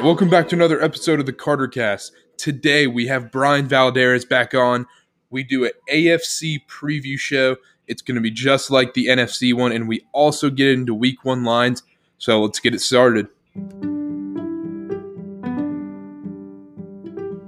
[0.00, 2.14] Right, welcome back to another episode of the Carter Cast.
[2.38, 4.86] Today we have Brian Valadares back on.
[5.28, 7.58] We do an AFC preview show.
[7.86, 11.22] It's going to be just like the NFC one, and we also get into week
[11.26, 11.82] one lines.
[12.16, 13.28] So let's get it started.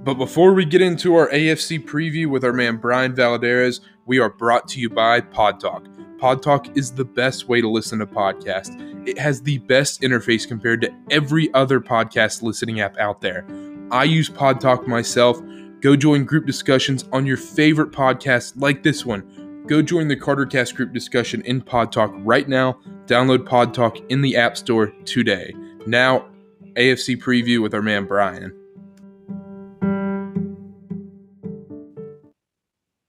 [0.04, 4.28] But before we get into our AFC preview with our man Brian Valadares, we are
[4.28, 5.86] brought to you by Pod Talk.
[6.22, 8.78] Pod Talk is the best way to listen to podcasts.
[9.08, 13.44] It has the best interface compared to every other podcast listening app out there.
[13.90, 15.42] I use Pod Talk myself.
[15.80, 19.64] Go join group discussions on your favorite podcasts like this one.
[19.66, 22.78] Go join the CarterCast group discussion in Pod Talk right now.
[23.06, 25.52] Download Pod Talk in the App Store today.
[25.88, 26.28] Now,
[26.74, 28.56] AFC preview with our man Brian.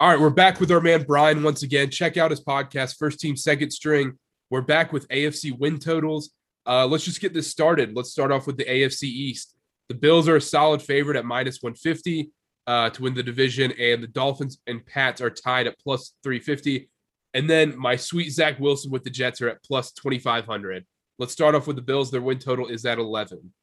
[0.04, 1.90] All right, we're back with our man Brian once again.
[1.90, 4.20] Check out his podcast, First Team Second String.
[4.50, 6.32] We're back with AFC win totals.
[6.68, 7.96] Uh, let's just get this started.
[7.96, 9.56] Let's start off with the AFC East.
[9.88, 12.34] The Bills are a solid favorite at minus 150
[12.68, 16.90] uh, to win the division, and the Dolphins and Pats are tied at plus 350.
[17.34, 20.86] And then my sweet Zach Wilson with the Jets are at plus 2,500.
[21.18, 22.12] Let's start off with the Bills.
[22.12, 23.54] Their win total is at 11.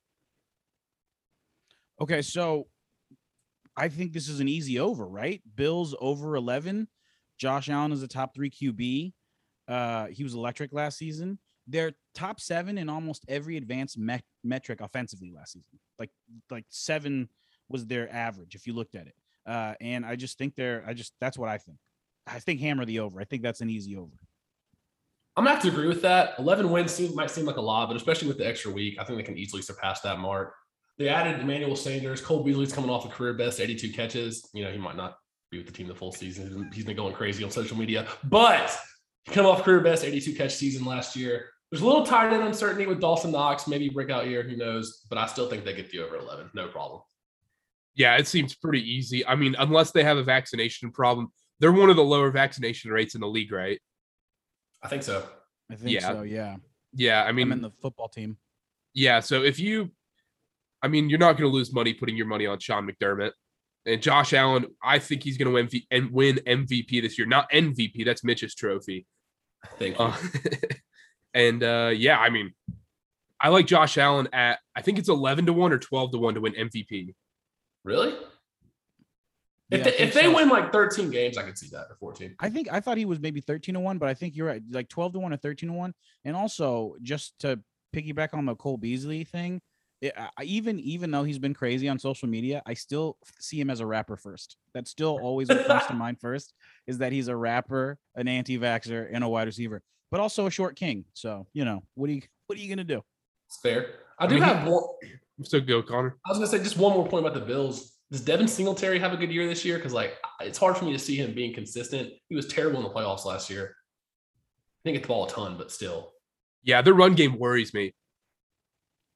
[2.01, 2.67] Okay, so
[3.81, 5.41] I think this is an easy over, right?
[5.57, 6.87] Bills over 11.
[7.39, 9.15] Josh Allen is a top three QB.
[9.67, 11.39] Uh, he was electric last season.
[11.67, 15.81] They're top seven in almost every advanced me- metric offensively last season.
[15.99, 16.11] Like
[16.51, 17.31] like seven
[17.71, 19.15] was their average if you looked at it.
[19.47, 20.85] Uh, and I just think they're.
[20.87, 21.79] I just that's what I think.
[22.27, 23.19] I think hammer the over.
[23.19, 24.19] I think that's an easy over.
[25.37, 26.35] I'm gonna have to agree with that.
[26.39, 29.05] 11 wins seem, might seem like a lot, but especially with the extra week, I
[29.05, 30.55] think they can easily surpass that mark.
[31.01, 32.21] They added Emmanuel Sanders.
[32.21, 34.47] Cole Beasley's coming off a career best 82 catches.
[34.53, 35.17] You know, he might not
[35.51, 36.71] be with the team the full season.
[36.75, 38.79] He's been going crazy on social media, but
[39.25, 41.47] he come off career best 82 catch season last year.
[41.71, 45.07] There's a little tight end uncertainty with Dawson Knox, maybe breakout year, who knows?
[45.09, 47.01] But I still think they get the over 11, no problem.
[47.95, 49.27] Yeah, it seems pretty easy.
[49.27, 51.29] I mean, unless they have a vaccination problem,
[51.61, 53.81] they're one of the lower vaccination rates in the league, right?
[54.83, 55.27] I think so.
[55.71, 56.13] I think Yeah.
[56.13, 56.23] so.
[56.25, 56.57] Yeah.
[56.93, 58.37] Yeah, I mean, I'm in the football team.
[58.93, 59.21] yeah.
[59.21, 59.93] So if you,
[60.83, 63.33] I mean, you're not going to lose money putting your money on Sean McDermott
[63.87, 64.67] and Josh Allen.
[64.83, 67.27] I think he's going to win MV- and win MVP this year.
[67.27, 68.05] Not MVP.
[68.05, 69.07] That's Mitch's trophy.
[69.79, 70.05] Thank you.
[70.05, 70.17] Uh,
[71.35, 72.53] and uh, yeah, I mean,
[73.41, 76.35] I like Josh Allen at I think it's 11 to one or 12 to one
[76.35, 77.15] to win MVP.
[77.85, 78.15] really?
[79.71, 80.35] If, Yeah, I they, if they so.
[80.35, 82.35] win like 13 games, I could see that or 14.
[82.41, 84.63] I think I thought he was maybe 13 to 1, but I think you're right.
[84.69, 85.95] Like 12 to 1 or 13 to 1.
[86.25, 87.61] And also just to
[87.95, 89.61] piggyback on the Cole Beasley thing,
[90.03, 93.61] Eh, it, I, even even though he's been crazy on social media, I still see
[93.61, 94.57] him as a rapper first.
[94.75, 96.55] That's still always what comes to mind first
[96.87, 100.77] is that he's a rapper, an anti-vaxxer, and a wide receiver, but also a short
[100.77, 101.05] king.
[101.15, 103.03] So, you know, what are you what are you gonna do?
[103.49, 103.87] It's fair.
[104.19, 104.83] I I do mean, he- have one.
[105.43, 106.17] So go, Connor.
[106.27, 107.97] I was gonna say just one more point about the Bills.
[108.11, 109.77] Does Devin Singletary have a good year this year?
[109.77, 112.11] Because like it's hard for me to see him being consistent.
[112.29, 113.75] He was terrible in the playoffs last year.
[113.75, 116.13] I think get the ball a ton, but still,
[116.63, 117.95] Yeah, their run game worries me.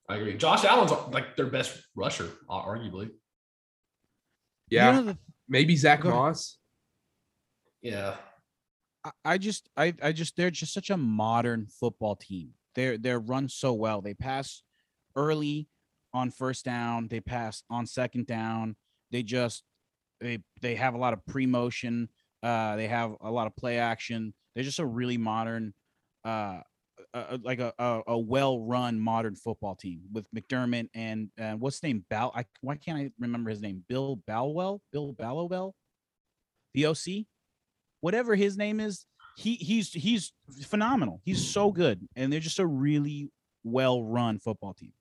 [0.09, 0.37] I agree.
[0.37, 3.11] Josh Allen's like their best rusher, uh, arguably.
[4.69, 6.59] Yeah, You know, the- maybe Zach Moss.
[7.83, 8.17] Yeah,
[9.05, 12.55] I- I just I I just they're just such a modern football team.
[12.75, 14.01] They're they're run so well.
[14.01, 14.63] They pass
[15.17, 15.69] early
[16.13, 18.77] on first down, they pass on second down.
[19.11, 19.65] They just
[20.21, 22.09] they they have a lot of pre-motion.
[22.43, 24.35] Uh they have a lot of play action.
[24.55, 25.75] They're just a really modern
[26.25, 26.61] uh
[27.15, 31.85] uh, like a, a, a well-run modern football team with McDermott and uh, what's his
[31.85, 35.75] name Bal I, why can't I remember his name Bill Balwell Bill Ballowell
[36.75, 37.27] the OC
[38.05, 39.07] whatever his name is,
[39.39, 40.33] he he's he's
[40.67, 41.23] phenomenal.
[41.25, 43.31] He's so good, and they're just a really
[43.65, 44.93] well run football team.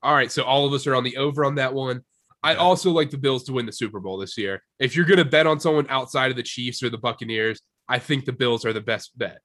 [0.00, 2.02] All right, so all of us are on the over on that one.
[2.44, 4.62] I also like the Bills to win the Super Bowl this year.
[4.78, 7.98] If you're going to bet on someone outside of the Chiefs or the Buccaneers, I
[7.98, 9.40] think the Bills are the best bet.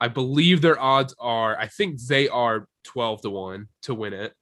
[0.00, 4.32] I believe their odds are, I think they are 12 to 1 to win it.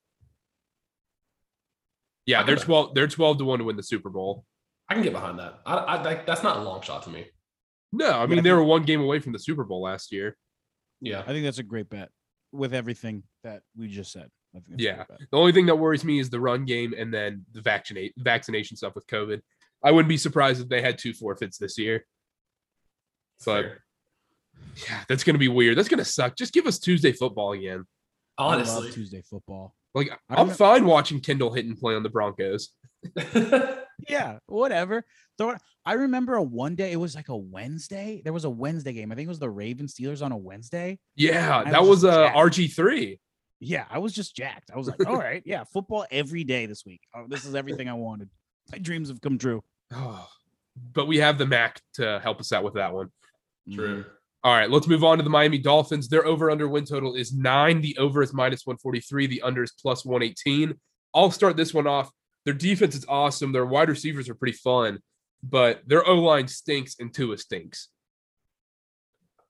[2.26, 4.44] Yeah, they're 12 they're 12 to 1 to win the Super Bowl.
[4.88, 5.60] I can get behind that.
[5.64, 7.26] I, I like that's not a long shot to me.
[7.90, 10.36] No, I mean they were one game away from the Super Bowl last year.
[11.00, 12.10] Yeah, I think that's a great bet
[12.52, 14.28] with everything that we just said.
[14.54, 15.04] I think Yeah.
[15.08, 18.76] The only thing that worries me is the run game and then the vaccinate vaccination
[18.76, 19.40] stuff with COVID.
[19.82, 22.04] I wouldn't be surprised if they had two forfeits this year.
[23.44, 23.84] But Fair.
[24.88, 25.76] Yeah, that's gonna be weird.
[25.76, 26.36] That's gonna suck.
[26.36, 27.84] Just give us Tuesday football again.
[28.36, 29.74] I love honestly, Tuesday football.
[29.94, 32.70] Like I I'm remem- fine watching Kendall Hinton play on the Broncos.
[34.06, 35.04] Yeah, whatever.
[35.36, 35.58] Throw it.
[35.84, 36.92] I remember a one day.
[36.92, 38.20] It was like a Wednesday.
[38.22, 39.10] There was a Wednesday game.
[39.10, 40.98] I think it was the Ravens Steelers on a Wednesday.
[41.16, 42.32] Yeah, I that was was just uh.
[42.32, 43.20] RG three.
[43.60, 44.70] Yeah, I was just jacked.
[44.72, 47.00] I was like, all right, yeah, football every day this week.
[47.14, 48.30] Oh, this is everything I wanted.
[48.70, 49.64] My dreams have come true.
[49.92, 50.28] Oh,
[50.92, 53.10] but we have the Mac to help us out with that one.
[53.72, 53.88] True.
[53.88, 54.08] Mm-hmm.
[54.44, 56.08] All right, let's move on to the Miami Dolphins.
[56.08, 57.80] Their over under win total is nine.
[57.80, 59.26] The over is minus 143.
[59.26, 60.74] The under is plus 118.
[61.14, 62.10] I'll start this one off.
[62.44, 63.52] Their defense is awesome.
[63.52, 65.00] Their wide receivers are pretty fun,
[65.42, 67.88] but their O line stinks and Tua stinks.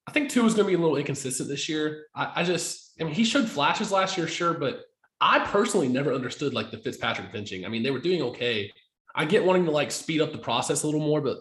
[0.06, 2.06] I think Tua is going to be a little inconsistent this year.
[2.14, 4.80] I, I just, I mean, he showed flashes last year, sure, but
[5.20, 7.66] I personally never understood like the Fitzpatrick benching.
[7.66, 8.72] I mean, they were doing okay.
[9.14, 11.38] I get wanting to like speed up the process a little more, but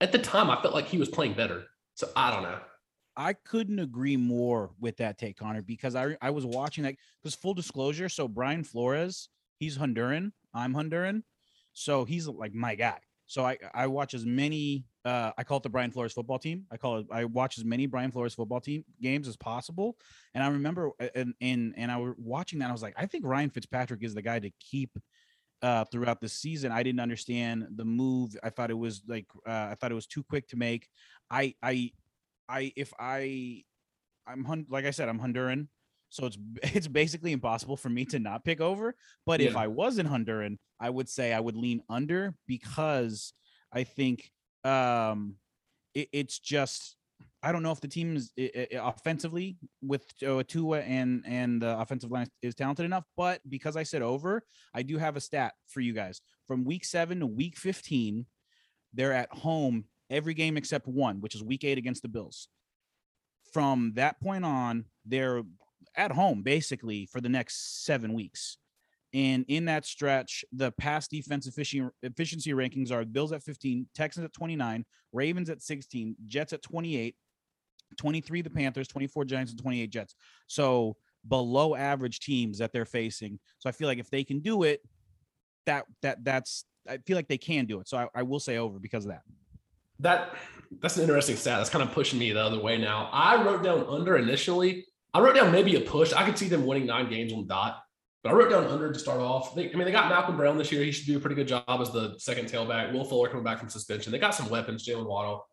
[0.00, 1.64] at the time, I felt like he was playing better.
[1.94, 2.58] So I don't know.
[3.16, 7.34] I couldn't agree more with that take, Connor, because I I was watching that because
[7.34, 9.28] full disclosure, so Brian Flores,
[9.58, 11.22] he's Honduran, I'm Honduran,
[11.72, 12.98] so he's like my guy.
[13.26, 16.64] So I I watch as many uh I call it the Brian Flores football team.
[16.70, 19.96] I call it I watch as many Brian Flores football team games as possible.
[20.34, 23.06] And I remember uh, and and and I was watching that I was like I
[23.06, 24.90] think Ryan Fitzpatrick is the guy to keep
[25.62, 26.72] uh throughout the season.
[26.72, 28.36] I didn't understand the move.
[28.42, 30.88] I thought it was like uh I thought it was too quick to make.
[31.30, 31.92] I I
[32.48, 33.62] I if I
[34.26, 35.68] I'm like I said I'm Honduran,
[36.08, 38.94] so it's it's basically impossible for me to not pick over.
[39.26, 43.32] But if I was in Honduran, I would say I would lean under because
[43.72, 44.30] I think
[44.64, 45.36] um
[45.94, 46.96] it, it's just
[47.42, 51.60] I don't know if the team is i- i- offensively with uh, Tua and and
[51.60, 53.04] the offensive line is talented enough.
[53.16, 54.42] But because I said over,
[54.74, 58.26] I do have a stat for you guys from week seven to week fifteen.
[58.94, 62.48] They're at home every game except one, which is week eight against the Bills.
[63.52, 65.42] From that point on, they're
[65.96, 68.58] at home basically for the next seven weeks.
[69.12, 74.32] And in that stretch, the past defense efficiency, rankings are Bills at 15, Texans at
[74.32, 77.14] 29, Ravens at 16, Jets at 28,
[77.96, 80.16] 23 the Panthers, 24 Giants, and 28 Jets.
[80.48, 80.96] So
[81.28, 83.38] below average teams that they're facing.
[83.58, 84.80] So I feel like if they can do it,
[85.66, 87.88] that that that's I feel like they can do it.
[87.88, 89.22] So I, I will say over because of that.
[90.00, 90.34] That
[90.80, 91.58] that's an interesting stat.
[91.58, 93.08] That's kind of pushing me the other way now.
[93.12, 94.86] I wrote down under initially.
[95.12, 96.12] I wrote down maybe a push.
[96.12, 97.80] I could see them winning nine games on dot,
[98.22, 99.54] but I wrote down under to start off.
[99.54, 100.82] They, I mean, they got Malcolm Brown this year.
[100.82, 102.92] He should do a pretty good job as the second tailback.
[102.92, 104.10] Will Fuller coming back from suspension.
[104.10, 105.46] They got some weapons, Jalen Waddle.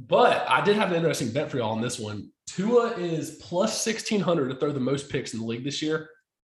[0.00, 2.30] But I did have an interesting bet for y'all on this one.
[2.46, 6.08] Tua is plus 1,600 to throw the most picks in the league this year.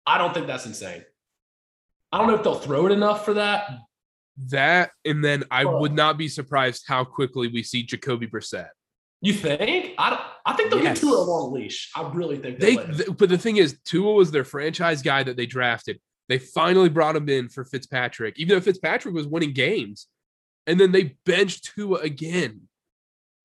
[0.06, 1.04] I don't think that's insane.
[2.12, 3.70] I don't know if they'll throw it enough for that.
[4.50, 5.80] That and then I Oh.
[5.80, 8.70] would not be surprised how quickly we see Jacoby Brissett.
[9.22, 9.94] You think?
[9.98, 11.00] I I think they'll Yes.
[11.00, 11.92] get Tua a long leash.
[11.96, 12.96] I really think They, they'll let him.
[12.98, 16.02] th- but the thing is, Tua was their franchise guy that they drafted.
[16.30, 20.08] They finally brought him in for Fitzpatrick, even though Fitzpatrick was winning games,
[20.68, 22.68] and then they benched Tua again.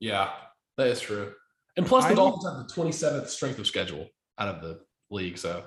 [0.01, 0.33] Yeah,
[0.79, 1.35] that is true.
[1.77, 4.09] And plus, the I Dolphins have the 27th strength of schedule
[4.39, 4.81] out of the
[5.11, 5.39] league.
[5.39, 5.65] So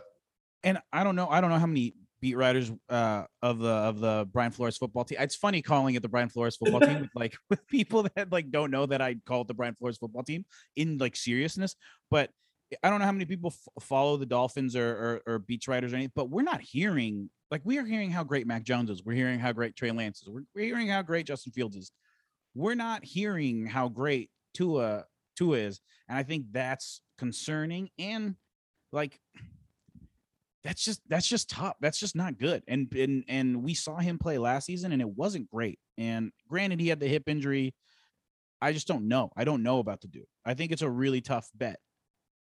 [0.64, 4.00] and I don't know, I don't know how many beat writers uh of the of
[4.00, 5.18] the Brian Flores football team.
[5.20, 8.52] It's funny calling it the Brian Flores football team with like with people that like
[8.52, 10.46] don't know that I call it the Brian Flores football team
[10.76, 11.76] in like seriousness,
[12.10, 12.30] but
[12.84, 15.94] I don't know how many people f- follow the Dolphins or, or or beats writers
[15.94, 19.04] or anything, but we're not hearing like we are hearing how great Mac Jones is.
[19.04, 20.30] We're hearing how great Trey Lance is.
[20.30, 21.92] We're, we're hearing how great Justin Fields is.
[22.54, 28.36] We're not hearing how great Tua Tua is, and I think that's concerning and
[28.92, 29.20] like
[30.64, 31.78] that's just that's just top.
[31.82, 32.64] That's just not good.
[32.68, 35.80] And and and we saw him play last season and it wasn't great.
[35.98, 37.74] And granted, he had the hip injury.
[38.62, 39.32] I just don't know.
[39.36, 40.26] I don't know about the dude.
[40.46, 41.80] I think it's a really tough bet.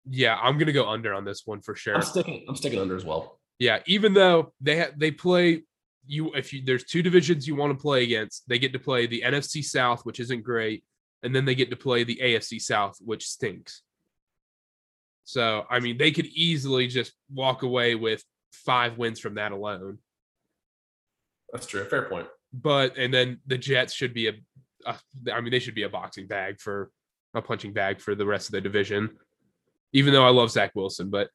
[0.10, 1.96] Yeah, I'm gonna go under on this one for sure.
[1.96, 2.46] I'm sticking.
[2.48, 3.40] I'm sticking under as well.
[3.60, 5.64] Yeah, even though they ha- they play
[6.06, 9.08] you if you there's two divisions you want to play against, they get to play
[9.08, 10.84] the NFC South, which isn't great,
[11.24, 13.82] and then they get to play the AFC South, which stinks.
[15.26, 20.00] So, I mean, they could easily just walk away with five wins from that alone.
[21.52, 21.86] That's true.
[21.86, 22.28] Fair point.
[22.54, 24.34] But and then the Jets should be a,
[24.86, 24.96] a
[25.34, 26.92] I mean, they should be a boxing bag for
[27.34, 29.10] a punching bag for the rest of the division.
[29.94, 31.30] Even though I love Zach Wilson, but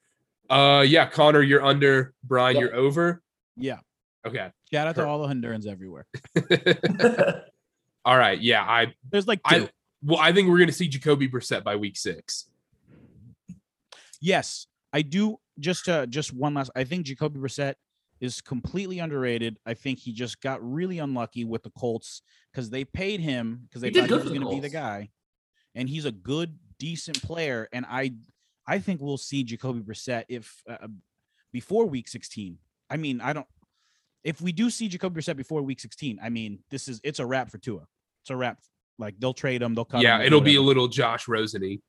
[0.51, 2.61] uh yeah, Connor, you're under, Brian, Yep.
[2.63, 3.23] you're over.
[3.57, 3.79] Yeah.
[4.27, 4.51] Okay.
[4.73, 6.07] Shout out to all the Hondurans everywhere.
[8.05, 8.41] All right.
[8.41, 8.63] Yeah.
[8.63, 9.69] I There's like I two.
[10.03, 12.49] well, I think we're gonna see Jacoby Brissett by week six.
[14.21, 15.37] Yes, I do.
[15.59, 16.71] Just uh, just one last.
[16.77, 17.75] I think Jacoby Brissett
[18.21, 19.59] is completely underrated.
[19.67, 22.23] I think he just got really unlucky with the Colts
[22.53, 25.11] because they paid him because they He thought he was going to be the guy,
[25.75, 27.69] and he's a good, decent player.
[27.73, 28.13] And I,
[28.67, 30.89] I think we'll see Jacoby Brissett if uh,
[31.53, 32.59] before Week 16.
[32.91, 33.47] I mean, I don't.
[34.25, 37.27] If we do see Jacoby Brissett before Week 16, I mean, this is it's a
[37.27, 37.87] wrap for Tua.
[38.23, 38.59] It's a wrap.
[38.99, 39.75] Like they'll trade him.
[39.75, 39.99] They'll cut.
[39.99, 41.81] him, yeah, they'll it'll be a little Josh Roseny.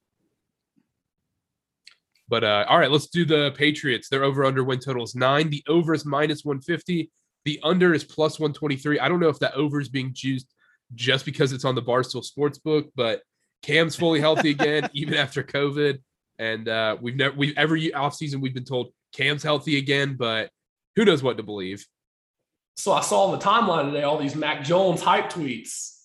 [2.29, 4.07] But uh, all right, let's do the Patriots.
[4.07, 5.49] Their over under win total is nine.
[5.49, 7.11] The over is minus 150.
[7.45, 8.99] The under is plus 123.
[8.99, 10.53] I don't know if that over is being juiced
[10.93, 13.21] just because it's on the Barstool Sportsbook, but
[13.63, 15.99] Cam's fully healthy again, even after COVID.
[16.37, 20.51] And uh, we've never, we've every offseason we've been told Cam's healthy again, but
[20.95, 21.85] who knows what to believe.
[22.77, 25.95] So I saw on the timeline today all these Mac Jones hype tweets.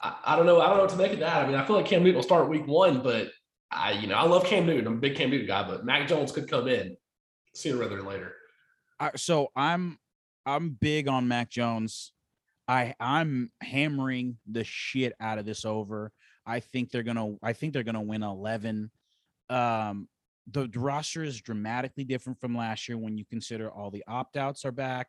[0.00, 0.60] I, I, don't know.
[0.60, 1.42] I don't know what to make of that.
[1.42, 3.30] I mean, I feel like Cam Newton will start week one, but
[3.74, 4.86] I, you know, I love Cam Newton.
[4.86, 6.96] I'm a big Cam Newton guy, but Mac Jones could come in
[7.54, 8.34] sooner rather than later.
[9.00, 9.98] Uh, so I'm
[10.46, 12.12] I'm big on Mac Jones.
[12.68, 16.12] I I'm hammering the shit out of this over.
[16.46, 18.90] I think they're gonna I think they're gonna win 11.
[19.50, 20.08] Um,
[20.50, 24.64] the roster is dramatically different from last year when you consider all the opt outs
[24.64, 25.08] are back,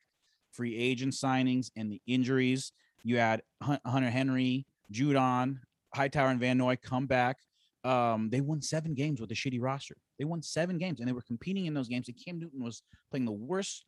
[0.52, 2.72] free agent signings, and the injuries.
[3.04, 5.60] You had Hunter Henry, Judon,
[5.94, 7.38] Hightower, and Van Noy come back.
[7.86, 9.96] Um, they won seven games with a shitty roster.
[10.18, 12.08] They won seven games and they were competing in those games.
[12.08, 13.86] And Cam Newton was playing the worst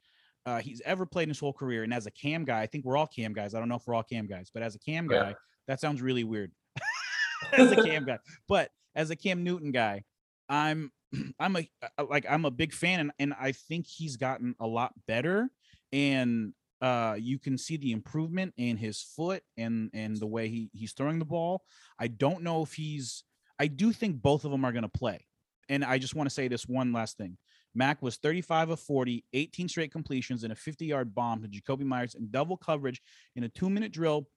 [0.48, 1.84] uh, he's ever played in his whole career.
[1.84, 3.54] And as a cam guy, I think we're all cam guys.
[3.54, 5.34] I don't know if we're all cam guys, but as a cam guy, yeah.
[5.68, 6.54] that sounds really weird.
[7.52, 10.04] as a cam guy, but as a Cam Newton guy,
[10.48, 10.92] I'm
[11.40, 11.70] I'm a
[12.10, 15.50] like I'm a big fan, and, and I think he's gotten a lot better.
[15.92, 20.70] And uh, you can see the improvement in his foot and and the way he
[20.72, 21.64] he's throwing the ball.
[22.00, 23.24] I don't know if he's.
[23.60, 25.26] I do think both of them are going to play.
[25.70, 27.38] And I just want to say this one last thing.
[27.76, 31.84] Mac was 35 of 40, 18 straight completions, and a 50 yard bomb to Jakobi
[31.84, 33.02] Meyers in double coverage
[33.36, 34.28] in a two minute drill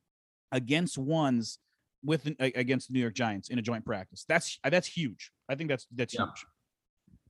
[0.52, 1.58] against ones
[2.04, 4.24] with against the New York Giants in a joint practice.
[4.28, 5.30] That's that's huge.
[5.48, 6.24] I think that's that's yeah.
[6.24, 6.46] huge.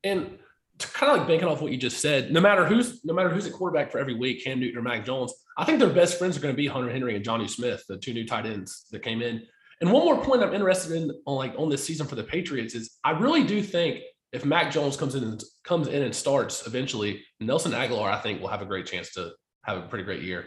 [0.03, 0.39] And
[0.79, 3.47] kind of like banking off what you just said, no matter who's no matter who's
[3.47, 6.37] at quarterback for every week, Cam Newton or Mac Jones, I think their best friends
[6.37, 9.03] are going to be Hunter Henry and Jonnu Smith, the two new tight ends that
[9.03, 9.43] came in.
[9.81, 12.75] And one more point I'm interested in on like on this season for the Patriots
[12.75, 14.01] is I really do think
[14.33, 18.41] if Mac Jones comes in and comes in and starts eventually, Nelson Agholor, I think,
[18.41, 19.33] will have a great chance to
[19.65, 20.47] have a pretty great year.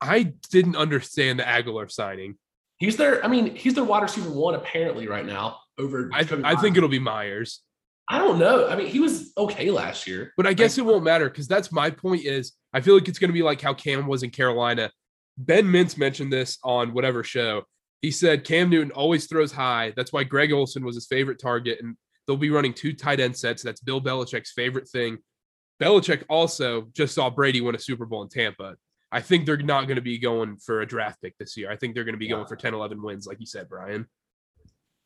[0.00, 2.36] I didn't understand the Agholor signing.
[2.78, 5.58] He's their, I mean, he's their wide receiver one apparently right now.
[5.78, 7.62] Over, I, th- I think it'll be Meyers.
[8.08, 8.68] I don't know.
[8.68, 11.72] I mean, he was okay last year, but I guess it won't matter because that's
[11.72, 12.24] my point.
[12.24, 14.90] Is I feel like it's going to be like how Cam was in Carolina.
[15.36, 17.64] Ben Mintz mentioned this on whatever show.
[18.02, 19.92] He said Cam Newton always throws high.
[19.96, 23.36] That's why Greg Olsen was his favorite target, and They'll be running two tight end
[23.36, 23.62] sets.
[23.62, 25.18] That's Bill Belichick's favorite thing.
[25.80, 28.76] Belichick also just saw Brady win a Super Bowl in Tampa.
[29.12, 31.70] I think they're not going to be going for a draft pick this year.
[31.70, 32.32] I think they're going to be yeah.
[32.32, 34.06] going for 10, 11 wins, like you said, Brian.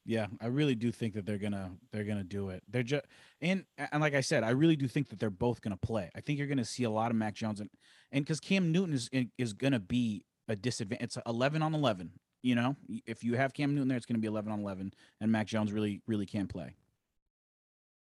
[0.07, 2.63] Yeah, I really do think that they're gonna they're gonna do it.
[2.69, 3.05] They're just
[3.43, 6.11] and and like I said, I really do think that they're both gonna play.
[6.17, 7.69] I think you're gonna see a lot of Mac Jones and
[8.11, 11.05] and because Cam Newton is is gonna be a disadvantage.
[11.05, 12.13] It's 11 on 11.
[12.43, 15.33] You know, if you have Cam Newton there, it's gonna be 11 on 11, and
[15.33, 16.75] Mac Jones really really can play.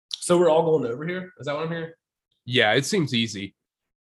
[0.09, 1.31] So we're all going over here.
[1.39, 1.91] Is that what I'm hearing?
[2.45, 3.55] Yeah, it seems easy.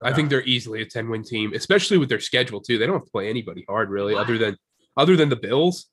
[0.03, 0.13] Okay.
[0.13, 0.31] I think ah.
[0.31, 2.79] they're easily a 10 win team, especially with their schedule too.
[2.79, 4.57] They don't have to play anybody hard really, other than
[4.97, 5.87] other than the Bills.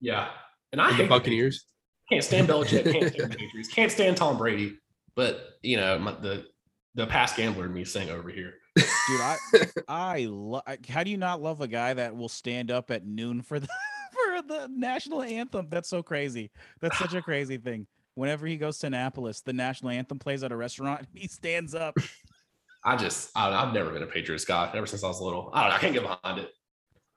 [0.00, 0.28] Yeah,
[0.72, 1.64] and I and the Buccaneers.
[2.10, 2.90] Can't stand Belichick.
[2.90, 3.68] Can't stand Patriots.
[3.68, 4.78] Can't stand Tom Brady.
[5.14, 6.46] But you know my, the
[6.94, 8.54] the past gambler in me saying over here.
[8.78, 9.36] Dude, I
[9.88, 10.62] I love.
[10.88, 13.66] How do you not love a guy that will stand up at noon for the
[14.12, 15.68] for the national anthem?
[15.70, 16.50] That's so crazy.
[16.80, 17.86] That's such a crazy thing
[18.18, 21.06] whenever he goes to Annapolis, the national anthem plays at a restaurant.
[21.14, 21.96] He stands up.
[22.84, 25.50] I just, I have never been a Patriots guy ever since I was little.
[25.52, 25.76] I don't know.
[25.76, 26.50] I can't get behind it.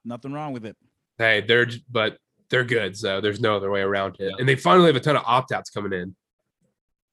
[0.04, 0.76] Nothing wrong with it.
[1.18, 2.18] Hey, they're, but
[2.50, 2.96] they're good.
[2.96, 4.30] So there's no other way around it.
[4.30, 4.36] Yeah.
[4.38, 6.14] And they finally have a ton of opt outs coming in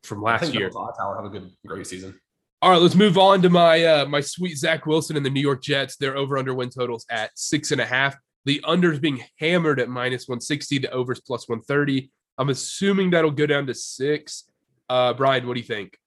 [0.04, 0.70] from last year.
[0.72, 2.20] Hightower have a good, great season.
[2.62, 5.40] All right, let's move on to my uh my sweet Zach Wilson and the New
[5.40, 5.96] York Jets.
[5.96, 8.18] Their over under win totals at six and a half.
[8.44, 12.12] The unders being hammered at minus 160, the overs plus 130.
[12.38, 14.44] I'm assuming that'll go down to six.
[14.90, 15.98] Uh, Brian, what do you think?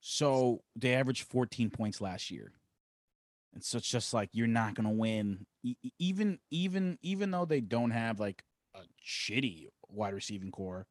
[0.00, 2.52] So they averaged 14 points last year.
[3.54, 5.46] And so it's just like you're not gonna win,
[5.98, 8.42] even even even though they don't have like
[8.74, 10.86] a shitty wide receiving core.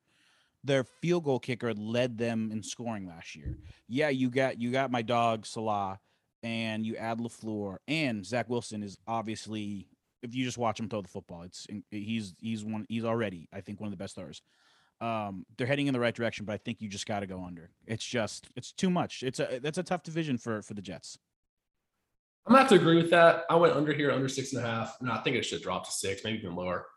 [0.64, 3.58] Their field goal kicker led them in scoring last year.
[3.88, 6.00] Yeah, you got you got my dog Salah,
[6.42, 9.88] and you add Lafleur, and Zach Wilson is obviously
[10.22, 13.62] if you just watch him throw the football, it's he's he's one he's already I
[13.62, 14.42] think one of the best throwers.
[15.02, 17.44] Um, they're heading in the right direction, but I think you just got to go
[17.44, 17.72] under.
[17.86, 19.22] It's just it's too much.
[19.24, 21.18] It's a that's a tough division for for the Jets.
[22.46, 23.44] I'm gonna have to agree with that.
[23.50, 25.86] I went under here, under six and a half, and I think it should drop
[25.86, 26.88] to six, maybe even lower.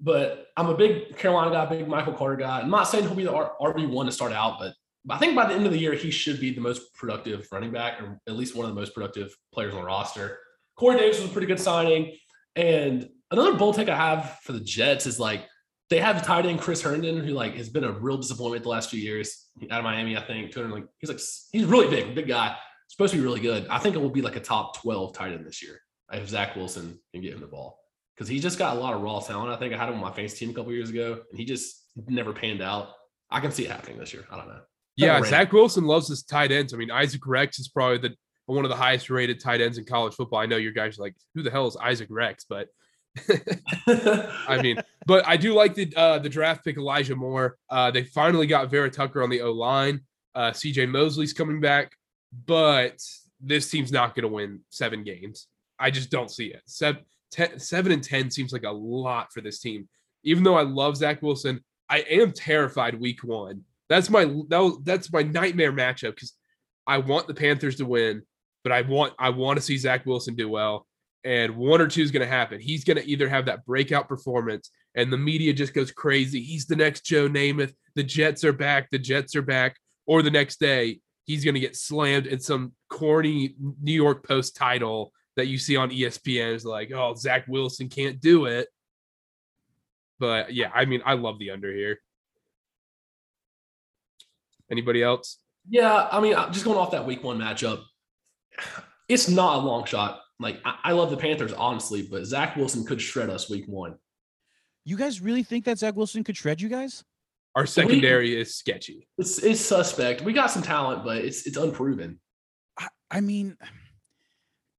[0.00, 2.60] But I'm a big Carolina guy, big Michael Carter guy.
[2.60, 4.74] I'm not saying he'll be the RB one to start out, but
[5.08, 7.70] I think by the end of the year he should be the most productive running
[7.70, 10.38] back, or at least one of the most productive players on the roster.
[10.76, 12.16] Corey Davis was a pretty good signing.
[12.56, 15.46] And another bold take I have for the Jets is like
[15.90, 18.90] they have tight end Chris Herndon, who like has been a real disappointment the last
[18.90, 20.16] few years out of Miami.
[20.16, 21.20] I think 200 like he's like
[21.52, 22.56] he's really big, big guy.
[22.88, 23.66] Supposed to be really good.
[23.68, 25.80] I think it will be like a top 12 tight end this year
[26.12, 27.83] if Zach Wilson can get him the ball
[28.14, 29.50] because he just got a lot of raw talent.
[29.50, 31.44] I think I had him on my fantasy team a couple years ago, and he
[31.44, 32.90] just never panned out.
[33.30, 34.24] I can see it happening this year.
[34.30, 34.60] I don't know.
[34.96, 36.72] Yeah, Zach Wilson loves his tight ends.
[36.72, 38.14] I mean, Isaac Rex is probably the
[38.46, 40.38] one of the highest rated tight ends in college football.
[40.38, 42.44] I know your guys are like, who the hell is Isaac Rex?
[42.48, 42.68] But
[44.48, 47.56] I mean, but I do like the uh, the draft pick Elijah Moore.
[47.70, 50.00] Uh, they finally got Vera Tucker on the O line.
[50.34, 51.92] Uh, CJ Mosley's coming back,
[52.46, 53.00] but
[53.40, 55.46] this team's not going to win seven games.
[55.78, 56.62] I just don't see it.
[56.66, 57.02] Seven,
[57.34, 59.88] ten, seven and ten seems like a lot for this team.
[60.22, 63.62] Even though I love Zach Wilson, I am terrified week one.
[63.88, 66.32] That's my that was, that's my nightmare matchup because
[66.86, 68.22] I want the Panthers to win,
[68.62, 70.86] but I want I want to see Zach Wilson do well
[71.24, 72.60] and one or two is going to happen.
[72.60, 76.40] He's going to either have that breakout performance and the media just goes crazy.
[76.42, 77.72] He's the next Joe Namath.
[77.94, 78.90] The Jets are back.
[78.90, 79.76] The Jets are back.
[80.06, 84.54] Or the next day, he's going to get slammed in some corny New York Post
[84.54, 88.68] title that you see on ESPN is like, oh, Zach Wilson can't do it.
[90.18, 91.98] But yeah, I mean, I love the under here.
[94.70, 95.38] Anybody else?
[95.68, 97.82] Yeah, I mean, uh, just going off that week one matchup,
[99.08, 102.84] it's not a long shot like I, I love the Panthers, honestly, but Zach Wilson
[102.84, 103.96] could shred us week one.
[104.84, 107.04] You guys really think that Zach Wilson could shred you guys?
[107.54, 109.08] Our secondary we, is sketchy.
[109.16, 110.22] It's, it's suspect.
[110.22, 112.20] We got some talent, but it's it's unproven.
[112.78, 113.56] I, I mean,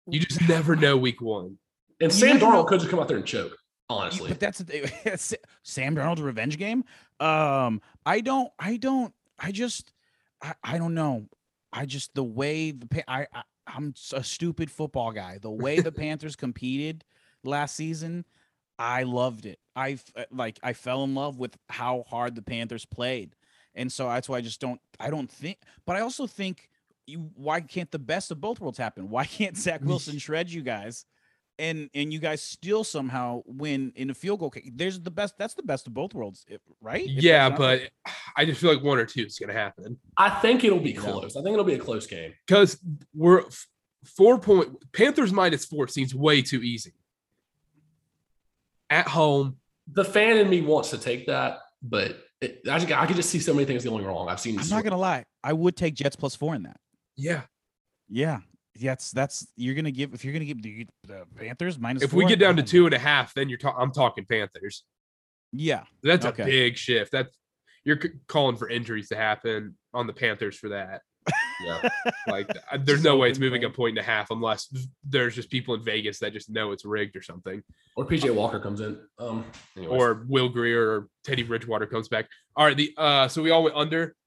[0.07, 1.57] you just never know week one.
[2.01, 3.57] And Sam Darnold could just come out there and choke.
[3.87, 4.63] Honestly, but that's
[5.63, 6.83] Sam Darnold's revenge game.
[7.19, 9.93] Um, I don't, I don't, I just,
[10.41, 11.27] I, I don't know.
[11.71, 15.37] I just the way the I, I I'm a stupid football guy.
[15.39, 17.03] The way the Panthers competed
[17.43, 18.25] last season,
[18.79, 19.59] I loved it.
[19.75, 23.35] I uh, like I fell in love with how hard the Panthers played.
[23.75, 26.69] And so that's why I just don't I don't think but I also think
[27.07, 29.09] you why can't the best of both worlds happen?
[29.09, 31.05] Why can't Zach Wilson shred you guys?
[31.57, 34.53] And and you guys still somehow win in a field goal.
[34.73, 35.35] There's the best.
[35.37, 36.45] That's the best of both worlds,
[36.81, 37.07] right?
[37.07, 37.81] If yeah, but
[38.35, 39.97] I just feel like one or two is going to happen.
[40.17, 41.33] I think it'll be close.
[41.33, 41.39] Yeah.
[41.39, 42.77] I think it'll be a close game because
[43.13, 43.43] we're
[44.03, 46.93] four point Panthers minus four seems way too easy.
[48.89, 49.55] At home,
[49.91, 53.29] the fan in me wants to take that, but it, I, just, I could just
[53.29, 54.27] see so many things going wrong.
[54.27, 54.59] I've seen.
[54.59, 55.23] I'm not gonna lie.
[55.41, 56.77] I would take Jets plus four in that.
[57.17, 57.41] Yeah,
[58.09, 58.39] yeah.
[58.81, 62.03] That's that's you're gonna give if you're gonna give the, the Panthers minus.
[62.03, 64.83] If we get down to two and a half, then you're ta- I'm talking Panthers.
[65.53, 66.43] Yeah, that's okay.
[66.43, 67.11] a big shift.
[67.11, 67.29] That's
[67.85, 71.01] you're calling for injuries to happen on the Panthers for that.
[71.63, 71.87] Yeah.
[72.27, 74.67] like uh, there's no way it's moving a point and a half unless
[75.05, 77.63] there's just people in Vegas that just know it's rigged or something.
[77.95, 78.99] Or PJ Walker comes in.
[79.19, 79.45] Um
[79.77, 80.01] anyways.
[80.01, 82.27] or Will Grier or Teddy Bridgewater comes back.
[82.57, 84.17] All right, the uh so we all went under.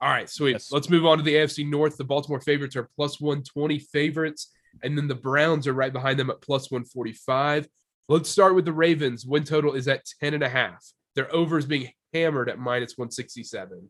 [0.00, 0.52] All right, sweet.
[0.52, 0.70] Yes.
[0.70, 1.96] Let's move on to the AFC North.
[1.96, 6.28] The Baltimore favorites are plus 120 favorites, and then the Browns are right behind them
[6.28, 7.66] at plus 145.
[8.08, 9.24] Let's start with the Ravens.
[9.24, 10.84] Win total is at 10 and a half.
[11.14, 13.88] Their over is being hammered at minus 167.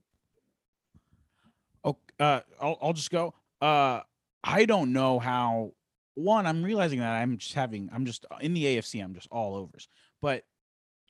[1.84, 3.34] Oh, uh, I'll, I'll just go.
[3.60, 4.00] Uh,
[4.44, 5.72] I don't know how.
[6.14, 7.90] One, I'm realizing that I'm just having.
[7.92, 9.02] I'm just in the AFC.
[9.02, 9.88] I'm just all overs.
[10.22, 10.44] But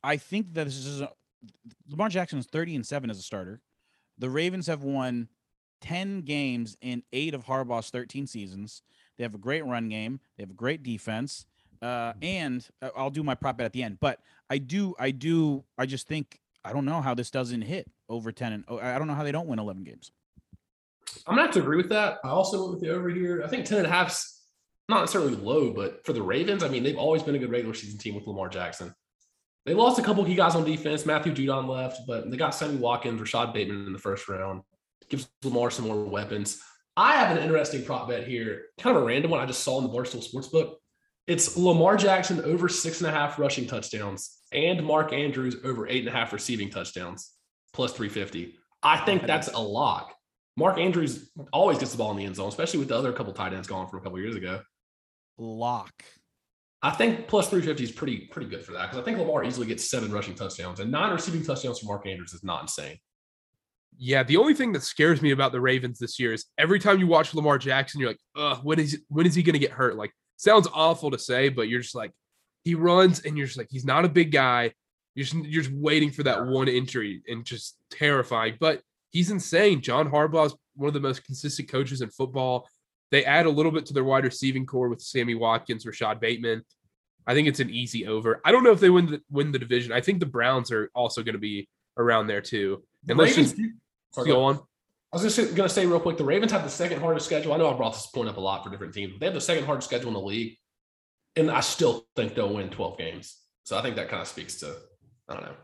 [0.03, 1.11] I think that this is a,
[1.91, 3.61] Lamar Jackson is 30 and seven as a starter.
[4.19, 5.29] The Ravens have won
[5.83, 8.83] 10 games in eight of Harbaugh's 13 seasons.
[9.17, 10.21] They have a great run game.
[10.37, 11.47] They have a great defense.
[11.83, 13.99] Uh, and uh, I'll do my prop bet at the end.
[14.01, 17.89] But I do, I do, I just think I don't know how this doesn't hit
[18.09, 20.11] over 10 and oh, I don't know how they don't win 11 games.
[21.27, 22.19] I'm gonna have to agree with that.
[22.25, 23.43] I also went with the over here.
[23.45, 24.43] I think 10 and a half's
[24.89, 27.75] not necessarily low, but for the Ravens, I mean, they've always been a good regular
[27.75, 28.95] season team with Lamar Jackson.
[29.67, 31.05] They lost a couple key guys on defense.
[31.05, 34.63] Matthew Judon left, but they got Sammy Watkins, Rashod Bateman in the first round.
[35.11, 36.63] Gives Lamar some more weapons.
[36.97, 39.79] I have an interesting prop bet here, kind of a random one I just saw
[39.79, 40.77] in the Barstool Sportsbook.
[41.27, 46.07] It's Lamar Jackson over six and a half rushing touchdowns and Mark Andrews over eight
[46.07, 47.33] and a half receiving touchdowns
[47.73, 48.57] plus 350.
[48.83, 50.15] I think that's a lock.
[50.57, 53.33] Mark Andrews always gets the ball in the end zone, especially with the other couple
[53.33, 54.61] tight ends gone from a couple years ago.
[55.37, 55.93] Lock.
[56.83, 59.67] I think plus 350 is pretty pretty good for that because I think Lamar easily
[59.67, 62.99] gets seven rushing touchdowns and nine receiving touchdowns from Mark Andrews is not insane.
[63.99, 66.99] Yeah, the only thing that scares me about the Ravens this year is every time
[66.99, 69.71] you watch Lamar Jackson, you're like, "Ugh, when is when is he going to get
[69.71, 72.13] hurt?" Like, sounds awful to say, but you're just like,
[72.65, 74.73] he runs and you're just like, he's not a big guy.
[75.15, 78.57] You're just, you're just waiting for that one injury and just terrifying.
[78.61, 79.81] But he's insane.
[79.81, 82.69] John Harbaugh is one of the most consistent coaches in football.
[83.17, 86.63] They add a little bit to their wide receiving core with Sammy Watkins, Rashod Bateman.
[87.27, 88.43] I think it's an easy over.
[88.45, 89.91] I don't know if they win the win the division.
[89.91, 92.85] I think the Browns are also going to be around there too.
[93.09, 93.57] And let's just
[94.13, 94.57] Sorry, go on.
[94.57, 97.55] I was just going to say real quick the Ravens have the second hardest schedule.
[97.55, 99.35] I know I brought this point up a lot for different teams, but they have
[99.35, 100.59] the second hardest schedule in the league.
[101.37, 103.35] And I still think they'll win 12 games.
[103.65, 104.77] So I think that kind of speaks to,
[105.27, 105.55] I don't know.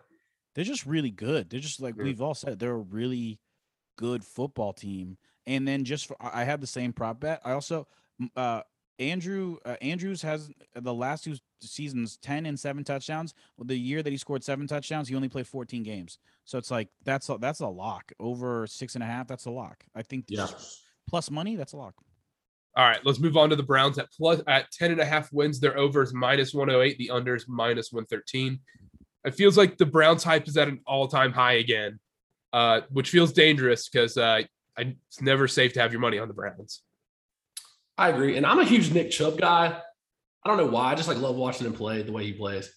[0.55, 1.51] They're just really good.
[1.51, 2.05] They're just like Yeah.
[2.05, 3.41] we've all said, they're a really
[3.99, 5.19] good football team.
[5.46, 7.40] And then just for, I have the same prop bet.
[7.44, 7.87] I also
[8.37, 8.62] uh
[8.98, 13.35] Andrew uh, Andrews has the last two seasons 10 and 7 touchdowns.
[13.59, 16.18] The year that he scored 7 touchdowns, he only played 14 games.
[16.44, 18.12] So it's like that's a, that's a lock.
[18.20, 19.85] Over six and a half, that's a lock.
[19.94, 20.26] I think
[21.09, 21.94] plus money, that's a lock.
[22.74, 25.31] All right, let's move on to the Browns at plus at 10 and a half
[25.33, 25.61] wins.
[25.61, 28.59] Their over is minus 108, the under is minus 113.
[29.24, 32.00] It feels like the Browns hype is at an all-time high again,
[32.52, 34.42] uh, which feels dangerous because uh,
[34.77, 36.83] I, it's never safe to have your money on the Browns.
[37.99, 38.37] I agree.
[38.37, 39.79] And I'm a huge Nick Chubb guy.
[40.45, 40.93] I don't know why.
[40.93, 42.73] I just like love watching him play the way he plays.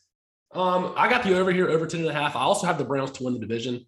[0.54, 2.36] Um, I got the over here, over 10 and a half.
[2.36, 3.86] I also have the Browns to win the division.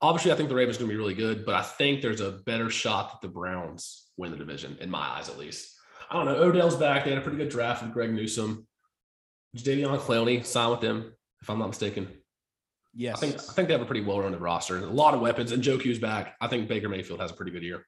[0.00, 2.32] Obviously, I think the Ravens going to be really good, but I think there's a
[2.44, 5.72] better shot that the Browns win the division, in my eyes at least.
[6.10, 6.36] I don't know.
[6.36, 7.04] Odell's back.
[7.04, 8.66] They had a pretty good draft with Greg Newsome.
[9.56, 12.08] Davion Clowney signed with them, if I'm not mistaken.
[12.94, 13.16] Yes.
[13.16, 15.62] I think I think they have a pretty well-rounded roster, a lot of weapons, and
[15.62, 16.36] Joe Q's back.
[16.40, 17.86] I think Baker Mayfield has a pretty good year.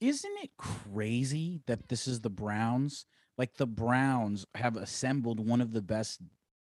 [0.00, 3.06] Isn't it crazy that this is the Browns?
[3.38, 6.20] Like the Browns have assembled one of the best,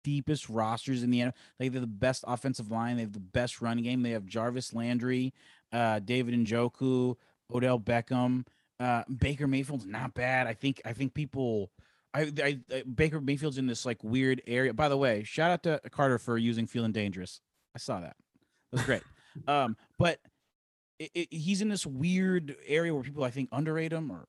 [0.04, 1.34] deepest rosters in the NFL.
[1.60, 2.98] Like they're the best offensive line.
[2.98, 4.04] They have the best running game.
[4.04, 5.34] They have Jarvis Landry,
[5.72, 7.16] uh, David Njoku,
[7.52, 8.46] Odell Beckham.
[8.80, 10.46] Uh, Baker Mayfield's not bad.
[10.46, 10.82] I think.
[10.86, 11.72] I think people.
[12.14, 14.74] I, I, I Baker Mayfield's in this like weird area.
[14.74, 17.42] By the way, shout out to Carter for using "Feeling Dangerous."
[17.76, 18.16] I saw that.
[18.72, 19.02] That was great.
[19.48, 20.20] um, but
[21.00, 24.28] it, it, he's in this weird area where people I think underrate him or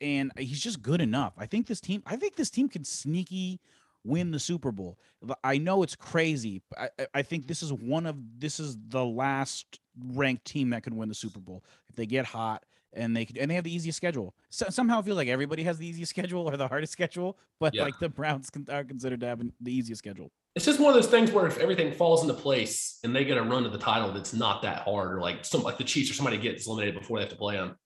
[0.00, 1.32] and he's just good enough.
[1.38, 3.60] I think this team I think this team can sneaky
[4.04, 4.98] win the Super Bowl.
[5.42, 6.62] I know it's crazy.
[6.70, 9.80] But I, I- I think this is one of this is the last
[10.12, 12.62] ranked team that could win the Super Bowl if they get hot
[12.96, 14.34] and they could and they have the easiest schedule.
[14.50, 17.74] So, somehow I feel like everybody has the easiest schedule or the hardest schedule, but
[17.74, 17.82] Yeah.
[17.84, 20.30] like the Browns con- are considered to have an- the easiest schedule.
[20.54, 23.36] It's just one of those things where if everything falls into place and they get
[23.36, 26.10] a run to the title that's not that hard, or like some like the Chiefs
[26.10, 27.76] or somebody gets eliminated before they have to play them,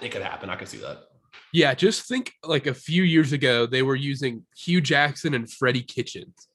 [0.00, 0.48] it could happen.
[0.48, 0.98] I can see that.
[1.52, 5.82] Yeah, just think like a few years ago, they were using Hue Jackson and Freddie
[5.82, 6.48] Kitchens.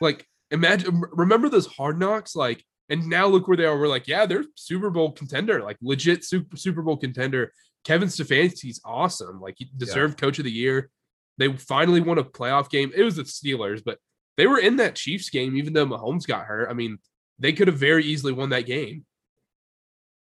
[0.00, 2.34] Like, imagine, remember those hard knocks?
[2.36, 3.78] Like, and now look where they are.
[3.78, 7.52] We're like, yeah, they're Super Bowl contender, like legit Super, Super Bowl contender.
[7.84, 9.40] Kevin Stefanski's awesome.
[9.40, 10.90] Like, he deserved coach of the year.
[11.38, 12.92] They finally won a playoff game.
[12.94, 13.98] It was the Steelers, but
[14.36, 16.68] they were in that Chiefs game, even though Mahomes got hurt.
[16.68, 16.98] I mean,
[17.38, 19.06] they could have very easily won that game.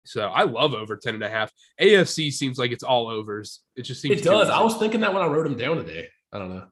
[0.04, 1.52] So I love over 10 and a half.
[1.80, 3.62] AFC seems like it's all overs.
[3.76, 4.50] It just seems It does.
[4.50, 6.08] I was thinking that when I wrote them down today.
[6.34, 6.66] I don't know.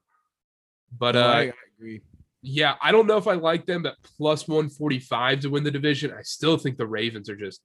[0.98, 2.02] but No, uh I, I agree.
[2.46, 6.12] Yeah, I don't know if I like them at plus 145 to win the division.
[6.12, 7.62] I still think the Ravens are just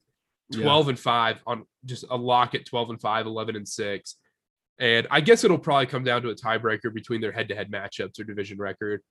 [0.52, 4.16] 12 and 5 on just a lock at 12 and 5, 11 and 6.
[4.78, 8.24] And I guess it'll probably come down to a tiebreaker between their head-to-head matchups or
[8.24, 9.02] division record.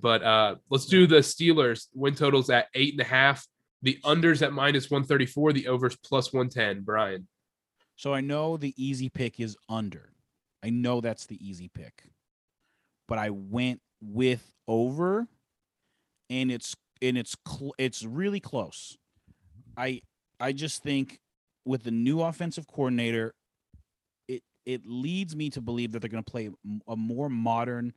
[0.00, 3.46] But uh let's do the Steelers win totals at eight and a half,
[3.82, 6.84] the unders at minus 134, the overs plus 110.
[6.84, 7.28] Brian.
[7.96, 10.12] So I know the easy pick is under.
[10.62, 12.04] I know that's the easy pick.
[13.08, 15.26] But I went with over
[16.30, 18.96] and it's and it's cl- it's really close.
[19.76, 20.02] I
[20.40, 21.20] I just think
[21.64, 23.34] with the new offensive coordinator
[24.28, 26.50] it it leads me to believe that they're going to play
[26.88, 27.92] a more modern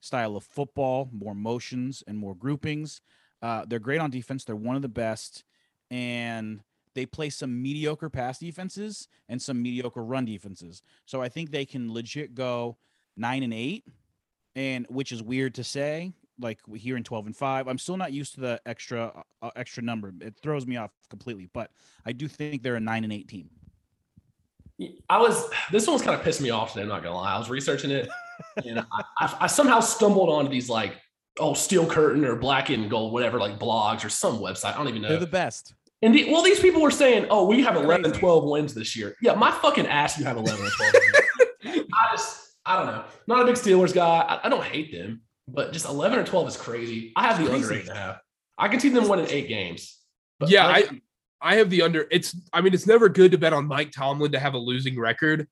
[0.00, 3.00] style of football, more motions and more groupings.
[3.40, 4.44] Uh, they're great on defense.
[4.44, 5.44] They're one of the best,
[5.90, 6.60] and
[6.94, 10.82] they play some mediocre pass defenses and some mediocre run defenses.
[11.06, 12.76] So I think they can legit go
[13.16, 13.84] nine and eight,
[14.56, 16.12] and which is weird to say.
[16.40, 19.50] Like we here in twelve and five, I'm still not used to the extra uh,
[19.54, 20.12] extra number.
[20.20, 21.48] It throws me off completely.
[21.52, 21.70] But
[22.06, 23.50] I do think they're a nine and eight team.
[25.08, 26.82] I was this one was kind of pissed me off today.
[26.82, 27.34] I'm not gonna lie.
[27.34, 28.08] I was researching it,
[28.66, 30.94] and I, I, I somehow stumbled onto these like
[31.38, 34.74] oh steel curtain or black and gold whatever like blogs or some website.
[34.74, 35.08] I don't even know.
[35.08, 35.74] They're the best.
[36.02, 39.14] and the, well, these people were saying, oh, we have 11, 12 wins this year.
[39.22, 41.26] Yeah, my fucking ass, you have 11 or 12 wins.
[42.64, 43.04] I don't know.
[43.26, 44.20] Not a big Steelers guy.
[44.20, 47.12] I, I don't hate them, but just 11 or 12 is crazy.
[47.16, 48.18] I have the under eight and a half.
[48.58, 49.98] I can see them winning eight games.
[50.38, 51.02] But Yeah, like-
[51.40, 52.06] I have the under.
[52.12, 54.96] It's I mean, it's never good to bet on Mike Tomlin to have a losing
[54.98, 55.48] record,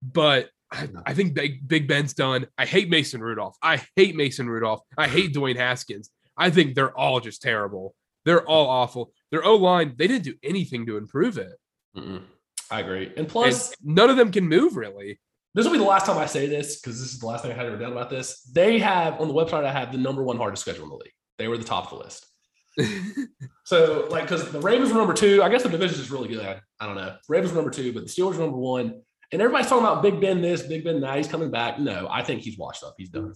[0.00, 2.46] but I, I think Big, Big Ben's done.
[2.56, 3.56] I hate Mason Rudolph.
[3.60, 4.82] I hate Mason Rudolph.
[4.96, 6.10] I hate Dwayne Haskins.
[6.36, 7.96] I think they're all just terrible.
[8.24, 9.12] They're all awful.
[9.32, 11.52] Their O line, they didn't do anything to improve it.
[11.96, 12.22] Mm-mm.
[12.70, 13.06] I agree.
[13.08, 15.18] And And plus, none of them can move really.
[15.54, 17.52] This will be the last time I say this because this is the last thing
[17.52, 18.42] I had ever done about this.
[18.42, 21.12] They have on the website I have the number one hardest schedule in the league.
[21.38, 22.26] They were the top of the list.
[23.64, 25.42] so like because the Ravens were number two.
[25.42, 26.44] I guess the division is really good.
[26.44, 27.16] I, I don't know.
[27.28, 29.00] Ravens were number two, but the Steelers were number one.
[29.30, 31.16] And everybody's talking about Big Ben this, Big Ben that.
[31.16, 31.78] He's coming back.
[31.78, 32.94] No, I think he's washed up.
[32.98, 33.34] He's done.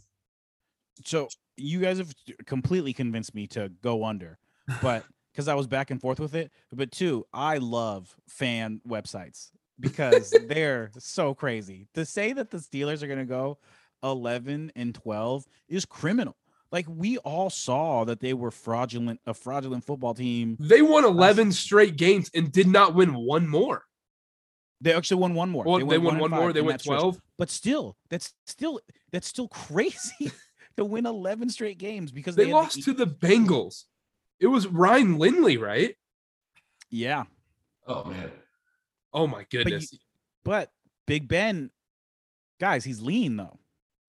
[1.04, 2.12] So you guys have
[2.46, 4.38] completely convinced me to go under,
[4.82, 6.50] but because I was back and forth with it.
[6.72, 9.50] But two, I love fan websites
[9.80, 11.86] because they're so crazy.
[11.94, 13.58] To say that the Steelers are going to go
[14.02, 16.36] 11 and 12 is criminal.
[16.70, 20.56] Like we all saw that they were fraudulent, a fraudulent football team.
[20.60, 23.84] They won 11 straight games and did not win one more.
[24.80, 25.64] They actually won one more.
[25.64, 26.52] Well, they, they won one, one more.
[26.52, 27.20] They went 12.
[27.36, 28.80] But still, that's still
[29.12, 30.30] that's still crazy
[30.76, 32.82] to win 11 straight games because they, they lost the...
[32.82, 33.84] to the Bengals.
[34.38, 35.96] It was Ryan Lindley, right?
[36.90, 37.24] Yeah.
[37.86, 38.30] Oh man.
[39.12, 39.90] Oh my goodness.
[40.44, 40.72] But, but
[41.06, 41.70] Big Ben,
[42.60, 43.58] guys, he's lean though.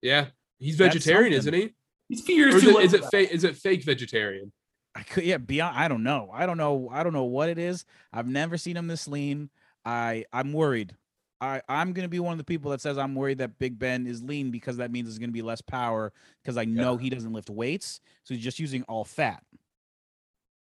[0.02, 0.26] Yeah,
[0.58, 1.74] he's vegetarian, isn't he?
[2.08, 3.30] He's fears is, it, is it fake?
[3.30, 4.52] Is it fake vegetarian?
[4.94, 5.76] I could, yeah, beyond.
[5.78, 6.30] I don't know.
[6.32, 6.88] I don't know.
[6.92, 7.84] I don't know what it is.
[8.12, 9.50] I've never seen him this lean.
[9.84, 10.96] I I'm worried.
[11.40, 14.06] I I'm gonna be one of the people that says I'm worried that Big Ben
[14.06, 17.02] is lean because that means there's gonna be less power because I know yeah.
[17.02, 19.42] he doesn't lift weights, so he's just using all fat.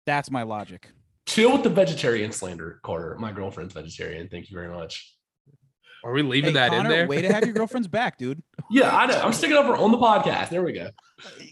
[0.05, 0.89] That's my logic.
[1.25, 3.15] Chill with the vegetarian slander, Carter.
[3.19, 4.29] My girlfriend's vegetarian.
[4.29, 5.15] Thank you very much.
[6.03, 7.07] Are we leaving hey, that Connor, in there?
[7.07, 8.43] Way to have your girlfriend's back, dude.
[8.69, 9.19] Yeah, I know.
[9.19, 10.49] I'm sticking up for on the podcast.
[10.49, 10.89] There we go.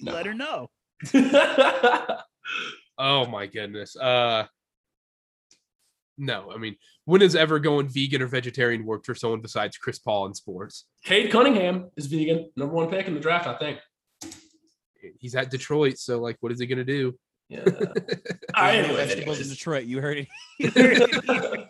[0.02, 0.14] No.
[0.14, 0.70] Let her know.
[2.98, 3.96] oh my goodness.
[3.96, 4.46] Uh
[6.18, 9.98] no, I mean, when has ever going vegan or vegetarian worked for someone besides Chris
[9.98, 10.86] Paul in sports?
[11.04, 13.80] Cade Cunningham is vegan, number one pick in the draft, I think.
[15.18, 17.18] He's at Detroit, so like, what is he gonna do?
[17.54, 17.66] Yeah.
[18.56, 19.86] I know vegetables in Detroit.
[19.86, 20.28] You heard
[20.60, 21.70] it.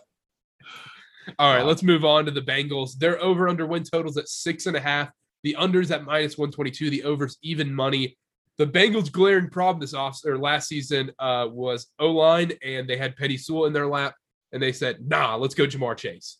[1.38, 2.98] All right, let's move on to the Bengals.
[2.98, 5.10] Their over under win totals at six and a half.
[5.42, 6.90] The unders at minus 122.
[6.90, 8.16] The overs even money.
[8.56, 12.96] The Bengals' glaring problem this off or last season uh, was O line, and they
[12.96, 14.14] had Penei Sewell in their lap,
[14.52, 16.38] and they said, "Nah, let's go Ja'Marr Chase."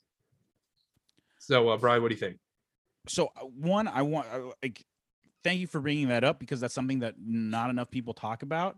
[1.41, 2.39] So, uh, Brian, what do you think?
[3.09, 4.83] So, uh, one, I want uh, like,
[5.43, 8.77] thank you for bringing that up because that's something that not enough people talk about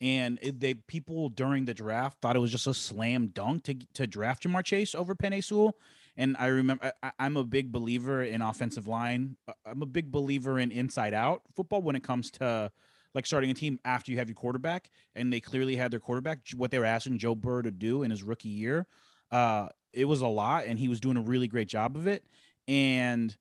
[0.00, 3.74] and it, they people during the draft thought it was just a slam dunk to
[3.94, 5.76] to draft Ja'Marr Chase over Penei Sewell.
[6.16, 9.36] And I remember I, am a big believer in offensive line.
[9.46, 12.70] Uh, I'm a big believer in inside out football when it comes to
[13.14, 14.90] like starting a team after you have your quarterback.
[15.14, 16.40] And they clearly had their quarterback.
[16.56, 18.86] What they were asking Joe Burrow to do in his rookie year,
[19.30, 22.24] uh, it was a lot, and he was doing a really great job of it.
[22.68, 23.36] And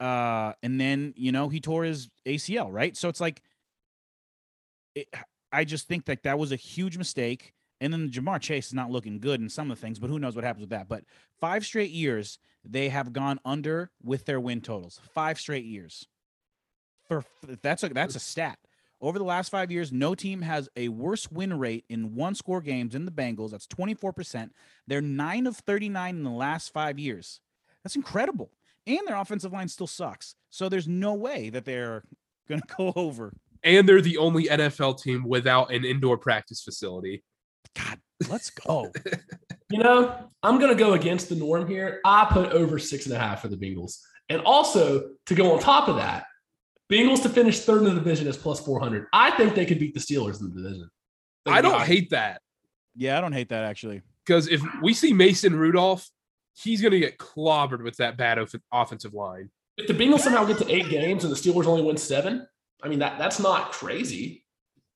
[0.00, 2.96] uh, and then you know he tore his ACL, right?
[2.96, 3.42] So it's like.
[4.94, 5.08] It,
[5.52, 7.52] I just think that that was a huge mistake.
[7.80, 10.18] And then Ja'Marr Chase is not looking good in some of the things, but who
[10.18, 10.88] knows what happens with that.
[10.88, 11.04] But
[11.40, 15.00] five straight years, they have gone under with their win totals.
[15.12, 16.06] Five straight years.
[17.08, 17.24] For
[17.60, 18.58] that's a that's a stat.
[19.00, 22.60] Over the last five years, no team has a worse win rate in one score
[22.60, 23.50] games than the Bengals.
[23.50, 24.50] That's 24%.
[24.86, 27.40] They're nine of 39 in the last five years.
[27.82, 28.52] That's incredible.
[28.86, 30.36] And their offensive line still sucks.
[30.50, 32.04] So there's no way that they're
[32.48, 33.32] going to go over
[33.64, 37.22] and they're the only NFL team without an indoor practice facility.
[37.76, 37.98] God,
[38.28, 38.92] let's go.
[39.70, 42.00] you know, I'm gonna go against the norm here.
[42.04, 43.98] I put over six and a half for the Bengals,
[44.28, 46.24] and also to go on top of that,
[46.92, 49.06] Bengals to finish third in the division is plus 400.
[49.12, 50.90] I think they could beat the Steelers in the division.
[51.46, 52.42] I don't hate that.
[52.94, 54.02] Yeah, I don't hate that actually.
[54.26, 56.08] Because if we see Mason Rudolph,
[56.54, 58.38] he's going to get clobbered with that bad
[58.70, 59.50] offensive line.
[59.78, 62.46] If the Bengals somehow get to eight games and the Steelers only win seven,
[62.82, 64.44] I mean that that's not crazy.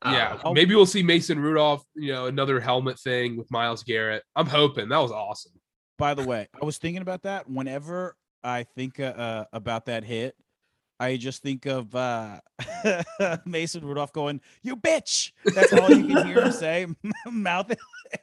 [0.04, 4.22] Yeah, uh, maybe we'll see Mason Rudolph, you know, another helmet thing with Myles Garrett.
[4.36, 5.52] I'm hoping that was awesome.
[5.98, 7.48] By the way, I was thinking about that.
[7.48, 10.36] Whenever I think uh, uh about that hit,
[10.98, 12.40] I just think of uh,
[13.44, 16.86] Mason Rudolph going, "You bitch!" That's all you can hear him say.
[17.30, 17.72] Mouth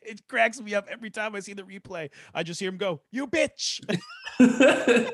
[0.01, 2.09] it cracks me up every time I see the replay.
[2.33, 3.81] I just hear him go, "You bitch."
[4.39, 5.11] oh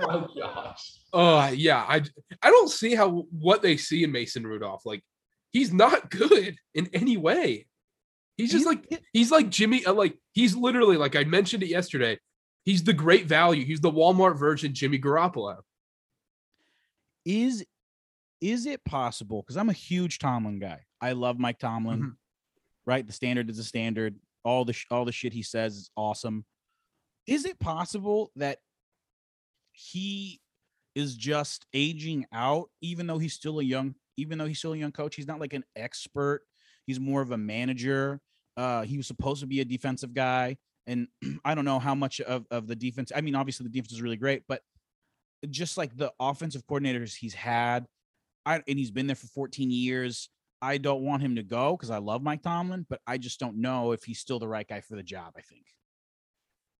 [0.00, 0.92] my gosh.
[1.12, 2.02] Oh uh, yeah, I
[2.42, 4.84] I don't see how what they see in Mason Rudolph.
[4.84, 5.02] Like
[5.52, 7.66] he's not good in any way.
[8.36, 9.84] He's just like he's like Jimmy.
[9.84, 12.18] Uh, like he's literally like I mentioned it yesterday.
[12.64, 13.64] He's the great value.
[13.64, 15.56] He's the Walmart version Jimmy Garoppolo.
[17.28, 17.64] Is
[18.40, 19.42] is it possible?
[19.42, 20.80] Because I'm a huge Tomlin guy.
[21.00, 21.98] I love Mike Tomlin.
[22.00, 22.08] Mm-hmm.
[22.86, 24.16] Right, the standard is a standard.
[24.44, 26.46] All the sh- all the shit he says is awesome.
[27.26, 28.58] Is it possible that
[29.72, 30.40] he
[30.94, 34.76] is just aging out, even though he's still a young, even though he's still a
[34.76, 35.14] young coach.
[35.14, 36.42] He's not like an expert.
[36.86, 38.20] He's more of a manager.
[38.56, 41.06] Uh, he was supposed to be a defensive guy, and
[41.44, 43.12] I don't know how much of, of the defense.
[43.14, 44.62] I mean, obviously the defense is really great, but
[45.50, 47.86] just like the offensive coordinators he's had,
[48.46, 50.28] I and he's been there for 14 years.
[50.60, 53.58] I don't want him to go because I love Mike Tomlin, but I just don't
[53.58, 55.34] know if he's still the right guy for the job.
[55.36, 55.66] I think.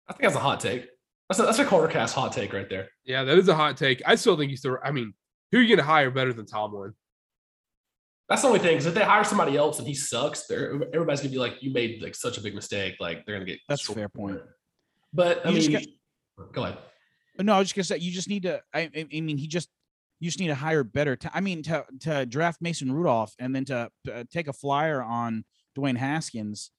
[0.08, 0.88] I think that's a hot take.
[1.28, 2.88] That's a, that's a Cornercast hot take right there.
[3.04, 4.02] Yeah, that is a hot take.
[4.06, 4.78] I still think he's the.
[4.82, 5.12] I mean,
[5.52, 6.94] who are you going to hire better than Tomlin?
[8.28, 8.72] That's the only thing.
[8.72, 11.72] Because if they hire somebody else and he sucks, they're everybody's gonna be like, "You
[11.72, 13.58] made like such a big mistake." Like they're gonna get.
[13.68, 14.40] That's a fair point.
[15.14, 15.86] But I You just mean,
[16.36, 16.78] got- go ahead.
[17.40, 18.60] No, I was just gonna say you just need to.
[18.74, 19.68] I, I mean, he just
[20.20, 21.16] you just need to hire better.
[21.16, 25.02] T- I mean, to to draft Mason Rudolph and then to uh, take a flyer
[25.02, 25.44] on
[25.76, 26.70] Dwayne Haskins.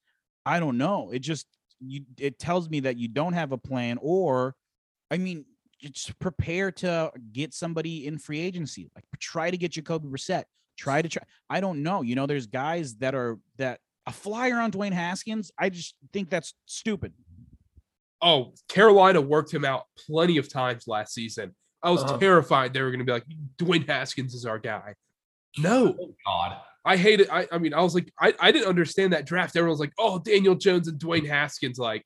[0.45, 1.11] I don't know.
[1.11, 1.47] It just
[1.79, 2.01] you.
[2.17, 4.55] It tells me that you don't have a plan, or,
[5.09, 5.45] I mean,
[5.81, 8.89] just prepare to get somebody in free agency.
[8.95, 10.43] Like try to get Jacoby Brissett.
[10.77, 11.23] Try to try.
[11.49, 12.01] I don't know.
[12.01, 15.51] You know, there's guys that are that a flyer on Dwayne Haskins.
[15.57, 17.13] I just think that's stupid.
[18.21, 21.55] Oh, Carolina worked him out plenty of times last season.
[21.81, 22.17] I was Uh-huh.
[22.17, 23.25] terrified they were going to be like,
[23.57, 24.95] Dwayne Haskins is our guy.
[25.57, 26.57] No, Oh God.
[26.85, 27.29] I hate it.
[27.31, 29.55] I, I mean, I was like, I, I didn't understand that draft.
[29.55, 31.77] Everyone was like, oh, Daniel Jones and Dwayne Haskins.
[31.77, 32.03] Like,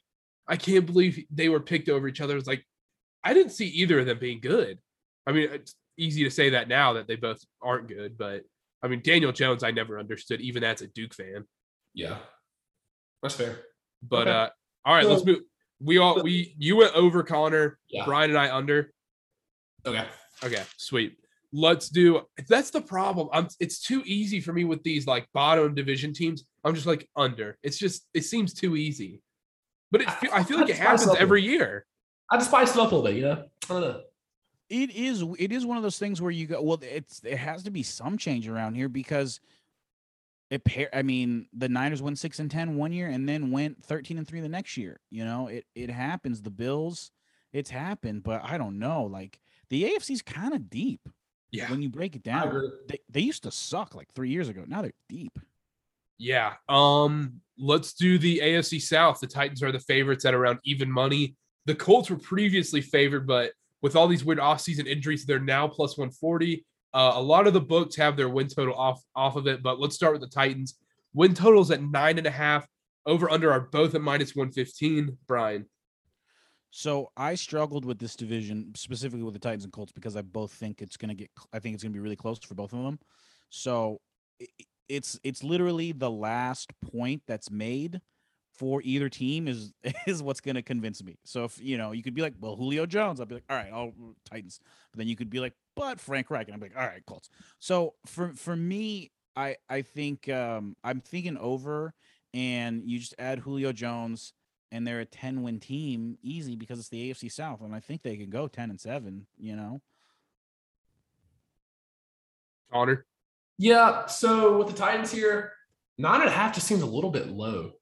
[0.48, 2.36] I can't believe they were picked over each other.
[2.38, 2.66] It's like,
[3.24, 4.80] I didn't see either of them being good.
[5.28, 8.44] I mean, it's easy to say that now that they both aren't good, but
[8.84, 11.46] I mean, Daniel Jones, I never understood, even as a Duke fan.
[11.94, 12.18] Yeah.
[13.22, 13.60] That's fair.
[14.02, 14.32] But Okay.
[14.38, 14.50] uh,
[14.86, 15.40] all right, let's move.
[15.84, 18.06] We all we you went over Connor, Yeah.
[18.06, 18.94] Brian and I under.
[19.86, 20.06] Okay.
[20.44, 21.18] Okay, sweet.
[21.52, 22.22] Let's do.
[22.48, 23.30] That's the problem.
[23.32, 23.48] I'm.
[23.60, 26.44] It's too easy for me with these like bottom division teams.
[26.64, 27.58] I'm just like under.
[27.64, 28.08] It's just.
[28.14, 29.22] It seems too easy.
[29.92, 31.22] But it, fe- I feel like it happens up.
[31.22, 31.86] every year.
[32.32, 33.44] I just spiced it up a little bit, you know?
[33.66, 34.02] I don't know.
[34.70, 35.24] It is.
[35.38, 36.62] It is one of those things where you go.
[36.62, 37.22] Well, it's.
[37.24, 39.40] It has to be some change around here because.
[40.54, 40.64] It.
[40.66, 44.18] pair- I mean, the Niners went six and ten one year, and then went thirteen
[44.18, 45.00] and three the next year.
[45.12, 45.66] You know, it.
[45.76, 46.42] It happens.
[46.42, 47.12] The Bills.
[47.52, 49.04] It's happened, but I don't know.
[49.04, 49.40] Like
[49.70, 51.02] the AFC's kind of deep
[51.52, 51.70] Yeah.
[51.70, 52.72] when you break it down.
[52.88, 54.64] They, they used to suck like three years ago.
[54.68, 55.38] Now they're deep.
[56.18, 56.54] Yeah.
[56.70, 57.42] Um.
[57.58, 59.20] Let's do the AFC South.
[59.20, 61.36] The Titans are the favorites at around even money.
[61.66, 63.52] The Colts were previously favored, but
[63.84, 66.66] with all these weird offseason injuries, they're now plus 140.
[66.94, 69.80] Uh, a lot of the books have their win total off off of it, but
[69.80, 70.76] let's start with the Titans.
[71.14, 72.68] Win totals at nine and a half.
[73.06, 75.18] Over under are both at minus 115.
[75.28, 75.66] Brian.
[76.76, 80.52] So I struggled with this division specifically with the Titans and Colts because I both
[80.52, 81.30] think it's going to get.
[81.52, 83.00] I think it's going to be really close for both of them.
[83.50, 84.00] So
[84.90, 88.02] it's it's literally the last point that's made
[88.54, 89.74] for either team is
[90.08, 91.18] is what's going to convince me.
[91.26, 93.58] So if you know, you could be like, well, Julio Jones, I'll be like, all
[93.58, 93.94] right, I'll
[94.30, 94.60] Titans.
[94.92, 97.30] But then you could be like, but Frank Reich, and I'm like, all right, Colts.
[97.60, 101.94] So for for me, I I think um I'm thinking over,
[102.34, 104.34] and you just add Julio Jones
[104.74, 108.02] and they're a 10 win team easy because it's the AFC South and I think
[108.02, 109.80] they can go 10 and 7, you know.
[112.72, 113.06] Connor.
[113.60, 114.08] Yeah.
[114.08, 115.54] So with the Titans here,
[116.00, 117.74] nine and a half just seems a little bit low,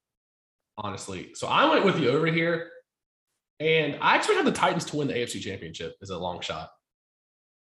[0.77, 1.32] honestly.
[1.34, 2.69] So I went with the over here.
[3.62, 6.71] And I actually have the Titans to win the AFC championship as a long shot.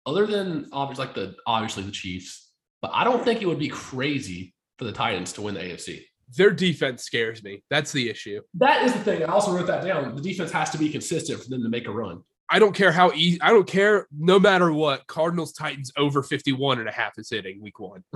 [0.09, 3.69] Other than obviously like the obviously the Chiefs, but I don't think it would be
[3.69, 6.01] crazy for the Titans to win the AFC.
[6.35, 7.63] Their defense scares me.
[7.69, 8.41] That's the issue.
[8.55, 9.23] That is the thing.
[9.23, 10.15] I also wrote that down.
[10.15, 12.23] The defense has to be consistent for them to make a run.
[12.49, 13.39] I don't care how easy.
[13.39, 14.07] I don't care.
[14.11, 18.03] No matter what, Cardinals Titans over 51 and a half is hitting week one.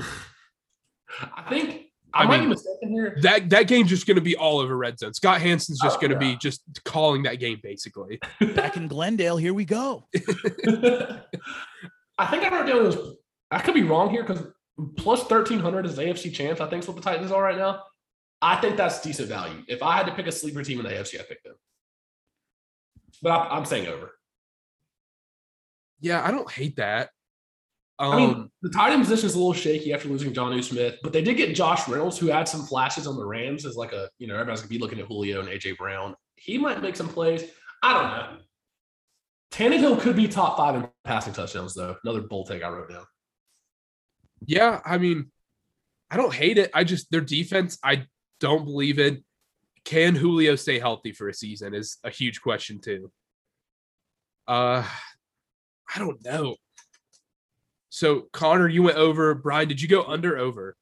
[1.19, 3.17] I think I, I might mean, be mistaken here.
[3.21, 5.13] That that game's just going to be all over red zone.
[5.13, 6.33] Scott Hansen's just Oh, going to yeah.
[6.33, 8.19] be just calling that game basically.
[8.55, 10.05] Back in Glendale, here we go.
[10.15, 10.21] I
[12.27, 12.97] think I wrote down it was.
[13.49, 14.45] I could be wrong here because
[14.97, 16.61] plus thirteen hundred is AFC champs.
[16.61, 17.81] I think is what the Titans are right now.
[18.41, 19.63] I think that's decent value.
[19.67, 21.55] If I had to pick a sleeper team in the AFC, I pick them.
[23.21, 24.11] But I, I'm saying over.
[25.99, 27.09] Yeah, I don't hate that.
[27.99, 30.95] Um, I mean, the tight end position is a little shaky after losing Jonnu Smith,
[31.03, 33.93] but they did get Josh Reynolds, who had some flashes on the Rams as like
[33.93, 36.15] a, you know, everybody's gonna be looking at Julio and AJ Brown.
[36.35, 37.43] He might make some plays.
[37.83, 38.37] I don't know.
[39.51, 41.95] Tannehill could be top five in passing touchdowns, though.
[42.03, 43.05] Another bull take I wrote down.
[44.45, 45.31] yeah, I mean,
[46.09, 46.71] I don't hate it.
[46.73, 48.05] I just their defense, I
[48.39, 49.23] don't believe in.
[49.85, 53.11] Can Julio stay healthy for a season is a huge question too.
[54.47, 54.83] Uh,
[55.93, 56.55] I don't know.
[57.93, 59.35] So Connor, you went over.
[59.35, 60.75] Brian, did you go under over?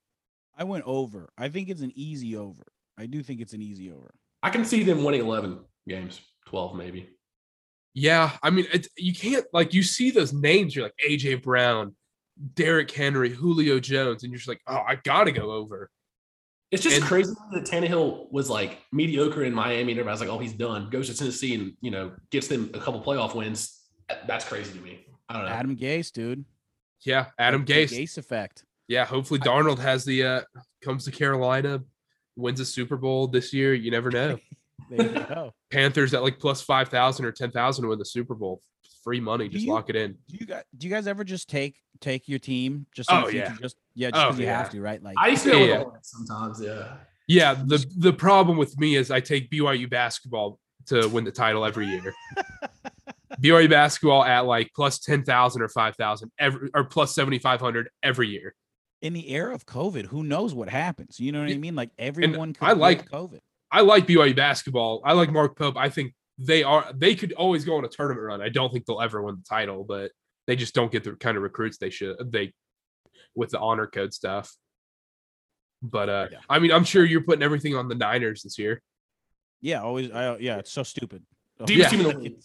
[0.57, 1.30] I went over.
[1.38, 2.64] I think it's an easy over.
[2.97, 4.12] I do think it's an easy over.
[4.41, 5.59] I can see them winning 11
[5.89, 7.09] games, 12 maybe.
[7.93, 10.74] Yeah, I mean, it's, you can't like you see those names.
[10.74, 11.95] You're like AJ Brown,
[12.55, 15.89] Derrick Henry, Julio Jones, and you're just like, oh, I gotta go over.
[16.72, 20.39] It's just And- crazy that Tannehill was like mediocre in Miami and everybody's like, oh,
[20.39, 20.89] he's done.
[20.89, 23.82] Goes to Tennessee and, you know, gets them a couple playoff wins.
[24.28, 25.05] That's crazy to me.
[25.28, 25.51] I don't know.
[25.51, 26.45] Adam Gase, dude.
[27.06, 27.91] Yeah, Adam The Gase.
[27.99, 28.64] Gase effect.
[28.88, 30.41] Yeah, hopefully Darnold has the uh
[30.84, 31.82] comes to Carolina,
[32.36, 33.74] wins a Super Bowl this year.
[33.74, 34.38] You never know.
[34.89, 35.54] There you go.
[35.72, 38.62] Panthers at like plus five thousand or ten thousand to win the Super Bowl.
[39.06, 40.18] Free money, Do just you- lock it in.
[40.28, 43.26] Do you guys do you guys ever just take take your team just in Oh,
[43.26, 43.58] the future, yeah.
[43.62, 44.58] just yeah, just Oh, because you yeah.
[44.58, 45.02] have to, right?
[45.02, 45.64] Like I used to go Yeah.
[45.66, 46.62] with the Hornets sometimes.
[46.62, 46.93] Yeah.
[47.28, 51.64] Yeah, the the problem with me is I take BYU basketball to win the title
[51.64, 52.14] every year.
[53.39, 57.59] BYU basketball at like plus ten thousand or five thousand every or plus seventy five
[57.61, 58.53] hundred every year.
[59.01, 61.19] in the era of COVID, who knows what happens?
[61.19, 61.75] You know what I mean?
[61.75, 63.39] Like everyone could I like- COVID.
[63.71, 65.01] I like BYU basketball.
[65.05, 65.77] I like Mark Pope.
[65.77, 68.41] I think they are they could always go on a tournament run.
[68.41, 70.11] I don't think they'll ever win the title, but
[70.47, 72.53] they just don't get the kind of recruits they should they
[73.36, 74.53] with the honor code stuff.
[75.82, 76.39] But uh Yeah.
[76.49, 78.82] I mean I'm sure you're putting everything on the Niners this year.
[79.61, 80.11] Yeah, always.
[80.11, 81.23] I, yeah, it's so stupid.
[81.65, 81.97] Deepest Yeah.
[82.03, 82.36] team in the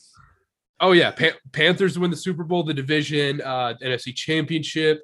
[0.80, 5.02] Oh yeah, Pan- Panthers win the Super Bowl, the division, uh, NFC Championship.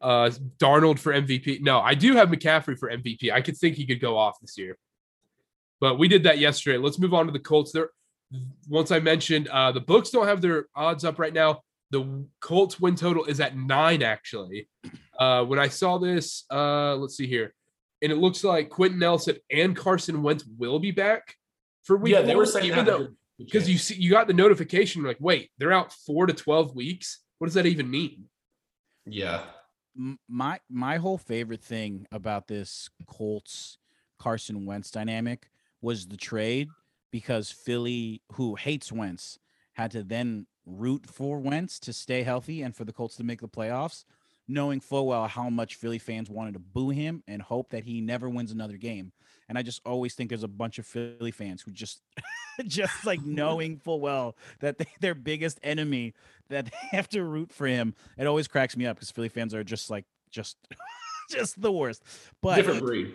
[0.00, 1.60] Uh, Darnold for MVP.
[1.60, 3.30] No, I do have McCaffrey for MVP.
[3.30, 4.78] I could think he could go off this year,
[5.78, 6.78] but we did that yesterday.
[6.78, 7.72] Let's move on to the Colts.
[7.72, 7.90] There,
[8.68, 11.60] once I mentioned uh, the books don't have their odds up right now.
[11.90, 14.68] The Colts win total is at nine actually.
[15.18, 17.52] Uh, when I saw this, uh, let's see here,
[18.00, 21.34] and it looks like Quenton Nelson and Carson Wentz will be back
[21.82, 22.14] for week.
[22.14, 23.08] Yeah, they were saying even though
[23.44, 27.20] because you see you got the notification like wait they're out four to 12 weeks
[27.38, 28.24] what does that even mean
[29.06, 29.42] Yeah.
[30.28, 33.78] my my whole favorite thing about this Colts
[34.18, 36.68] Carson Wentz dynamic was the trade
[37.10, 39.38] because Philly, who hates Wentz,
[39.72, 43.40] had to then root for Wentz to stay healthy and for the Colts to make
[43.40, 44.04] the playoffs,
[44.46, 48.00] knowing full well how much Philly fans wanted to boo him and hope that he
[48.00, 49.12] never wins another game.
[49.50, 52.00] And I just always think there's a bunch of Philly fans who just
[52.66, 56.14] just like knowing full well that they, their biggest enemy
[56.48, 57.94] that they have to root for him.
[58.16, 60.56] It always cracks me up because Philly fans are just like just
[61.30, 62.02] just the worst.
[62.40, 63.12] But Different breed.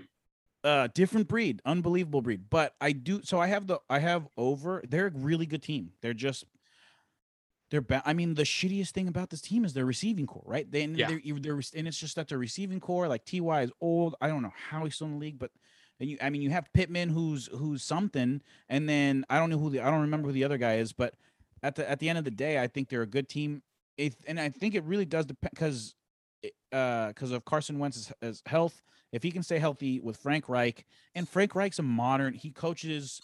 [0.66, 2.50] uh different breed, unbelievable breed.
[2.50, 4.84] But I do so I have the I have over.
[4.88, 5.92] They're a really good team.
[6.02, 6.44] They're just
[7.72, 10.70] they're ba- I mean, the shittiest thing about this team is their receiving core, right?
[10.70, 11.08] They, and Yeah.
[11.08, 14.16] they're, they're and it's just that their receiving core, like Ty is old.
[14.22, 15.60] I don't know how he's still in the league, but and
[16.00, 19.70] you, I mean, you have Pittman, who's who's something, and then I don't know who
[19.70, 21.16] the I don't remember who the other guy is, but
[21.64, 23.64] at the at the end of the day, I think they're a good team,
[24.28, 25.96] and I think it really does depend because
[26.72, 28.82] uh because of Carson Wentz's his health.
[29.12, 33.22] If he can stay healthy with Frank Reich, and Frank Reich's a modern, he coaches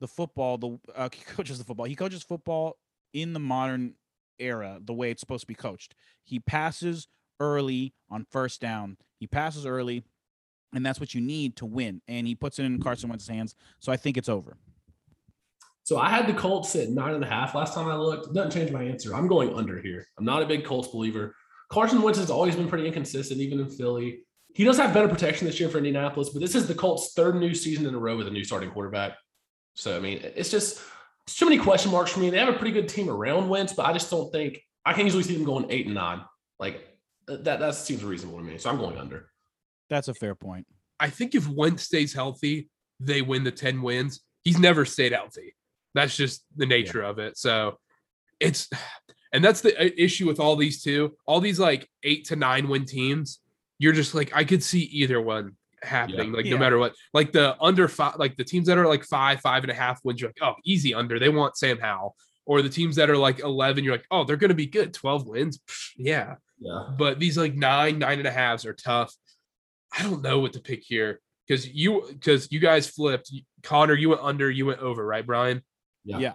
[0.00, 0.58] the football.
[0.58, 1.86] The uh, he coaches the football.
[1.86, 2.76] He coaches football
[3.14, 3.94] in the modern
[4.38, 5.94] era, the way it's supposed to be coached.
[6.24, 7.08] He passes
[7.40, 8.98] early on first down.
[9.18, 10.04] He passes early,
[10.72, 12.00] and that's what you need to win.
[12.08, 13.54] And he puts it in Carson Wentz's hands.
[13.80, 14.56] So I think it's over.
[15.84, 18.32] So I had the Colts at nine and a half last time I looked.
[18.32, 19.14] Doesn't change my answer.
[19.14, 20.06] I'm going under here.
[20.18, 21.34] I'm not a big Colts believer.
[21.70, 24.20] Carson Wentz has always been pretty inconsistent, even in Philly.
[24.54, 27.36] He does have better protection this year for Indianapolis, but this is the Colts' third
[27.36, 29.16] new season in a row with a new starting quarterback.
[29.74, 30.80] So I mean, it's just
[31.26, 32.30] it's too many question marks for me.
[32.30, 35.06] They have a pretty good team around Wentz, but I just don't think I can
[35.06, 36.20] easily see them going eight and nine.
[36.58, 36.86] Like
[37.26, 38.58] that that seems reasonable to me.
[38.58, 39.31] So I'm going under.
[39.92, 40.66] That's a fair point.
[40.98, 42.68] i think if wentz stays healthy
[43.04, 44.20] they win the 10 wins.
[44.44, 45.54] He's never stayed healthy.
[45.94, 47.36] That's just the nature of it.
[47.36, 47.78] So
[48.38, 48.68] it's
[49.32, 52.68] and that's the uh, issue with all these two all these like eight to nine
[52.68, 53.40] win teams
[53.78, 56.52] you're just like i could see either one happening like Yeah.
[56.52, 56.94] no matter what.
[57.18, 59.98] Like the under five like the teams that are like five five and a half
[60.04, 61.18] wins you're like oh easy under.
[61.18, 62.14] They want sam howell.
[62.46, 64.94] Or the teams that are like 11 you're like oh they're gonna be good.
[64.94, 65.58] 12 wins?
[65.58, 66.34] Psh, yeah.
[66.60, 66.90] Yeah.
[66.96, 69.12] but these like nine nine and a halves are tough
[69.98, 73.30] i don't know what to pick here because you because you guys flipped
[73.62, 75.62] connor you went under you went over right brian
[76.04, 76.18] Yeah.
[76.18, 76.32] Yeah.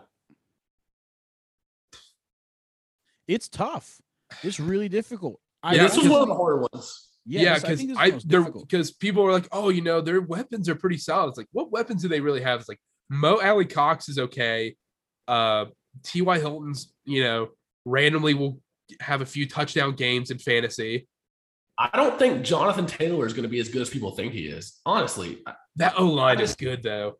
[3.27, 3.97] It's tough.
[4.43, 5.39] It's really difficult.
[5.63, 7.09] I, Yeah, this was one of the harder ones.
[7.25, 8.69] yeah, yeah this- I because think this is i the most they're difficult.
[8.69, 11.71] because people are like oh you know their weapons are pretty solid it's like what
[11.71, 12.79] weapons do they really have it's like
[13.09, 14.75] mo Alie-Cox is okay
[15.27, 15.65] uh
[16.03, 17.49] ty hilton's you know
[17.85, 18.61] randomly will
[19.01, 21.07] have a few touchdown games in fantasy
[21.79, 24.47] I don't think Jonathan Taylor is going to be as good as people think he
[24.47, 24.79] is.
[24.85, 25.43] Honestly,
[25.75, 27.17] that o-line is good though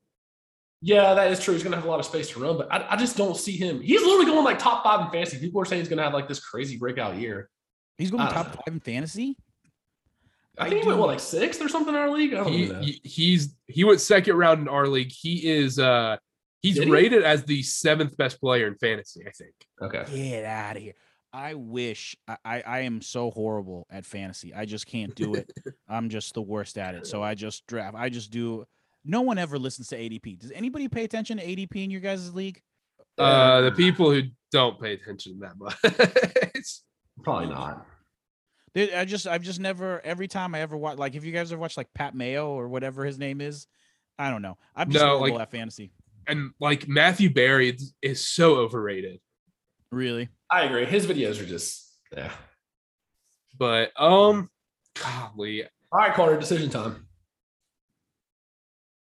[0.82, 1.54] yeah, that is true.
[1.54, 3.36] He's going to have a lot of space to run, but I, I just don't
[3.36, 3.82] see him.
[3.82, 5.40] He's literally going like top five in fantasy.
[5.40, 7.50] People are saying he's going to have like this crazy breakout year.
[7.98, 8.62] He's going to don't top know.
[8.66, 9.38] five in fantasy.
[10.60, 12.34] I, I think he went what like sixth or something in our league.
[12.34, 12.80] I don't he, know.
[12.80, 16.18] he- he's he went second round in our league he is uh
[16.62, 16.92] he's Did he?
[16.92, 20.94] rated as the seventh best player in fantasy i think okay, Get out of here.
[21.38, 24.54] I wish I, I, I am so horrible at fantasy.
[24.56, 25.52] I just can't do it.
[25.88, 27.06] I'm just the worst at it.
[27.06, 27.96] So I just draft.
[27.96, 28.66] I just do.
[29.06, 30.40] No one ever listens to ADP.
[30.40, 32.60] Does anybody pay attention to ADP in your guys' league?
[33.20, 34.22] uh the people who
[34.52, 35.76] don't pay attention that much.
[37.24, 37.86] Probably not.
[38.76, 41.60] I just I've just never every time I ever watch like if you guys ever
[41.60, 43.66] watched like Pat Mayo or whatever his name is,
[44.20, 44.58] I don't know.
[44.76, 45.92] I'm just No, horrible like- at fantasy.
[46.28, 49.20] and like Matthew Berry is, is so overrated.
[49.92, 50.30] Really.
[50.52, 50.86] I agree.
[50.86, 52.32] His videos are just yeah.
[53.58, 54.50] But um,
[55.02, 55.64] golly.
[55.92, 56.38] All right, Carter.
[56.40, 57.08] Decision time.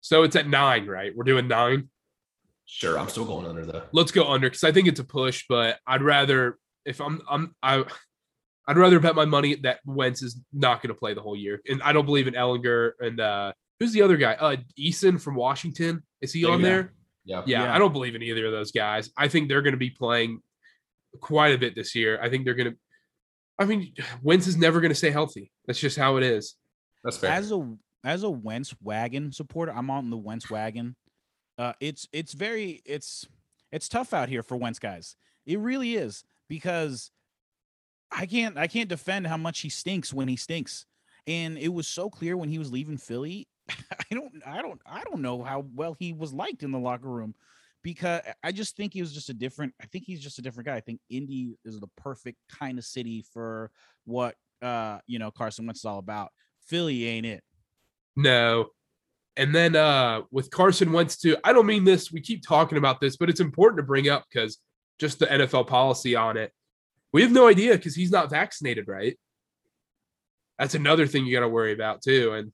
[0.01, 1.12] So it's at nine, right?
[1.14, 1.89] We're doing nine.
[2.66, 3.83] Sure, I'm still going under though.
[3.93, 5.45] Let's go under because I think it's a push.
[5.49, 7.85] But I'd rather if I'm I'm I.
[8.68, 11.61] I'd rather bet my money that Wentz is not going to play the whole year,
[11.68, 14.35] and I don't believe in Ehlinger and uh who's the other guy?
[14.35, 16.05] Uh, Eason from Washington.
[16.20, 16.93] Is he Yeah, on there?
[17.25, 17.43] Yeah.
[17.45, 17.75] Yeah, Yeah.
[17.75, 19.11] I don't believe in either of those guys.
[19.16, 20.41] I think they're going to be playing
[21.21, 22.19] quite a bit this year.
[22.23, 22.77] I think they're going to.
[23.59, 23.93] I mean,
[24.23, 25.53] Wentz is never going to stay healthy.
[25.67, 26.57] That's just how it is.
[27.05, 27.31] That's fair.
[27.31, 30.97] As a as a Wentz wagon supporter, I'm on the Wentz wagon.
[31.59, 33.27] Uh, it's it's very it's
[33.71, 35.17] it's tough out here for Wentz guys.
[35.47, 37.11] It really is because
[38.11, 40.87] I can't I can't defend how much he stinks when he stinks.
[41.27, 43.47] And it was so clear when he was leaving Philly.
[43.69, 47.09] I don't I don't I don't know how well he was liked in the locker
[47.09, 47.35] room
[47.83, 50.66] because I just think he was just a different I think he's just a different
[50.66, 50.76] guy.
[50.76, 53.70] I think Indy is the perfect kind of city for
[54.05, 56.30] what uh you know Carson Wentz is all about.
[56.66, 57.43] Philly ain't it.
[58.16, 58.68] No.
[59.37, 61.37] And then uh with Carson Wentz too.
[61.45, 62.12] I don't mean this.
[62.12, 64.59] We keep talking about this, but it's important to bring up because
[64.99, 66.53] just the NFL policy on it.
[67.12, 69.18] We have no idea because he's not vaccinated, right?
[70.59, 72.33] That's another thing you got to worry about too.
[72.35, 72.53] And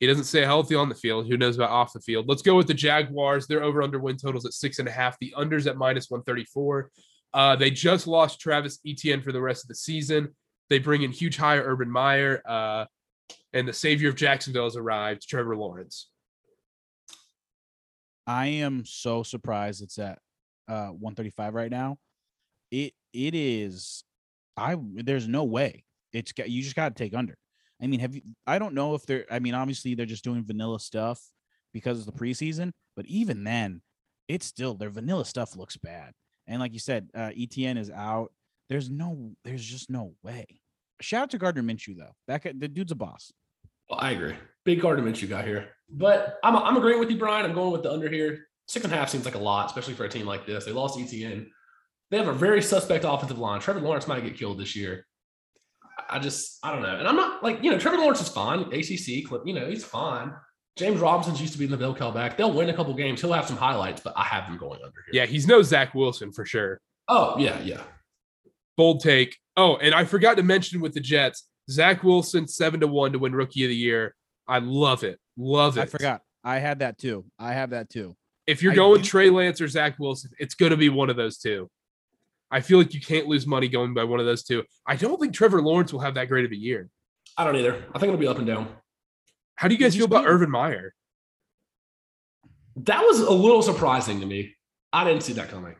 [0.00, 1.26] he doesn't stay healthy on the field.
[1.26, 2.28] Who knows about off the field?
[2.28, 3.46] Let's go with the Jaguars.
[3.46, 5.18] They're over under win totals at six and a half.
[5.18, 6.90] The unders at minus 134.
[7.32, 10.34] Uh, they just lost Travis Etienne for the rest of the season.
[10.68, 12.42] They bring in huge hire Urban Meyer.
[12.46, 12.86] Uh,
[13.52, 16.08] and the savior of Jacksonville has arrived, Trevor Lawrence.
[18.26, 20.18] I am so surprised it's at
[20.68, 21.96] uh 135 right now.
[22.70, 24.02] It it is
[24.56, 25.84] I there's no way.
[26.12, 27.36] It's got you just got to take under.
[27.82, 30.44] I mean, have you I don't know if they're I mean, obviously they're just doing
[30.44, 31.20] vanilla stuff
[31.72, 33.82] because of the preseason, but even then,
[34.28, 36.12] it's still their vanilla stuff looks bad.
[36.46, 38.32] And like you said, uh Etienne is out.
[38.68, 40.46] There's no there's just no way.
[41.00, 42.14] Shout out to Gardner Minshew though.
[42.26, 43.32] That guy, the dude's a boss.
[43.90, 44.34] Well, I agree.
[44.64, 45.68] Big Gardner Minshew got here.
[45.88, 47.44] But I'm, I'm agreeing with you, Brian.
[47.44, 48.46] I'm going with the under here.
[48.66, 50.64] Six and a half seems like a lot, especially for a team like this.
[50.64, 51.48] They lost Etienne.
[52.10, 53.60] They have a very suspect offensive line.
[53.60, 55.06] Trevor Lawrence might get killed this year.
[56.10, 56.96] I just, I don't know.
[56.96, 58.60] And I'm not like, you know, Trevor Lawrence is fine.
[58.72, 60.32] ACC, clip, you know, he's fine.
[60.76, 62.36] James Robinson's used to be in the Bill Cal back.
[62.36, 63.22] They'll win a couple games.
[63.22, 65.22] He'll have some highlights, but I have him going under here.
[65.22, 66.80] Yeah, he's no Zach Wilson for sure.
[67.08, 67.80] Oh, yeah, yeah.
[68.76, 69.36] Bold take.
[69.56, 73.18] Oh, and I forgot to mention with the Jets, Zach Wilson seven to one to
[73.18, 74.14] win Rookie of the Year.
[74.46, 75.18] I love it.
[75.38, 75.82] Love it.
[75.82, 76.20] I forgot.
[76.44, 77.24] I had that too.
[77.38, 78.14] I have that too.
[78.46, 81.08] If you're I going do- Trey Lance or Zach Wilson, it's going to be one
[81.08, 81.70] of those two.
[82.50, 84.62] I feel like you can't lose money going by one of those two.
[84.86, 86.88] I don't think Trevor Lawrence will have that great of a year.
[87.36, 87.84] I don't either.
[87.94, 88.68] I think it'll be up and down.
[89.56, 90.34] How do you guys He's feel about good.
[90.34, 90.94] Urban Meyer?
[92.76, 94.54] That was a little surprising to me.
[94.92, 95.74] I didn't see that coming.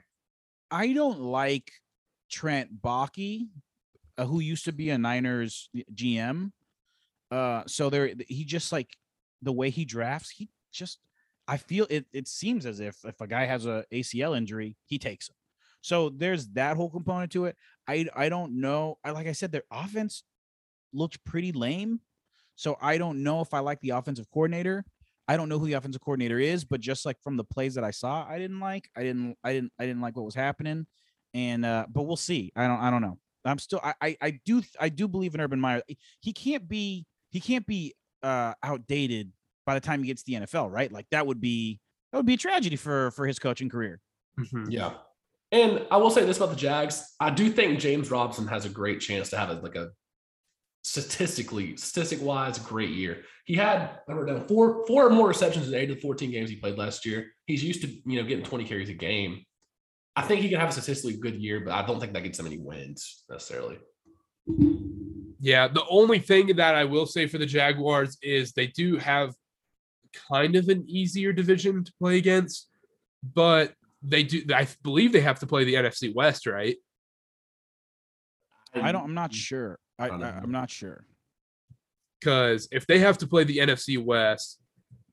[0.71, 1.71] I don't like
[2.31, 3.49] Trent Baalke,
[4.19, 6.51] uh, who used to be a Niners GM.
[7.31, 8.97] Uh, so there, he just like
[9.43, 10.31] the way he drafts.
[10.31, 10.99] He just,
[11.47, 12.07] I feel it.
[12.13, 15.37] It seems as if if a guy has a ACL injury, he takes him.
[15.81, 17.57] So there's that whole component to it.
[17.87, 18.99] I I don't know.
[19.05, 20.25] I like I said, their offense
[20.93, 22.01] looked pretty lame.
[22.57, 24.85] So I don't know if I like the offensive coordinator.
[25.29, 27.85] I don't know who the offensive coordinator is, but just like from the plays that
[27.85, 28.89] I saw, I didn't like.
[28.97, 29.37] I didn't.
[29.45, 29.73] I didn't.
[29.79, 30.87] I didn't like what was happening.
[31.35, 32.53] And uh, but we'll see.
[32.57, 32.79] I don't.
[32.81, 33.19] I don't know.
[33.45, 33.81] I'm still.
[33.83, 33.95] I.
[34.01, 34.63] I, I do.
[34.81, 35.83] I do believe in Urban Meyer.
[36.21, 37.07] He can't be.
[37.31, 39.33] He can't be uh, outdated
[39.67, 40.91] by the time he gets to the NFL, right?
[40.91, 41.81] Like that would be
[42.13, 44.01] that would be a tragedy for for his coaching career.
[44.39, 44.71] Mhm.
[44.71, 44.95] Yeah.
[45.53, 47.15] And I will say this about the Jags.
[47.21, 49.91] I do think James Robinson has a great chance to have a, like a
[50.83, 53.23] statistically, statistic wise, great year.
[53.45, 56.31] He had I wrote down four four or more receptions in eight of the 14
[56.31, 57.33] games he played last year.
[57.47, 59.45] He's used to, you know, getting 20 carries a game.
[60.17, 62.39] I think he can have a statistically good year, but I don't think that gets
[62.39, 63.79] him any wins necessarily.
[65.41, 69.35] Yeah, the only thing that I will say for the Jaguars is they do have
[70.31, 72.69] kind of an easier division to play against,
[73.35, 73.75] but
[74.07, 74.43] they do.
[74.55, 76.77] I believe they have to play the NFC West, right?
[78.75, 79.05] I don't.
[79.05, 79.35] I'm not mm.
[79.35, 79.79] sure.
[79.99, 80.41] I, I don't I know.
[80.43, 81.05] I'm not sure.
[82.21, 84.61] Because if they have to play the NFC West,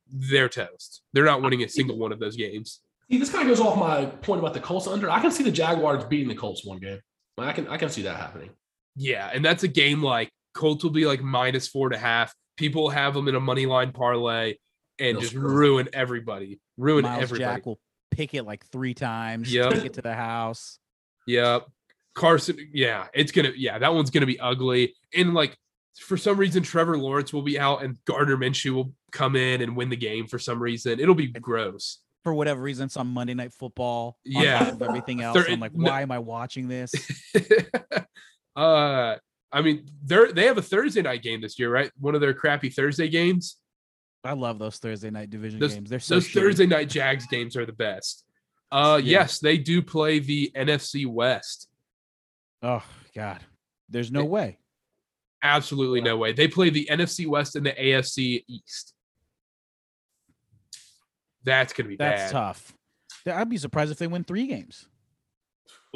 [0.07, 1.01] they're toast.
[1.13, 2.81] They're not winning a single one of those games.
[3.11, 5.09] See, this kind of goes off my point about the Colts under.
[5.09, 6.99] I can see the Jaguars beating the Colts one game.
[7.37, 8.51] I can I can see that happening.
[8.95, 12.33] Yeah, and that's a game like Colts will be like minus four and a half.
[12.57, 14.55] People have them in a money line parlay
[14.99, 15.55] and They'll just screw 'em.
[15.55, 16.59] ruin everybody.
[16.77, 17.55] Ruin Myles everybody.
[17.55, 17.79] Jack will
[18.15, 19.53] pick it like three times.
[19.53, 19.73] Yep.
[19.73, 20.79] Take it to the house.
[21.27, 21.67] Yep.
[22.15, 24.93] Carson, yeah, it's gonna, yeah, that one's gonna be ugly.
[25.15, 25.57] And like
[25.99, 29.75] for some reason, Trevor Lawrence will be out and Gardner Minshew will come in and
[29.75, 30.99] win the game for some reason.
[30.99, 31.99] It'll be gross.
[32.23, 34.17] For whatever reason, it's on Monday Night Football.
[34.23, 34.75] Yeah.
[34.79, 35.35] everything else.
[35.35, 36.93] They're- I'm like, no- why am I watching this?
[38.55, 39.15] uh
[39.51, 41.91] I mean, they're they have a Thursday night game this year, right?
[41.99, 43.57] One of their crappy Thursday games.
[44.23, 45.89] I love those Thursday night division Those- games.
[45.89, 46.33] They're so Those shitty.
[46.33, 48.25] Thursday night Jags games are the best.
[48.71, 49.19] Uh Yeah.
[49.21, 51.67] yes, they do play the NFC West.
[52.61, 52.83] Oh
[53.15, 53.43] God,
[53.89, 54.57] there's no It- way.
[55.43, 56.31] Absolutely no way.
[56.31, 58.93] They play the NFC West and the AFC East.
[61.43, 62.31] That's gonna be That's bad.
[62.31, 62.73] tough.
[63.27, 64.87] I'd be surprised if they win three games.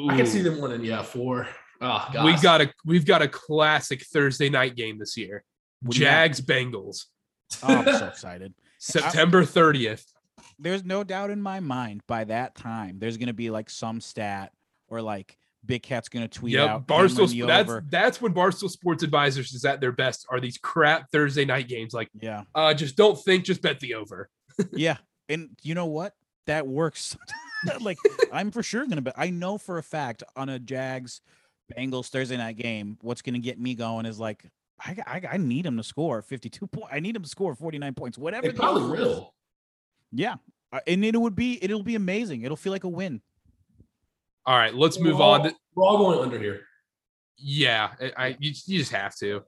[0.09, 0.83] I can see them winning.
[0.83, 1.47] Yeah, four.
[1.81, 2.25] Oh, God.
[2.25, 5.43] We got a we've got a classic Thursday night game this year.
[5.81, 6.11] What do you got?
[6.11, 7.05] Jags Bengals,
[7.63, 8.53] Oh, I'm so excited.
[8.79, 10.05] September 30th.
[10.59, 14.51] There's no doubt in my mind by that time there's gonna be like some stat
[14.87, 16.87] or like Big Cat's gonna tweet Yep, out.
[16.87, 17.27] Barstool.
[17.27, 17.29] Barstool.
[17.29, 20.25] Sp- That's that's when Barstool Sports Advisors is at their best.
[20.29, 21.93] Are these crap Thursday night games?
[21.93, 24.29] Like, yeah, uh, just don't think, just bet the over.
[24.71, 24.97] yeah.
[25.29, 26.13] And you know what?
[26.47, 27.17] That works.
[27.81, 27.97] like
[28.31, 29.15] I'm for sure gonna bet.
[29.17, 31.21] I know for a fact on a Jags
[31.75, 34.43] Bengals Thursday night game, what's gonna get me going is like
[34.79, 36.89] I I, I need him to score 52 points.
[36.91, 38.17] I need him to score 49 points.
[38.17, 38.47] Whatever.
[38.47, 39.33] It probably over will.
[40.11, 40.35] Yeah,
[40.71, 42.43] Uh, and it would be it'll be amazing.
[42.43, 43.21] It'll feel like a win.
[44.45, 45.43] All right, let's move We're all- on.
[45.43, 46.61] To, We're all going under here.
[47.37, 49.43] yeah, I, I you, you just have to.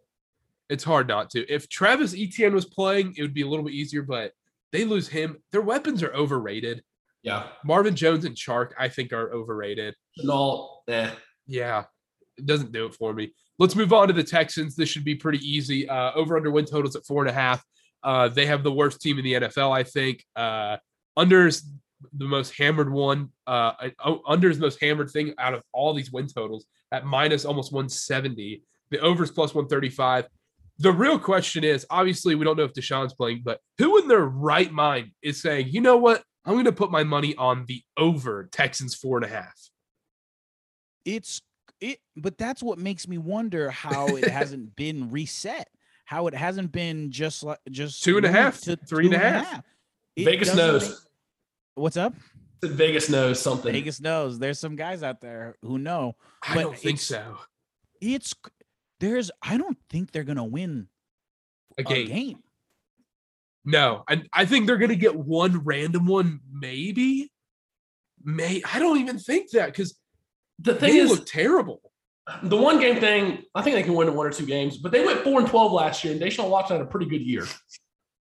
[0.69, 1.47] It's hard not to.
[1.51, 4.33] If Travis Etienne was playing, it would be a little bit easier, but
[4.71, 5.37] they lose him.
[5.51, 6.83] Their weapons are overrated.
[7.23, 7.47] Yeah.
[7.65, 9.95] Marvin Jones and Chark, I think, are overrated.
[10.19, 11.09] Shenault, eh.
[11.47, 11.85] Yeah,
[12.37, 13.33] it doesn't do it for me.
[13.59, 14.75] Let's move on to the Texans.
[14.75, 15.87] This should be pretty easy.
[15.87, 17.63] Uh, over under win totals at four and a half.
[18.01, 20.25] Uh, they have the worst team in the NFL, I think.
[20.35, 20.77] Uh,
[21.17, 21.63] unders
[22.13, 23.29] the most hammered one.
[23.45, 27.05] Uh, uh, under is the most hammered thing out of all these win totals at
[27.05, 28.63] minus almost 170.
[28.91, 30.27] The overs plus 135.
[30.79, 34.25] The real question is obviously we don't know if Deshaun's playing, but who in their
[34.25, 36.23] right mind is saying, you know what?
[36.45, 39.53] I'm going to put my money on the over Texans four and a half.
[41.03, 41.41] It's
[41.81, 45.67] it, but that's what makes me wonder how it hasn't been reset.
[46.05, 49.13] How it hasn't been just like just Two and a moved half, to three and
[49.13, 49.63] two a half.
[50.15, 50.89] It Vegas knows.
[50.89, 50.97] make-
[51.75, 52.13] what's up?
[52.63, 53.71] Vegas knows something.
[53.71, 54.39] Vegas knows.
[54.39, 56.15] There's some guys out there who know.
[56.43, 57.37] I But don't think so.
[58.01, 58.33] It's
[58.99, 59.29] there's.
[59.41, 60.87] I don't think they're gonna win
[61.77, 62.07] A a game.
[62.07, 62.39] game.
[63.65, 67.31] No, and I think they're gonna get one random one, maybe.
[68.23, 69.95] May I don't even think that because
[70.61, 71.81] The thing they is, look terrible.
[72.43, 75.05] the one game thing, I think they can win one or two games, but they
[75.05, 77.45] went four and twelve last year, and Deshaun Watson had a pretty good year.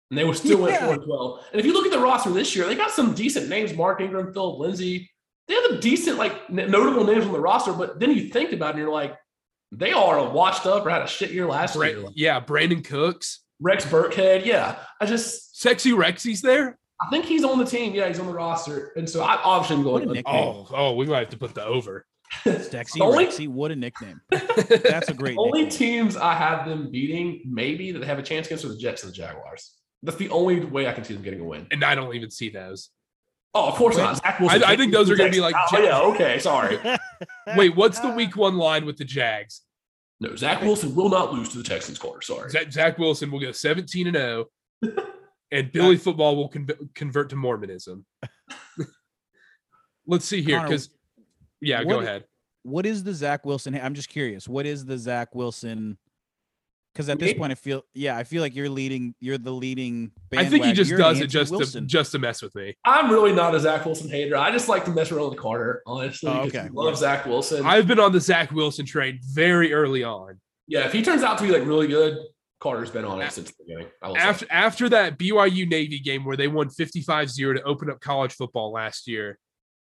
[0.09, 0.85] And they were still went Yeah.
[0.85, 1.43] four and twelve.
[1.51, 3.99] And if you look at the roster this year, they got some decent names: Mark
[4.01, 5.09] Ingram, Phillip Lindsay.
[5.47, 7.73] They have a decent, like n- notable names on the roster.
[7.73, 9.15] But then you think about it, and you're like,
[9.71, 12.03] they are washed up or had a shit year last Bra- year.
[12.13, 14.75] Yeah, Brandin Cooks, Rex Burkhead, yeah.
[15.01, 16.77] I just, sexy Rexy's there.
[17.01, 17.93] I think he's on the team.
[17.93, 20.23] Yeah, he's on the roster, and so I obviously am What going.
[20.25, 22.05] Oh, oh, we might have to put the over.
[22.43, 23.47] Sexy Only- Rexy.
[23.47, 24.19] What a nickname.
[24.31, 25.37] That's a great.
[25.37, 25.77] only nickname.
[26.05, 29.03] teams I have them beating, maybe that they have a chance against, are the Jets
[29.03, 29.73] and the Jaguars.
[30.03, 31.67] That's the only way I can see them getting a win.
[31.71, 32.89] and I don't even see those.
[33.53, 34.03] Oh, of course Wait.
[34.03, 34.17] not.
[34.17, 34.63] Zach Wilson.
[34.63, 36.79] I- I think those are gonna be like Oh, yeah, okay, sorry.
[37.55, 39.61] Wait, what's the week one line with the Jags?
[40.19, 42.21] No, Zach Wilson will not lose to the Texans corner.
[42.21, 42.49] Sorry.
[42.49, 44.45] Zach, Zach Wilson will go 17 and 0,
[45.51, 48.03] and Billy Football will con- convert to Mormonism.
[50.07, 50.89] Let's see here, because
[51.61, 52.25] yeah, go ahead.
[52.63, 53.75] what is the Zach Wilson?
[53.79, 54.47] I'm just curious.
[54.47, 55.97] What is the Zach Wilson?
[56.93, 59.13] Because at this point, I feel yeah, I feel like you're leading.
[59.19, 60.11] You're the leading.
[60.35, 62.75] I think he just you're does it Anthony just to, just to mess with me.
[62.85, 64.35] I'm really not a Zach Wilson hater.
[64.35, 66.31] I just like to mess around with Carter, honestly.
[66.31, 66.59] Oh, 'cause okay.
[66.61, 67.63] I love Zach Wilson.
[67.67, 70.39] I've been on the Zach Wilson train very early on.
[70.67, 72.17] yeah, if he turns out to be like really good,
[72.59, 73.87] Carter's been on it since the beginning.
[74.01, 74.21] I will say.
[74.21, 78.71] After after that BYU Navy game where they won 55-0 to open up college football
[78.71, 79.37] last year,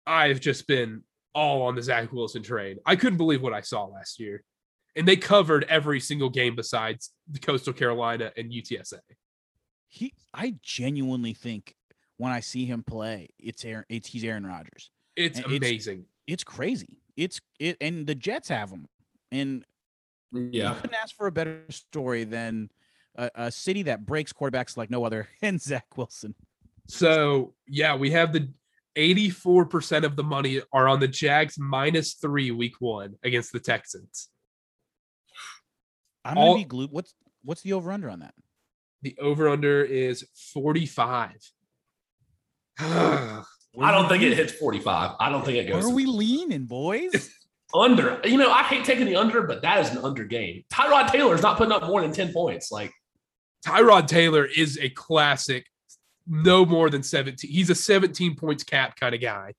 [0.06, 1.04] I've just been
[1.34, 2.78] all on the Zach Wilson train.
[2.86, 4.44] I couldn't believe what I saw last year.
[4.96, 9.00] And they covered every single game besides the Coastal Carolina and UTSA.
[9.88, 11.76] He, I genuinely think
[12.18, 13.86] when I see him play, it's Aaron.
[13.90, 14.92] It's he's Aaron Rodgers.
[15.16, 16.06] It's And it's- amazing.
[16.28, 17.00] It's crazy.
[17.18, 18.88] It's it, and the Jets have him.
[19.32, 19.66] And
[20.32, 20.70] yeah.
[20.70, 22.70] you couldn't ask for a better story than
[23.16, 26.36] a, a city that breaks quarterbacks like no other, and Zach Wilson.
[26.88, 28.50] So yeah, we have the
[28.98, 34.30] 84% of the money are on the Jags minus three week one against the Texans.
[36.24, 36.92] I'm gonna be glued.
[36.92, 37.14] What's
[37.44, 38.34] what's the over under on that?
[39.02, 41.32] The over under is 45.
[43.80, 45.16] I don't think it hits 45.
[45.20, 45.92] I don't think it Where goes.
[45.92, 47.32] are we leaning, boys?
[47.74, 48.20] Under.
[48.26, 50.66] You know, I hate taking the under, but that is an under game.
[50.74, 52.70] Tyrod Taylor is not putting up more than 10 points.
[52.70, 52.92] Like,
[53.66, 55.66] Tyrod Taylor is a classic,
[56.32, 57.52] no more than 17.
[57.52, 59.54] He's a 17 points cap kind of guy.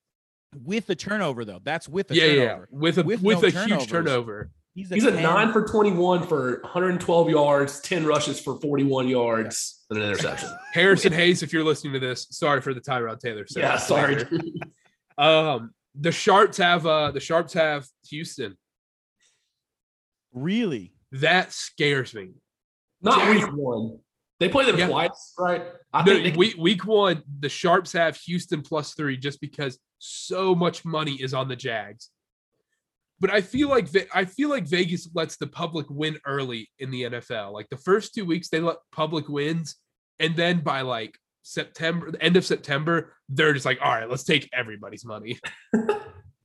[0.64, 1.60] with the turnover though.
[1.62, 3.82] That's with the Yeah, yeah, with a with, With no a turnovers.
[3.82, 4.50] huge turnover.
[4.74, 9.84] He's a, he's a nine for 21 for 112 yards, 10 rushes for 41 yards,
[9.90, 10.48] and an interception.
[10.72, 13.44] Harrison Hayes, if you're listening to this, sorry for the Tyrod Taylor.
[13.54, 14.24] yeah, sorry.
[15.18, 18.56] Um, the Sharps have uh the Sharps have Houston.
[20.32, 20.94] Really?
[21.12, 22.30] That scares me.
[23.02, 23.98] Not Jack- week one.
[24.42, 24.88] They play them Yeah.
[24.88, 25.62] twice, right?
[25.92, 29.78] I No, think they week week one, the Sharps have Houston plus three just because
[29.98, 32.10] so much money is on the Jags.
[33.20, 37.02] But I feel like I feel like Vegas lets the public win early in the
[37.04, 37.52] NFL.
[37.52, 39.76] Like the first two weeks, they let public wins,
[40.18, 44.24] and then by like September, the end of September, they're just like, all right, let's
[44.24, 45.38] take everybody's money.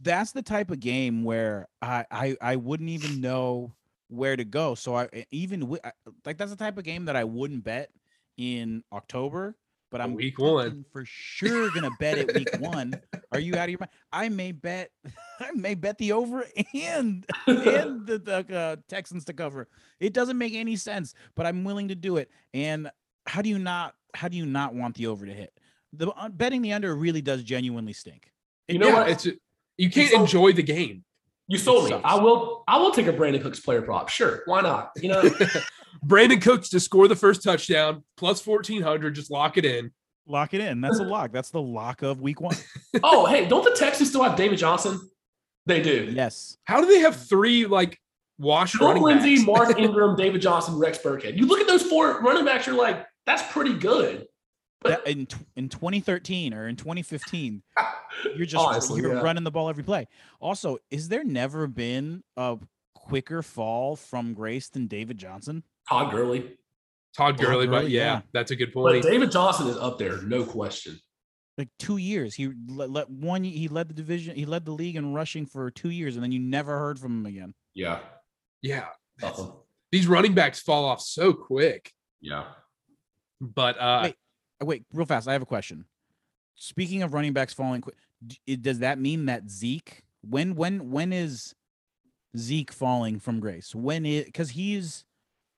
[0.01, 3.73] That's the type of game where I I, I wouldn't even know
[4.09, 4.75] where to go.
[4.75, 5.77] So I even
[6.25, 7.89] like that's the type of game that I wouldn't bet
[8.37, 9.55] in October.
[9.89, 10.83] But I'm Week one.
[10.91, 12.93] for sure gonna bet it week one.
[13.31, 13.91] Are you out of your mind?
[14.11, 14.91] I may bet
[15.39, 19.69] I may bet the over and and the, the uh, Texans to cover.
[20.01, 22.29] It doesn't make any sense, but I'm willing to do it.
[22.53, 22.91] And
[23.27, 25.57] how do you not how do you not want the over to hit?
[25.93, 28.33] The uh, betting the under really does genuinely stink.
[28.67, 29.09] It You know what?
[29.09, 29.25] it's
[29.77, 31.05] you can't so- enjoy the game.
[31.47, 31.99] You sold me.
[32.03, 32.63] I will.
[32.67, 34.09] I will take a Brandin Cooks player prop.
[34.09, 34.91] Sure, why not?
[34.97, 35.21] You know,
[36.05, 39.15] Brandin Cooks to score the first touchdown plus fourteen hundred.
[39.15, 39.91] Just lock it in.
[40.27, 40.81] Lock it in.
[40.81, 41.31] That's a lock.
[41.31, 42.55] That's the lock of week one.
[43.03, 44.99] oh hey, don't the Texans still have David Johnson?
[45.65, 46.11] They do.
[46.13, 46.57] Yes.
[46.65, 47.97] How do they have three like
[48.37, 49.47] wash Phillip running Lindsay, backs?
[49.47, 51.37] Mark Ingram, David Johnson, Rex Burkhead.
[51.37, 52.67] You look at those four running backs.
[52.67, 54.27] You're like, that's pretty good.
[54.81, 57.63] But That- in in 2013 or in 2015,
[58.35, 59.21] you're just Honestly, you're yeah.
[59.21, 60.07] running the ball every play.
[60.39, 62.57] Also, is there never been a
[62.93, 65.63] quicker fall from Grace than David Johnson?
[65.89, 66.41] Todd Gurley.
[67.15, 68.21] Todd Todd Gurley, but yeah, yeah.
[68.33, 69.03] that's a good But point.
[69.03, 70.99] David Johnson is up there, no question.
[71.57, 73.43] Like two years, he let, let one.
[73.43, 74.35] He led the division.
[74.35, 77.21] He led the league in rushing for two years, and then you never heard from
[77.21, 77.55] him again.
[77.73, 77.99] Yeah.
[78.61, 78.85] yeah,
[79.19, 79.51] Nothing.
[79.91, 81.91] these running backs fall off so quick.
[82.21, 82.43] Yeah.
[83.41, 84.15] But uh, Wait.
[84.61, 85.27] Wait, real fast.
[85.27, 85.85] I have a question.
[86.55, 87.83] Speaking of running backs falling
[88.47, 90.03] it- does that mean that Zeke?
[90.21, 91.53] When when when is
[92.35, 93.75] Zeke falling from grace?
[93.75, 95.05] When it because he's,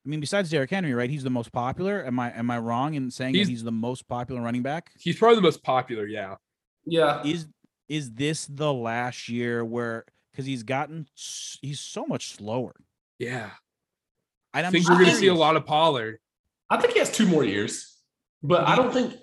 [0.05, 1.09] I mean, besides Derrick Henry, right?
[1.09, 2.05] He's the most popular.
[2.05, 4.91] Am I am I wrong in saying He's- that he's the most popular running back?
[4.99, 6.05] he's probably the most popular.
[6.05, 6.35] Yeah,
[6.85, 7.23] Yeah.
[7.23, 7.47] Is
[7.87, 11.07] is this the last year where because he's gotten
[11.61, 12.75] he's so much slower?
[13.17, 13.51] yeah.
[14.53, 16.19] And I I'm think we're gonna see a lot of Pollard.
[16.71, 17.97] I think he has two more years,
[18.43, 19.13] but I don't think.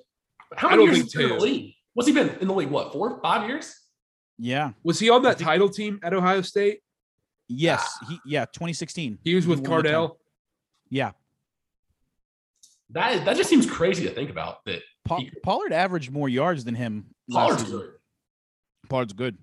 [0.57, 1.75] How many years think has he been in the league?
[1.95, 2.71] What's he been in the league?
[2.71, 3.75] What four, five years?
[4.39, 4.73] Yeah.
[4.85, 6.81] Was he on that title team at Ohio State?
[7.49, 7.99] Yes.
[8.09, 8.45] He yeah.
[8.47, 9.19] 2016.
[9.25, 9.83] He was with won.
[9.83, 10.17] Cardale.
[10.91, 11.13] Yeah.
[12.91, 14.65] That is, that just seems crazy to think about.
[14.67, 17.07] That Pa- He- Pollard averaged more yards than him.
[17.31, 17.91] Pollard's good.
[18.89, 19.37] Pollard's good.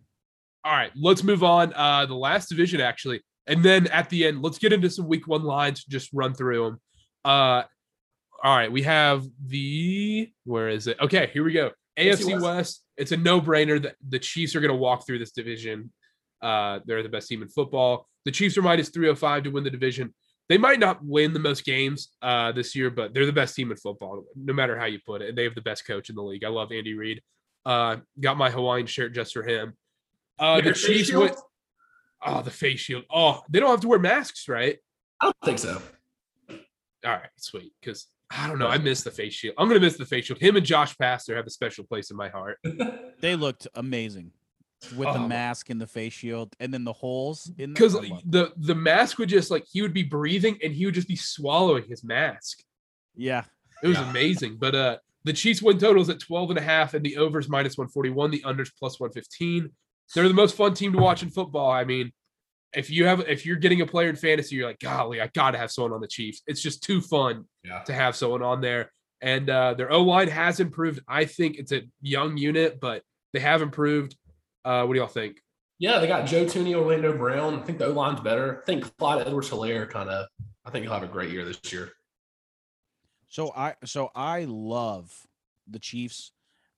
[0.65, 1.73] All right, let's move on.
[1.73, 5.27] Uh, the last division actually, and then at the end, let's get into some week
[5.27, 5.83] one lines.
[5.83, 6.81] Just run through them.
[7.25, 7.63] Uh,
[8.43, 10.97] all right, we have the where is it?
[10.99, 11.71] Okay, here we go.
[11.97, 12.43] AFC West.
[12.43, 12.83] West.
[12.97, 15.91] It's a no brainer that the Chiefs are going to walk through this division.
[16.41, 18.07] Uh, they're the best team in football.
[18.25, 20.13] The Chiefs are minus three hundred five to win the division.
[20.49, 23.71] They might not win the most games uh, this year, but they're the best team
[23.71, 25.29] in football, no matter how you put it.
[25.29, 26.43] And they have the best coach in the league.
[26.43, 27.21] I love Andy Reid.
[27.65, 29.73] Uh, got my Hawaiian shirt just for him.
[30.37, 31.23] Uh, the Chiefs shield?
[31.23, 31.37] went.
[32.25, 33.03] Oh, the face shield.
[33.13, 34.79] Oh, they don't have to wear masks, right?
[35.21, 35.81] I don't think so.
[36.49, 37.73] All right, sweet.
[37.79, 38.67] Because I don't know.
[38.67, 39.55] I miss the face shield.
[39.57, 40.39] I'm gonna miss the face shield.
[40.39, 42.59] Him and Josh Pastor have a special place in my heart.
[43.21, 44.31] They looked amazing
[44.97, 45.27] with the Oh.
[45.29, 47.73] mask and the face shield, and then the holes in the.
[47.75, 50.85] Because I love- the the mask would just like he would be breathing and he
[50.85, 52.59] would just be swallowing his mask.
[53.15, 53.45] yeah,
[53.81, 54.09] It was Yeah.
[54.09, 54.57] amazing.
[54.57, 57.77] But uh the Chiefs win totals at 12 and a half and the overs minus
[57.77, 59.69] 141, the unders plus 115.
[60.13, 61.71] They're the most fun team to watch in football.
[61.71, 62.11] I mean,
[62.75, 65.57] if you have if you're getting a player in fantasy, you're like, golly, I gotta
[65.57, 66.41] have someone on the Chiefs.
[66.47, 67.79] It's just too fun Yeah.
[67.83, 68.91] to have someone on there.
[69.21, 70.99] And uh, their O line has improved.
[71.07, 74.17] I think it's a young unit, but they have improved.
[74.65, 75.39] Uh, what do y'all think?
[75.79, 77.59] Yeah, they got Joe Thuney, Orlando Brown.
[77.59, 78.59] I think the O line's better.
[78.61, 80.27] I think Clyde Edwards Helaire kind of,
[80.65, 81.91] I think he'll have a great year this year.
[83.27, 85.11] So I so I love
[85.67, 86.31] the Chiefs.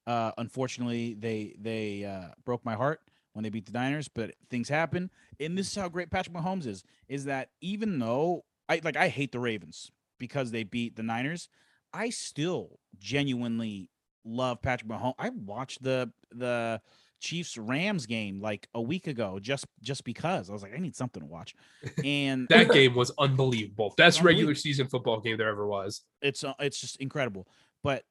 [0.07, 3.01] Uh unfortunately, they they uh broke my heart
[3.35, 5.11] when they beat the Niners, but things happen.
[5.39, 9.09] And this is how great Patrick Mahomes is is that even though I like I
[9.09, 11.49] hate the Ravens because they beat the Niners,
[11.93, 13.89] I still genuinely
[14.23, 15.15] love Patrick Mahomes.
[15.19, 16.81] I watched the the
[17.19, 20.95] Chiefs Rams game like a week ago just just because I was like I need
[20.95, 21.55] something to watch,
[22.03, 23.93] and That game was unbelievable.
[23.97, 24.37] Best Unbelievable.
[24.39, 26.03] regular season football game there ever was.
[26.21, 27.47] it's uh, it's just incredible.
[27.83, 28.03] But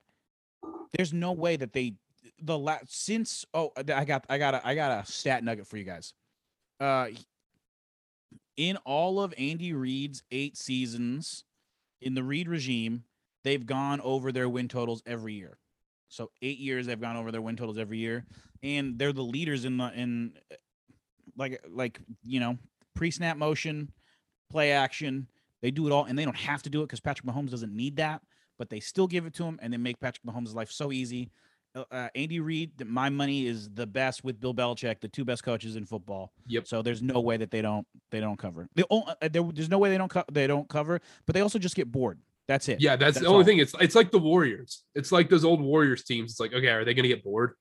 [0.96, 1.94] there's no way that they
[2.42, 5.76] the last since oh I got I got a, I got a stat nugget for
[5.76, 6.14] you guys.
[6.80, 7.08] Uh,
[8.56, 11.44] in all of Andy Reid's eight seasons
[12.00, 13.04] in the Reid regime,
[13.42, 15.58] they've gone over their win totals every year.
[16.08, 18.24] So eight years they've gone over their win totals every year,
[18.62, 20.34] and they're the leaders in the in
[21.36, 22.58] like like you know
[22.94, 23.92] pre snap motion,
[24.50, 25.26] play action.
[25.62, 27.74] They do it all, and they don't have to do it because Patrick Mahomes doesn't
[27.74, 28.20] need that,
[28.58, 31.30] but they still give it to him, and they make Patrick Mahomes' life so easy.
[31.74, 35.42] Uh, uh, Andy Reid, my money is the best with Bill Belichick, the two best
[35.42, 36.32] coaches in football.
[36.46, 36.66] Yep.
[36.68, 38.68] So there's no way that they don't they don't cover.
[38.76, 41.40] The o- uh, there, there's no way they don't co- they don't cover, but they
[41.40, 42.18] also just get bored.
[42.46, 42.80] That's it.
[42.80, 43.44] Yeah, that's, That's the only all.
[43.44, 43.58] thing.
[43.58, 44.84] It's it's like the Warriors.
[44.94, 46.32] It's like those old Warriors teams.
[46.32, 47.54] It's like, okay, are they gonna get bored?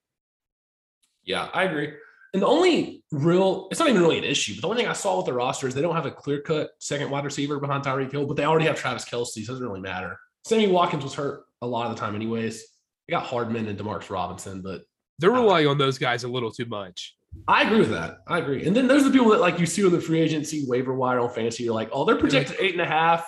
[1.24, 1.92] Yeah, I agree.
[2.34, 4.92] And the only real, it's not even really an issue, but the only thing I
[4.92, 7.84] saw with the roster is they don't have a clear cut second wide receiver behind
[7.84, 9.26] Tyreek Hill, but they already have Travis Kelce.
[9.28, 10.18] So it doesn't really matter.
[10.44, 12.64] Sammy Watkins was hurt a lot of the time, anyways.
[13.08, 14.82] They got Hardman and Demarcus Robinson, but
[15.18, 17.16] They're relying on those guys a little too much.
[17.48, 18.18] I agree with that.
[18.28, 18.64] I agree.
[18.66, 21.18] And then there's the people that like you see on the free agency waiver wire
[21.20, 21.64] on fantasy.
[21.64, 23.26] You're like, oh, they're projected eight and a half.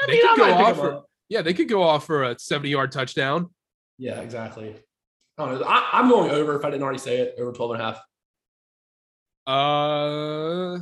[0.00, 2.68] I They mean, could go off for- Yeah, they could go off for a 70
[2.70, 3.50] yard touchdown.
[3.98, 4.76] Yeah, exactly.
[5.36, 5.66] I don't know.
[5.66, 8.00] I, I'm going over if I didn't already say it, over 12 and a half.
[9.46, 10.78] Uh,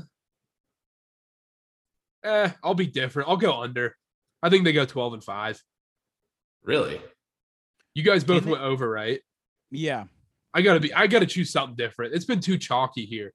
[2.24, 3.28] eh, I'll be different.
[3.28, 3.97] I'll go under.
[4.42, 5.62] I think they go 12 and 5.
[6.62, 7.01] Really?
[7.97, 9.20] You guys both went over, right?
[9.70, 10.05] Yeah.
[10.53, 10.92] I gotta be.
[10.92, 12.12] I gotta choose something different.
[12.12, 13.32] It's been too chalky here.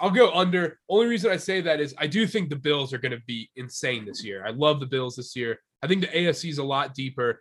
[0.00, 0.80] I'll go under.
[0.88, 3.48] Only reason I say that is I do think the Bills are going to be
[3.54, 4.44] insane this year.
[4.44, 5.60] I love the Bills this year.
[5.80, 7.40] I think the AFC is a lot deeper.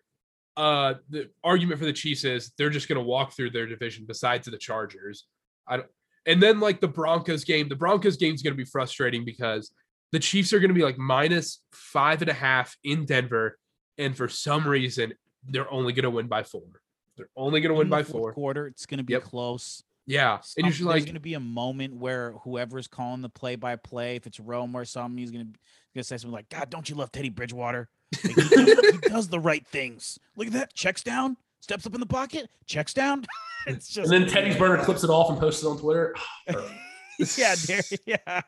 [0.57, 4.05] Uh, the argument for the Chiefs is they're just going to walk through their division.
[4.07, 5.25] Besides the Chargers,
[5.67, 5.89] I don't.
[6.27, 9.71] And then like the Broncos game, the Broncos game is going to be frustrating because
[10.11, 13.57] the Chiefs are going to be like minus five and a half in Denver,
[13.97, 15.13] and for some reason
[15.47, 16.63] they're only going to win by four.
[17.17, 18.33] They're only going to win by four.
[18.33, 19.23] Quarter, it's going to be Yep.
[19.23, 19.83] close.
[20.05, 23.55] Yeah, and just there's like, going to be a moment where whoever's calling the play
[23.55, 25.59] by play, if it's Rome or something, he's going to
[25.93, 27.89] gonna say something like, "God, don't you love Teddy Bridgewater?
[28.23, 30.17] Like, he, does, he does the right things.
[30.35, 30.73] Look at that.
[30.73, 33.25] Checks down, steps up in the pocket, checks down.
[33.67, 36.15] it's just And then Teddy's burner clips it off and posts it on Twitter.
[37.37, 38.41] yeah, there, yeah.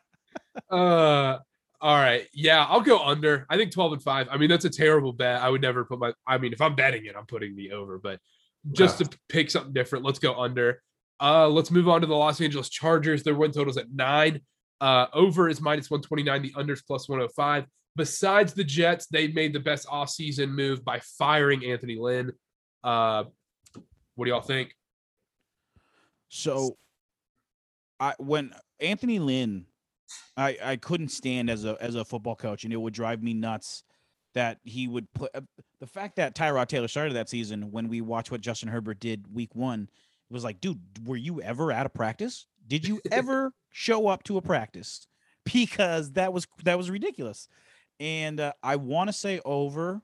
[0.69, 1.39] Uh,
[1.81, 2.27] all right.
[2.33, 3.47] Yeah, I'll go under.
[3.49, 4.27] I think 12 and 5.
[4.29, 5.41] I mean, that's a terrible bet.
[5.41, 7.97] I would never put my I mean, if I'm betting it, I'm putting the over,
[7.97, 8.19] but
[8.71, 10.83] just to pick something different, let's go under.
[11.19, 13.23] Uh, let's move on to the Los Angeles Chargers.
[13.23, 14.41] Their win totals at nine.
[14.79, 17.65] Uh, over is minus 129, the unders plus 105.
[17.95, 22.31] Besides the Jets, they made the best offseason move by firing Anthony Lynn.
[22.83, 23.25] Uh,
[24.15, 24.75] what do y'all think?
[26.29, 26.77] So,
[27.99, 29.65] I when Anthony Lynn,
[30.37, 33.33] I I couldn't stand as a as a football coach, and it would drive me
[33.33, 33.83] nuts
[34.33, 35.41] that he would put uh,
[35.79, 39.33] the fact that Tyrod Taylor started that season when we watched what Justin Herbert did
[39.33, 39.89] week one.
[40.29, 42.45] It was like, dude, were you ever out of practice?
[42.67, 45.07] Did you ever show up to a practice?
[45.43, 47.47] Because that was that was ridiculous,
[47.99, 50.01] and uh, I want to say over,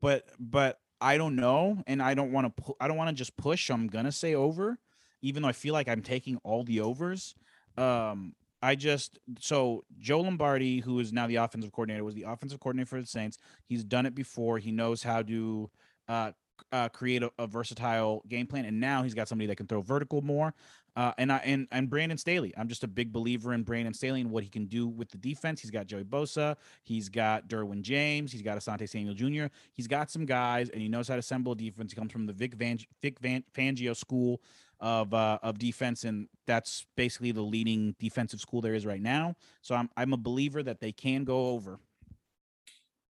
[0.00, 3.14] but but I don't know, and I don't want to pu- I don't want to
[3.14, 3.70] just push.
[3.70, 4.78] I'm gonna say over
[5.22, 7.34] even though I feel like I'm taking all the overs.
[7.76, 12.60] Um, I just so Joe Lombardi, who is now the offensive coordinator, was the offensive
[12.60, 13.38] coordinator for the Saints.
[13.68, 14.58] He's done it before.
[14.58, 15.70] He knows how to
[16.08, 16.32] uh,
[16.72, 19.82] uh, create a, a versatile game plan, and now he's got somebody that can throw
[19.82, 20.54] vertical more.
[20.96, 24.22] Uh, and I and and Brandon Staley, I'm just a big believer in Brandon Staley
[24.22, 25.60] and what he can do with the defense.
[25.60, 29.52] He's got Joey Bosa, he's got Derwin James, he's got Asante Samuel Jr.
[29.74, 31.92] He's got some guys, and he knows how to assemble a defense.
[31.92, 34.40] He comes from the Vic Van Vic Van Fangio school
[34.80, 39.34] of uh, of defense, and that's basically the leading defensive school there is right now.
[39.62, 41.78] So I'm I'm a believer that they can go over.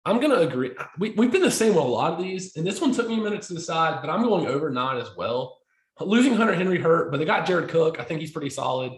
[0.06, 0.72] I'm gonna agree.
[0.98, 3.14] We, we've been the same with a lot of these, and this one took me
[3.14, 5.58] a minute to decide, but I'm going over nine as well.
[6.00, 8.00] Losing Hunter Henry hurt, but they got Jared Cook.
[8.00, 8.92] I think he's pretty solid.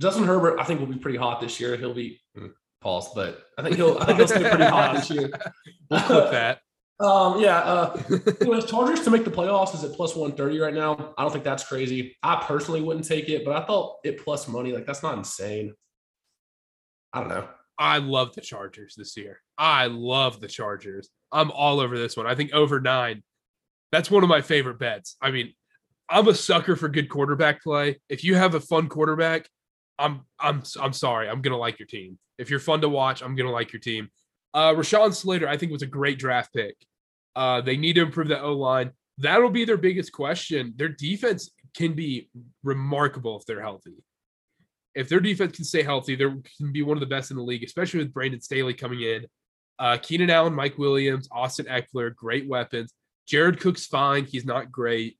[0.00, 1.76] Justin Herbert, I think will be pretty hot this year.
[1.76, 2.48] He'll be hmm,
[2.80, 5.30] pause, but I think he'll I think he'll stay pretty hot this year.
[5.90, 6.62] We'll clip that.
[7.02, 7.58] Um, yeah.
[7.58, 8.02] Uh,
[8.40, 11.14] anyways, Chargers to make the playoffs is at plus 130 right now.
[11.18, 12.16] I don't think that's crazy.
[12.22, 15.74] I personally wouldn't take it, but I thought it plus money, like that's not insane.
[17.12, 17.48] I don't know.
[17.78, 19.40] I love the Chargers this year.
[19.58, 21.08] I love the Chargers.
[21.32, 22.26] I'm all over this one.
[22.26, 23.22] I think over nine.
[23.90, 25.16] That's one of my favorite bets.
[25.20, 25.52] I mean,
[26.08, 28.00] I'm a sucker for good quarterback play.
[28.08, 29.48] If you have a fun quarterback,
[29.98, 31.28] I'm I'm I'm sorry.
[31.28, 32.18] I'm gonna like your team.
[32.38, 34.08] If you're fun to watch, I'm gonna like your team.
[34.54, 36.76] Uh Rashawn Slater, I think was a great draft pick.
[37.34, 38.90] Uh, they need to improve that O line.
[39.18, 40.74] That'll be their biggest question.
[40.76, 42.28] Their defense can be
[42.62, 44.02] remarkable if they're healthy.
[44.94, 46.24] If their defense can stay healthy, they
[46.58, 49.26] can be one of the best in the league, especially with Brandon Staley coming in.
[49.78, 52.92] Uh, Keenan Allen, Mike Williams, Austin Ekeler, great weapons.
[53.26, 54.26] Jared Cook's fine.
[54.26, 55.16] He's not great.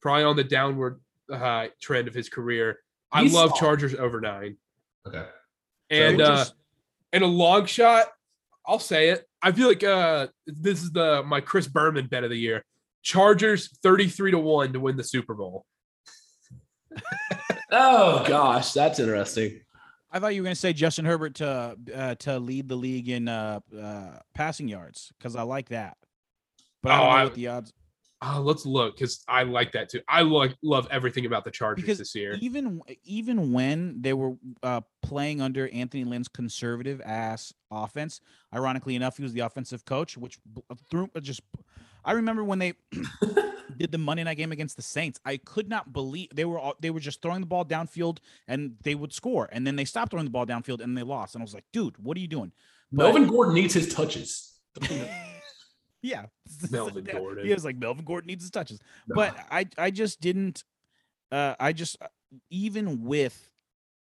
[0.00, 1.00] Probably on the downward
[1.32, 2.78] uh, trend of his career.
[3.10, 3.60] I He's love solid.
[3.60, 4.56] Chargers over nine.
[5.08, 5.24] Okay.
[5.90, 6.54] And So uh, just-
[7.12, 8.06] and a long shot,
[8.66, 9.25] I'll say it.
[9.42, 12.64] I feel like uh, this is the my Chris Berman bet of the year.
[13.02, 15.64] Chargers 33 to 1 to win the Super Bowl.
[17.70, 19.60] oh gosh, that's interesting.
[20.10, 23.08] I thought you were going to say Justin Herbert to uh, to lead the league
[23.08, 25.96] in uh, uh, passing yards because I like that.
[26.82, 27.72] But I Oh, don't know I- what the odds.
[28.22, 30.00] Oh, let's look because I like that too.
[30.08, 32.38] I like love everything about the Chargers Because this year.
[32.40, 38.20] Even even when they were uh, playing under Anthony Lynn's conservative ass offense,
[38.54, 40.38] ironically enough, he was the offensive coach, which
[40.70, 41.42] uh, threw uh, just.
[42.06, 42.74] I remember when they
[43.76, 45.20] did the Monday night game against the Saints.
[45.26, 48.76] I could not believe they were all, they were just throwing the ball downfield and
[48.82, 51.34] they would score, and then they stopped throwing the ball downfield and they lost.
[51.34, 52.52] And I was like, dude, what are you doing?
[52.92, 54.54] But- Melvin Gordon needs his touches.
[56.06, 56.26] yeah,
[56.70, 57.46] Melvin Gordon.
[57.46, 58.78] He was like Melvin Gordon needs his touches,
[59.08, 60.64] but I I just didn't.
[61.32, 61.96] Uh, I just
[62.50, 63.50] even with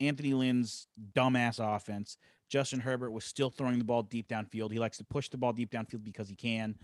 [0.01, 2.16] Anthony Lynn's dumbass offense,
[2.51, 4.72] Justin Herbert was still throwing the ball deep downfield.
[4.72, 6.74] He likes to push the ball deep downfield because he can.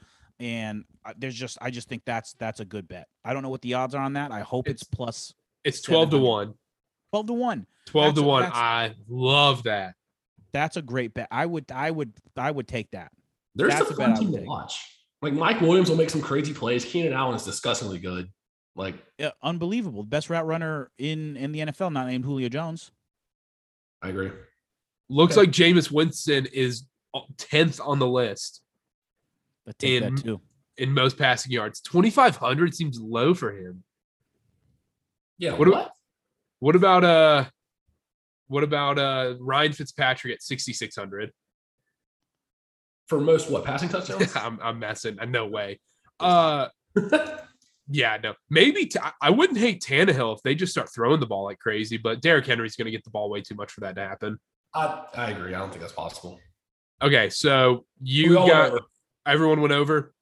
[0.40, 3.06] And uh, there's just, I just think that's that's a good bet.
[3.24, 4.32] I don't know what the odds are on that.
[4.32, 5.34] I hope it's, It's- plus
[5.64, 6.54] It's 12 to 1.
[7.12, 7.66] twelve to one.
[7.86, 8.42] 12 That's to a- 1.
[8.52, 9.94] I love that.
[10.52, 11.28] That's a great bet.
[11.30, 13.12] I would, I would, I would take that.
[13.54, 14.48] There's That's a a bet fun I would team to take.
[14.48, 14.91] watch.
[15.22, 16.84] Like Mike Williams will make some crazy plays.
[16.84, 18.28] Keenan Allen is disgustingly good.
[18.74, 20.02] Like Uh, unbelievable.
[20.02, 22.90] Best route runner in in the NFL, not named Julio Jones.
[24.02, 24.32] I agree.
[25.08, 25.46] Looks Okay.
[25.46, 26.86] like Jameis Winston is
[27.36, 28.62] 10th on the list
[29.64, 30.40] But take In- that too.
[30.78, 31.80] in most passing yards.
[31.82, 33.84] 2,500 seems low for him.
[35.38, 35.52] Yeah.
[35.52, 35.84] What What?
[35.86, 35.90] do-
[36.60, 37.50] What about uh
[38.48, 41.32] what about uh Ryan Fitzpatrick at 6600?
[43.12, 44.34] For most what passing touchdowns?
[44.36, 45.18] I'm I'm messing.
[45.28, 45.78] No way.
[46.18, 46.68] Uh
[47.90, 48.32] yeah, no.
[48.48, 51.58] Maybe t- I- I wouldn't hate Tannehill if they just start throwing the ball like
[51.58, 54.00] crazy, but Derrick Henry's going to get the ball way too much for that to
[54.00, 54.38] happen.
[54.74, 55.52] I, I agree.
[55.54, 56.40] I don't think that's possible.
[57.02, 58.80] Okay, so you all got
[59.26, 60.14] everyone went over.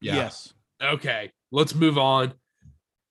[0.00, 0.16] Yeah.
[0.16, 0.52] Yes.
[0.82, 2.32] Okay, let's move on.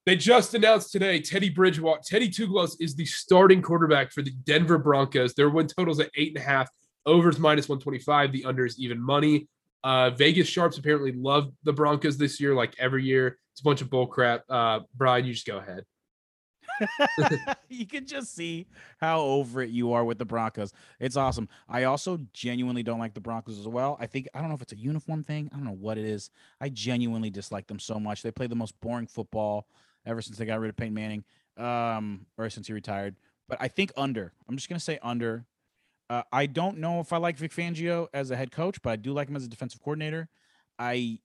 [0.04, 4.32] They just announced today Teddy Bridgewater, Teddy Two Gloves is the starting quarterback for the
[4.44, 5.32] Denver Broncos.
[5.32, 6.68] Their win totals at eight and a half,
[7.06, 8.32] overs minus 125.
[8.32, 9.48] The under is even money.
[9.84, 13.38] Uh, Vegas Sharps apparently love the Broncos this year, like every year.
[13.52, 14.42] It's a bunch of bull crap.
[14.48, 15.84] Uh, Brian, you just go ahead.
[17.68, 18.66] you can just see
[19.00, 20.72] how over it you are with the Broncos.
[21.00, 21.48] It's awesome.
[21.68, 23.96] I also genuinely don't like the Broncos as well.
[24.00, 25.48] I think I don't know if it's a uniform thing.
[25.52, 26.30] I don't know what it is.
[26.60, 28.22] I genuinely dislike them so much.
[28.22, 29.68] They play the most boring football
[30.04, 31.24] ever since they got rid of Peyton Manning,
[31.56, 33.16] um, or since he retired.
[33.48, 34.32] But I think under.
[34.48, 35.46] I'm just gonna say under.
[36.08, 38.96] Uh, I don't know if I like Vic Fangio as a head coach, but I
[38.96, 40.28] do like him as a defensive coordinator.
[40.78, 41.18] I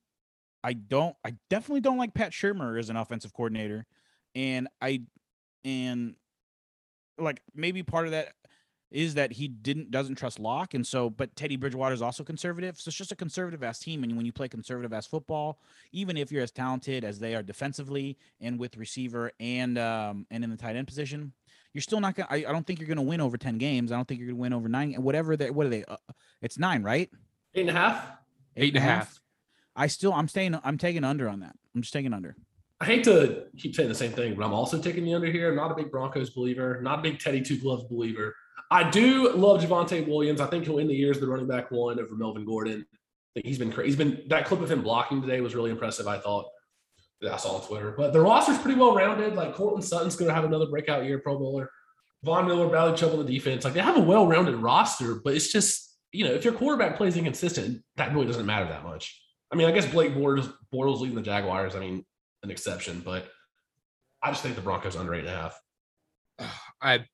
[0.64, 3.86] I don't I definitely don't like Pat Shurmur as an offensive coordinator.
[4.34, 5.02] And I
[5.64, 6.16] and
[7.18, 8.32] like maybe part of that
[8.90, 12.78] is that he didn't doesn't trust Lock, and so but Teddy Bridgewater is also conservative,
[12.78, 14.04] so it's just a conservative ass team.
[14.04, 15.58] And when you play conservative ass football,
[15.92, 20.44] even if you're as talented as they are defensively and with receiver and um and
[20.44, 21.32] in the tight end position,
[21.74, 22.28] you're still not gonna.
[22.30, 23.92] I, I don't think you're gonna win over ten games.
[23.92, 24.94] I don't think you're gonna win over nine.
[24.94, 25.84] Whatever they what are they?
[25.84, 25.96] Uh,
[26.40, 27.10] it's nine, right?
[27.54, 28.10] Eight and a half.
[28.56, 29.20] Eight and a half.
[29.74, 30.58] I still I'm staying.
[30.64, 31.54] I'm taking under on that.
[31.74, 32.36] I'm just taking under.
[32.80, 35.50] I hate to keep saying the same thing, but I'm also taking the under here.
[35.50, 38.34] I'm not a big Broncos believer, not a big Teddy Two Gloves believer.
[38.70, 40.40] I do love Javonte Williams.
[40.40, 42.84] I think he'll end the year as the running back one over Melvin Gordon.
[42.90, 43.88] I think he's been crazy.
[43.88, 46.06] He's been that clip of him blocking today was really impressive.
[46.06, 46.50] I thought that
[47.30, 47.94] I saw on Twitter.
[47.96, 49.34] But the roster's pretty well rounded.
[49.34, 51.70] Like Courtland Sutton's going to have another breakout year, Pro Bowler.
[52.24, 53.64] Von Miller, Bradley Chubb on the defense.
[53.64, 56.96] Like they have a well rounded roster, but it's just you know if your quarterback
[56.96, 59.20] plays inconsistent, that really doesn't matter that much.
[59.50, 61.74] I mean, I guess Blake Bortles, Bortles leading the Jaguars.
[61.74, 62.04] I mean,
[62.42, 63.28] an exception, but
[64.22, 65.60] I just think the Broncos under eight and a half.
[66.80, 67.06] I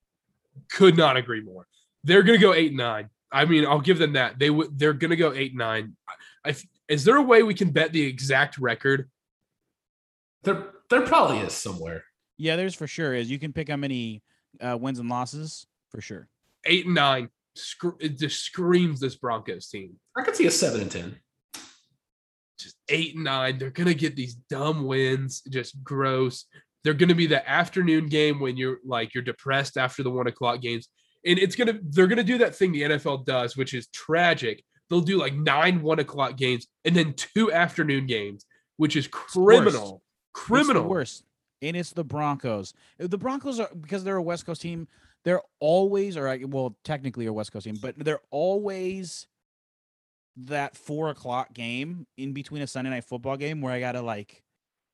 [0.71, 1.67] could not agree more.
[2.03, 3.09] They're going to go eight and nine.
[3.31, 4.39] I mean, I'll give them that.
[4.39, 4.77] They would.
[4.77, 5.95] They're going to go eight and nine.
[6.45, 6.55] I,
[6.87, 9.09] is there a way we can bet the exact record?
[10.43, 12.03] There, there probably is somewhere.
[12.37, 13.29] Yeah, there's for sure is.
[13.29, 14.23] You can pick how many
[14.61, 16.27] uh, wins and losses for sure.
[16.65, 17.29] Eight and nine.
[17.55, 19.99] Sc- it just screams this Broncos team.
[20.17, 21.19] I could see a seven and ten.
[22.57, 23.57] Just eight and nine.
[23.57, 25.41] They're gonna get these dumb wins.
[25.49, 26.45] Just gross.
[26.83, 30.61] They're gonna be the afternoon game when you're like you're depressed after the one o'clock
[30.61, 30.87] games,
[31.25, 34.63] and it's gonna they're gonna do that thing the NFL does, which is tragic.
[34.89, 38.45] They'll do like nine one o'clock games and then two afternoon games,
[38.77, 40.01] which is criminal.
[40.39, 40.87] It's Criminal.
[40.87, 41.23] worst.
[41.61, 42.73] and it's the Broncos.
[42.97, 44.87] The Broncos are because they're a West Coast team.
[45.25, 49.27] They're always, or well, technically a West Coast team, but they're always
[50.37, 54.41] that four o'clock game in between a Sunday night football game where I gotta like,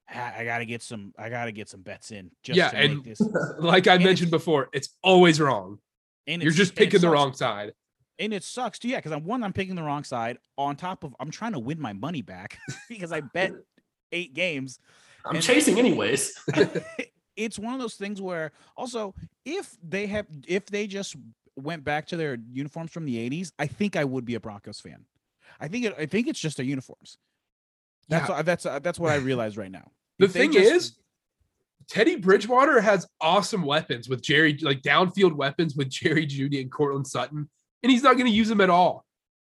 [0.10, 2.32] I gotta get some, I gotta get some bets in.
[2.44, 3.22] Just yeah, and this.
[3.60, 5.80] like I and mentioned before, it's always wrong.
[6.28, 7.74] And you're just picking the wrong side.
[8.18, 8.98] And it sucks too, yeah.
[8.98, 10.38] Because I'm one, I'm picking the wrong side.
[10.58, 12.58] On top of, I'm trying to win my money back
[12.90, 13.52] because I bet
[14.12, 14.80] eight games.
[15.26, 16.34] I'm chasing anyways.
[17.36, 19.14] it's one of those things where also
[19.46, 21.16] if they have if they just
[21.56, 24.80] went back to their uniforms from the 80s, I think I would be a Broncos
[24.80, 25.06] fan.
[25.60, 27.18] I think it, I think it's just their uniforms.
[28.10, 28.42] That's yeah.
[28.42, 29.92] that's uh, that's what I realize right now.
[30.18, 30.98] The if thing just, is,
[31.90, 37.06] Teddy Bridgewater has awesome weapons with Jerry, like downfield weapons with Jerry Jeudy and Courtland
[37.06, 37.50] Sutton,
[37.84, 39.04] and he's not going to use them at all.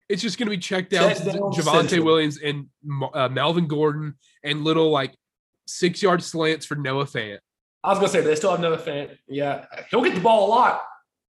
[0.08, 2.68] It's just going to be checked out to Javonte Williams and
[3.14, 5.14] uh, Melvin Gordon and little like
[5.68, 7.40] six yard slants for Noah Fant.
[7.84, 9.18] I was gonna say they still have Noah Fant.
[9.28, 10.82] Yeah, he'll get the ball a lot,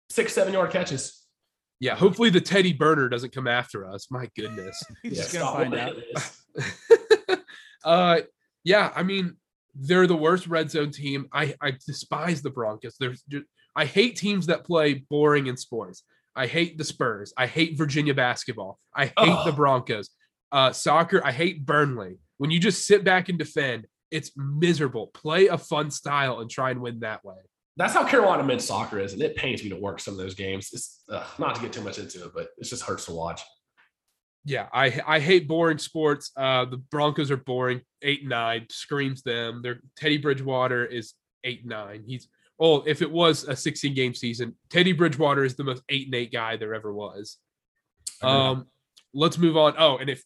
[0.09, 1.25] six seven yard catches.
[1.79, 4.11] Yeah, hopefully the Teddy Burner doesn't come after us.
[4.11, 5.95] My goodness, he's yeah, just gonna find out.
[7.83, 8.21] uh,
[8.63, 9.35] yeah, I mean
[9.75, 11.27] they're the worst red zone team.
[11.31, 12.95] I I despise the Broncos.
[12.99, 13.23] There's
[13.75, 16.03] I hate teams that play boring in sports.
[16.35, 17.33] I hate the Spurs.
[17.37, 18.79] I hate Virginia basketball.
[18.95, 19.43] I hate oh.
[19.45, 20.09] the Broncos.
[20.51, 21.21] Uh, soccer.
[21.25, 22.17] I hate Burnley.
[22.37, 25.07] When you just sit back and defend, it's miserable.
[25.07, 27.35] Play a fun style and try and win that way.
[27.77, 30.35] That's how Carolina men's soccer is, and it pains me to work some of those
[30.35, 30.69] games.
[30.73, 33.41] It's uh, not to get too much into it, but it just hurts to watch.
[34.43, 36.31] Yeah, I I hate boring sports.
[36.35, 37.81] Uh, the Broncos are boring.
[38.01, 39.61] Eight and nine screams them.
[39.61, 42.03] Their Teddy Bridgewater is eight nine.
[42.05, 42.27] He's
[42.59, 46.15] oh, if it was a 16 game season, Teddy Bridgewater is the most eight and
[46.15, 47.37] eight guy there ever was.
[48.21, 48.67] Um,
[49.13, 49.75] let's move on.
[49.77, 50.23] Oh, and if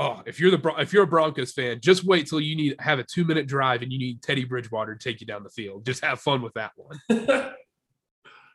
[0.00, 2.98] oh, if you're the if you're a Broncos fan, just wait till you need have
[2.98, 5.84] a two minute drive and you need Teddy Bridgewater to take you down the field.
[5.84, 6.98] Just have fun with that one.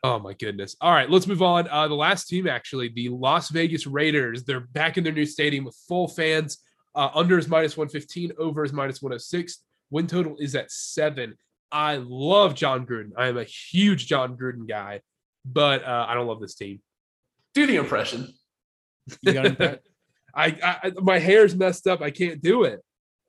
[0.03, 0.75] oh my goodness!
[0.81, 1.69] All right, let's move on.
[1.69, 4.43] Uh, the last team, actually, the Las Vegas Raiders.
[4.43, 6.57] They're back in their new stadium with full fans.
[6.95, 9.59] Uh, under is minus one fifteen, over is minus one hundred oh six.
[9.91, 11.35] Win total is at seven.
[11.71, 13.11] I love Jon Gruden.
[13.17, 15.01] I am a huge Jon Gruden guy,
[15.45, 16.81] but uh, I don't love this team.
[17.53, 18.33] Do the impression.
[19.21, 19.59] You got
[20.35, 22.01] I, I my hair's messed up.
[22.01, 22.83] I can't do it.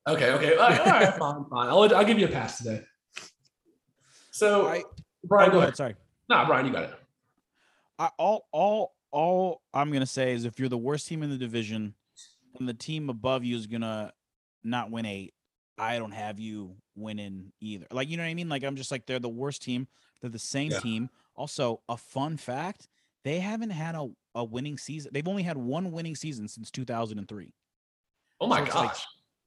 [0.09, 1.69] Okay, okay, all right, all right fine, fine.
[1.69, 2.83] I'll, I'll give you a pass today.
[4.31, 4.85] So, I,
[5.25, 5.69] Brian, oh, go, ahead.
[5.69, 5.77] ahead.
[5.77, 5.95] Sorry,
[6.29, 6.95] nah, Brian, you got it.
[7.99, 11.39] I, all, all, all I'm gonna say is if you're the worst team in the
[11.39, 11.95] division,
[12.59, 14.13] and the team above you is gonna
[14.63, 15.35] not win eight,
[15.79, 17.87] I don't have you winning either.
[17.91, 18.49] Like, you know what I mean?
[18.49, 19.89] Like, I'm just like they're the worst team.
[20.21, 20.81] They're the same yeah.
[20.81, 21.11] team.
[21.35, 22.89] Also, a fun fact:
[23.27, 25.11] they haven't had a a winning season.
[25.13, 27.53] They've only had one winning season since 2003.
[28.41, 28.75] Oh my so gosh.
[28.75, 28.97] Like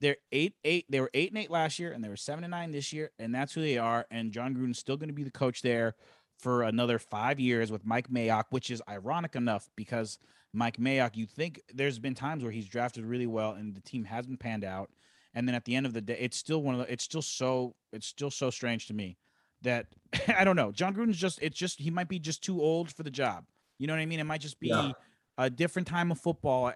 [0.02, 0.84] they're eight, eight.
[0.90, 3.10] They were eight and eight last year, and they were seven and nine this year,
[3.18, 4.06] and that's who they are.
[4.10, 5.94] And Jon Gruden's still going to be the coach there
[6.38, 10.18] for another five years with Mike Mayock, which is ironic enough because
[10.52, 14.04] Mike Mayock, you think there's been times where he's drafted really well and the team
[14.04, 14.90] hasn't panned out,
[15.32, 16.92] and then at the end of the day, it's still one of the.
[16.92, 17.74] It's still so.
[17.94, 19.16] It's still so strange to me
[19.62, 19.86] that
[20.36, 20.70] I don't know.
[20.70, 21.38] John Gruden's just.
[21.40, 23.44] It's just he might be just too old for the job.
[23.80, 24.20] You know what I mean?
[24.20, 24.92] It might just be yeah.
[25.38, 26.70] a different time of football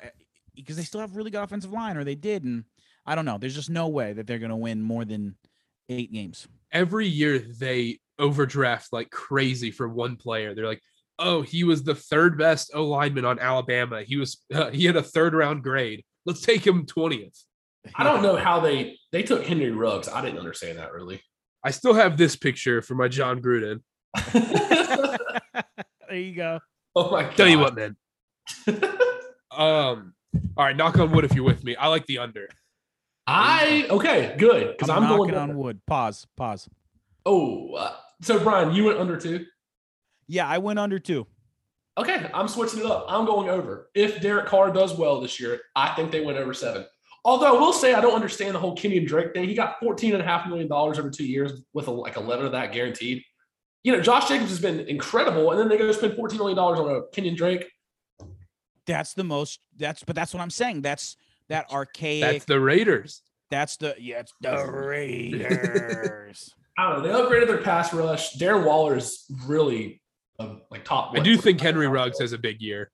[0.57, 2.65] because eh, they still have really good offensive line, or they did, and
[3.05, 3.37] I don't know.
[3.37, 5.37] There's just no way that they're going to win more than
[5.91, 6.49] eight games.
[6.73, 10.55] Every year they overdraft like crazy for one player.
[10.55, 10.81] They're like,
[11.19, 14.03] oh, he was the third best O lineman on Alabama.
[14.03, 16.05] He was uh, he had a third round grade.
[16.25, 17.39] Let's take him twentieth.
[17.95, 20.09] I don't know how they they took Henry Ruggs.
[20.09, 21.21] I didn't understand that really.
[21.63, 23.81] I still have this picture for my Jon Gruden.
[24.33, 26.61] there you go.
[26.97, 27.37] Oh my god.
[27.37, 27.97] Tell you what, man.
[29.51, 30.15] um,
[30.57, 31.75] all right, knock on wood if you're with me.
[31.75, 32.49] I like the under.
[33.27, 35.81] I okay, good because I'm, I'm going on wood.
[35.87, 36.29] Pause.
[36.37, 36.69] Pause.
[37.27, 39.45] Oh, uh, so Brian, you went under two.
[40.29, 41.27] Yeah, I went under two.
[41.97, 43.07] Okay, I'm switching it up.
[43.09, 43.91] I'm going over.
[43.95, 46.85] If Derek Carr does well this year, I think they went over seven.
[47.25, 49.49] Although I will say I don't understand the whole Kenyan Drake thing.
[49.49, 53.25] He got $14.5 million over two years with like a, like 11 of that guaranteed
[53.85, 56.91] you know, Josh Jacobs has been incredible, and then they go spend $14 million on
[56.91, 57.71] a Kenyan Drake.
[58.87, 60.83] That's the most that's but that's what I'm saying.
[60.83, 61.17] That's
[61.49, 63.23] that archaic That's the Raiders.
[63.51, 66.55] That's the yeah, it's the Raiders.
[66.77, 67.09] I don't know.
[67.09, 68.37] They upgraded their pass rush.
[68.37, 70.03] Darren Waller is really
[70.39, 71.13] a, like top.
[71.15, 72.91] I do think Henry Ruggs has a big year.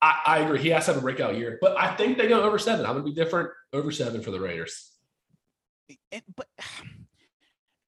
[0.00, 0.58] I, I, agree.
[0.58, 2.84] He has to have a breakout year, but I think they go over seven.
[2.84, 3.50] I'm going to be different.
[3.72, 4.90] Over seven for the Raiders.
[6.10, 6.48] It, but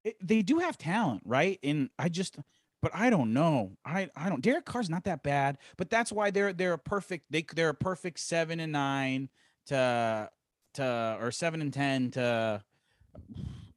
[0.05, 1.59] it, they do have talent, right?
[1.63, 2.37] And I just,
[2.83, 3.73] but I don't know.
[3.85, 4.43] I I don't.
[4.43, 7.25] Derek Carr's not that bad, but that's why they're they're a perfect.
[7.31, 9.29] They they're a perfect seven and nine
[9.67, 10.29] to
[10.75, 12.63] to or seven and ten to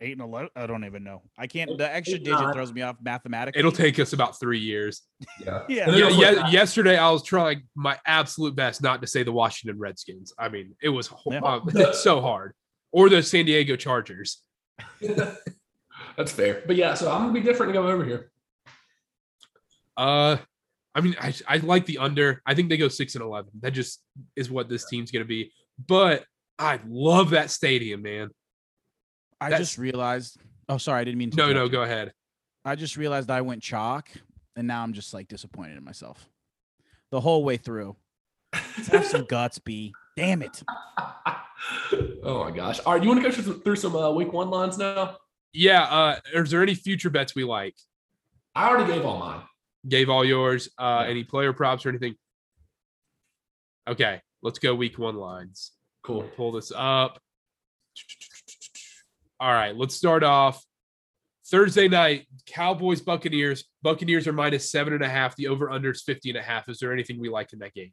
[0.01, 0.49] eight and eleven.
[0.55, 1.21] I don't even know.
[1.37, 1.77] I can't.
[1.77, 2.53] The extra Eight, digit nine.
[2.53, 3.57] throws me off mathematically.
[3.59, 5.03] It'll take us about three years.
[5.43, 5.63] Yeah.
[5.69, 5.85] Yeah.
[5.91, 9.79] Then Yeah, yeah, yesterday I was trying my absolute best not to say the Washington
[9.79, 10.33] Redskins.
[10.37, 11.39] I mean, it was Yeah.
[11.41, 12.53] uh, so hard.
[12.91, 14.41] Or the San Diego Chargers.
[16.17, 16.63] That's fair.
[16.65, 18.31] But yeah, so I'm gonna be different and go over here.
[19.95, 20.37] Uh,
[20.95, 22.41] I mean, I, I like the under.
[22.45, 23.51] I think they go six and eleven.
[23.61, 24.01] That just
[24.35, 25.51] is what this team's gonna be.
[25.87, 26.25] But
[26.57, 28.29] I love that stadium, man.
[29.39, 30.37] I That's- just realized.
[30.69, 31.37] Oh, sorry, I didn't mean to.
[31.37, 31.69] No, no, you.
[31.69, 32.11] go ahead.
[32.65, 34.09] I just realized I went chalk,
[34.55, 36.27] and now I'm just like disappointed in myself.
[37.11, 37.95] The whole way through.
[38.53, 39.93] Let's have some guts, B.
[40.17, 40.61] Damn it.
[42.23, 42.79] oh my gosh.
[42.85, 45.17] All right, you want to go through, through some uh, week one lines now?
[45.53, 45.83] Yeah.
[45.83, 47.75] Uh, is there any future bets we like?
[48.55, 49.41] I already gave all mine.
[49.87, 50.69] Gave all yours.
[50.77, 51.11] Uh, Yeah.
[51.11, 52.15] any player props or anything?
[53.87, 55.71] Okay, let's go week one lines.
[56.03, 56.23] Cool.
[56.35, 57.19] pull this up.
[59.39, 60.63] All right, let's start off.
[61.49, 63.65] Thursday night, Cowboys, Buccaneers.
[63.81, 65.35] Buccaneers are minus seven and a half.
[65.35, 66.67] The over under is 50 and a half.
[66.69, 67.91] Is there anything we like in that game?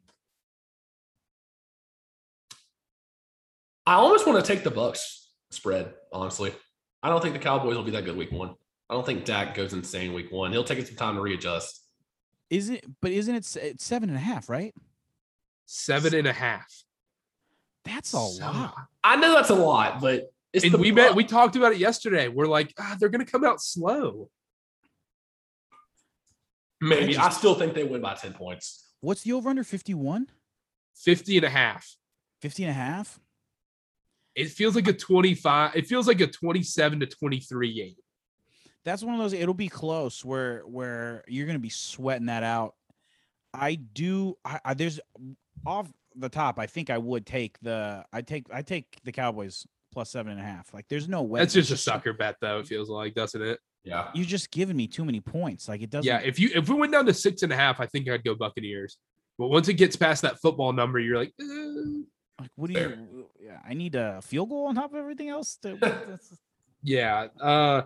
[3.85, 6.53] I almost want to take the Bucks spread, honestly.
[7.05, 8.55] I don't think the Cowboys will be that good week one.
[8.89, 10.51] I don't think Dak goes insane week one.
[10.51, 11.83] He'll take some time to readjust.
[12.49, 12.83] Is it?
[12.99, 13.55] But isn't it?
[13.57, 14.73] It's seven and a half, right?
[15.67, 16.65] Seven and a half.
[17.83, 18.75] That's a So- lot.
[19.03, 21.77] I know that's a lot, but it's And the we met, we talked about it
[21.77, 22.27] yesterday.
[22.27, 24.31] We're like, ah, they're going to come out slow.
[26.81, 27.15] maybe.
[27.17, 28.93] I I still think they win by 10 points.
[29.01, 30.27] What's the over under 51?
[30.95, 31.97] 50 and a half.
[32.41, 33.19] 50 and a half?
[34.35, 35.75] It feels like a 25.
[35.75, 37.95] It feels like a 27 to 23 game.
[38.83, 39.33] That's one of those.
[39.33, 42.75] It'll be close where where you're gonna be sweating that out.
[43.53, 44.37] I do.
[44.45, 44.99] I, I there's
[45.65, 46.59] off the top.
[46.59, 48.05] I think I would take the.
[48.13, 48.45] I take.
[48.53, 50.71] I take the Cowboys plus seven and a half.
[50.73, 51.39] Like there's no way.
[51.39, 52.59] That's It's just a sucker bet, though.
[52.59, 53.59] It feels like, doesn't it?
[53.83, 54.09] Yeah.
[54.13, 55.67] You're just giving me too many points.
[55.67, 56.05] Like it doesn't.
[56.05, 58.23] Yeah, if you if we went down to six and a half, I think I'd
[58.23, 58.97] go Buccaneers.
[59.37, 62.03] But once it gets past that football number, you're like, eh.
[62.39, 62.89] Like what do Fair.
[62.89, 63.29] you?
[63.39, 65.57] Yeah, I need a field goal on top of everything else.
[65.61, 66.19] To,
[66.83, 67.27] yeah.
[67.39, 67.83] Uh,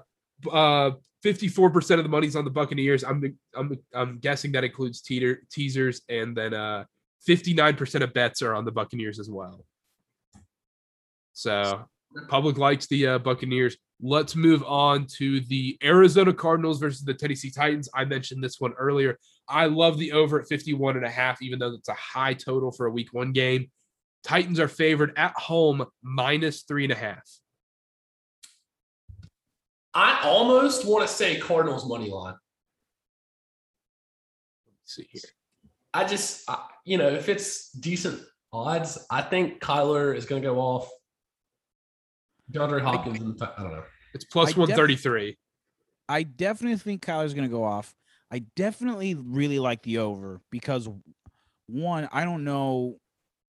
[0.51, 3.03] uh, fifty-four percent of the money's on the Buccaneers.
[3.03, 6.85] I'm I'm I'm guessing that includes teeter teasers, and then uh,
[7.25, 9.63] fifty-nine percent of bets are on the Buccaneers as well.
[11.33, 11.85] So
[12.27, 13.77] public likes the uh, Buccaneers.
[14.01, 17.89] Let's move on to the Arizona Cardinals versus the Tennessee Titans.
[17.93, 19.17] I mentioned this one earlier.
[19.47, 22.71] I love the over at 51 and a half, even though it's a high total
[22.71, 23.69] for a week one game.
[24.23, 27.23] Titans are favored at home minus three and a half.
[29.93, 32.35] I almost want to say Cardinals money line.
[34.67, 35.21] Let's see here.
[35.93, 38.21] I just, I, you know, if it's decent
[38.53, 40.89] odds, I think Kyler is going to go off.
[42.51, 43.83] DeAndre Hopkins, and, I don't know.
[44.13, 45.37] It's plus def- 133.
[46.07, 47.93] I definitely think Kyler's going to go off.
[48.31, 50.87] I definitely really like the over because
[51.67, 52.97] one, I don't know.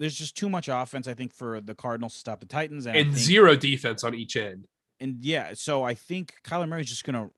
[0.00, 2.86] There's just too much offense, I think, for the Cardinals to stop the Titans.
[2.86, 4.66] And, and think- zero defense on each end.
[4.98, 7.30] And yeah, so I think Kyler Murray's just going to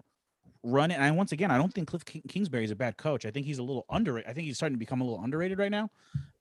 [0.64, 0.98] run it.
[0.98, 3.26] And once again, I don't think Kliff King- Kingsbury is a bad coach.
[3.26, 4.30] I think he's a little underrated.
[4.30, 5.90] I think he's starting to become a little underrated right now.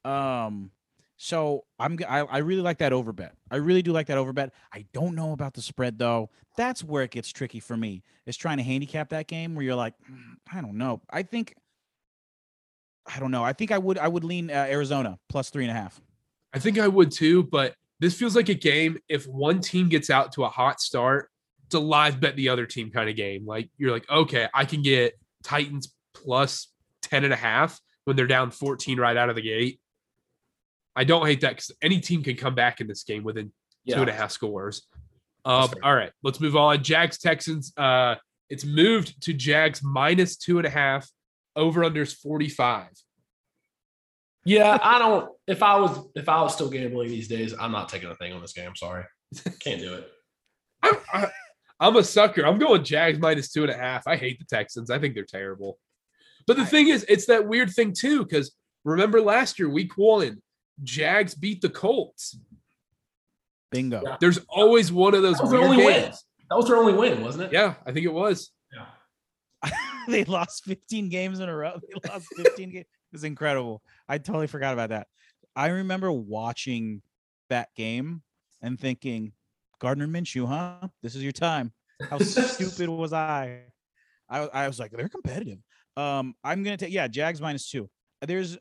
[0.05, 0.71] Um,
[1.17, 3.35] so I'm I really like that over bet.
[3.51, 4.53] I really do like that over bet.
[4.73, 6.31] I don't know about the spread though.
[6.57, 8.01] That's where it gets tricky for me.
[8.25, 11.01] Is trying to handicap that game where you're like, "Mm, I don't know.
[11.11, 11.53] I think
[13.05, 13.43] I don't know.
[13.43, 16.01] I think I would I would lean uh, Arizona plus three and a half.
[16.53, 18.97] I think I would too, but this feels like a game.
[19.07, 21.29] If one team gets out to a hot start,
[21.65, 23.45] it's a live bet the other team kind of game.
[23.45, 25.13] Like you're like, okay, I can get
[25.43, 26.67] Titans plus
[27.03, 29.79] 10 and a half when they're down 14 right out of the gate.
[30.95, 33.51] I don't hate that because any team can come back in this game within
[33.87, 34.87] two and a half scores.
[35.45, 36.83] Um, all right, let's move on.
[36.83, 37.71] Jags Texans.
[37.77, 38.15] Uh,
[38.49, 41.09] it's moved to Jags minus two and a half.
[41.55, 42.89] Over unders 45.
[44.43, 45.29] Yeah, I don't.
[45.47, 48.33] If I was, if I was still gambling these days, I'm not taking a thing
[48.33, 48.75] on this game.
[48.75, 49.03] Sorry,
[49.59, 50.09] can't do it.
[50.83, 51.27] I'm, I,
[51.79, 52.45] I'm a sucker.
[52.45, 54.07] I'm going Jags minus two and a half.
[54.07, 54.89] I hate the Texans.
[54.89, 55.77] I think they're terrible.
[56.47, 58.23] But the I- thing is, it's that weird thing too.
[58.23, 58.51] Because
[58.83, 60.41] remember last year, week one,
[60.83, 62.37] Jags beat the Colts.
[63.71, 64.01] Bingo.
[64.03, 64.17] Yeah.
[64.19, 66.11] There's always one of those That was their weird only win.
[66.49, 67.53] That was their only win, wasn't it?
[67.53, 68.51] Yeah, I think it was.
[68.73, 69.71] Yeah.
[70.07, 71.79] they lost 15 games in a row.
[71.81, 72.85] They lost 15 games.
[73.13, 73.81] It's incredible.
[74.07, 75.07] I totally forgot about that.
[75.55, 77.01] I remember watching
[77.49, 78.21] that game
[78.61, 79.33] and thinking,
[79.79, 80.87] Gardner Minshew, huh?
[81.03, 81.73] This is your time.
[82.09, 83.63] How stupid was I?
[84.29, 85.59] I I was like, they're competitive.
[85.97, 87.89] Um, I'm gonna take yeah, Jags minus two.
[88.21, 88.57] There's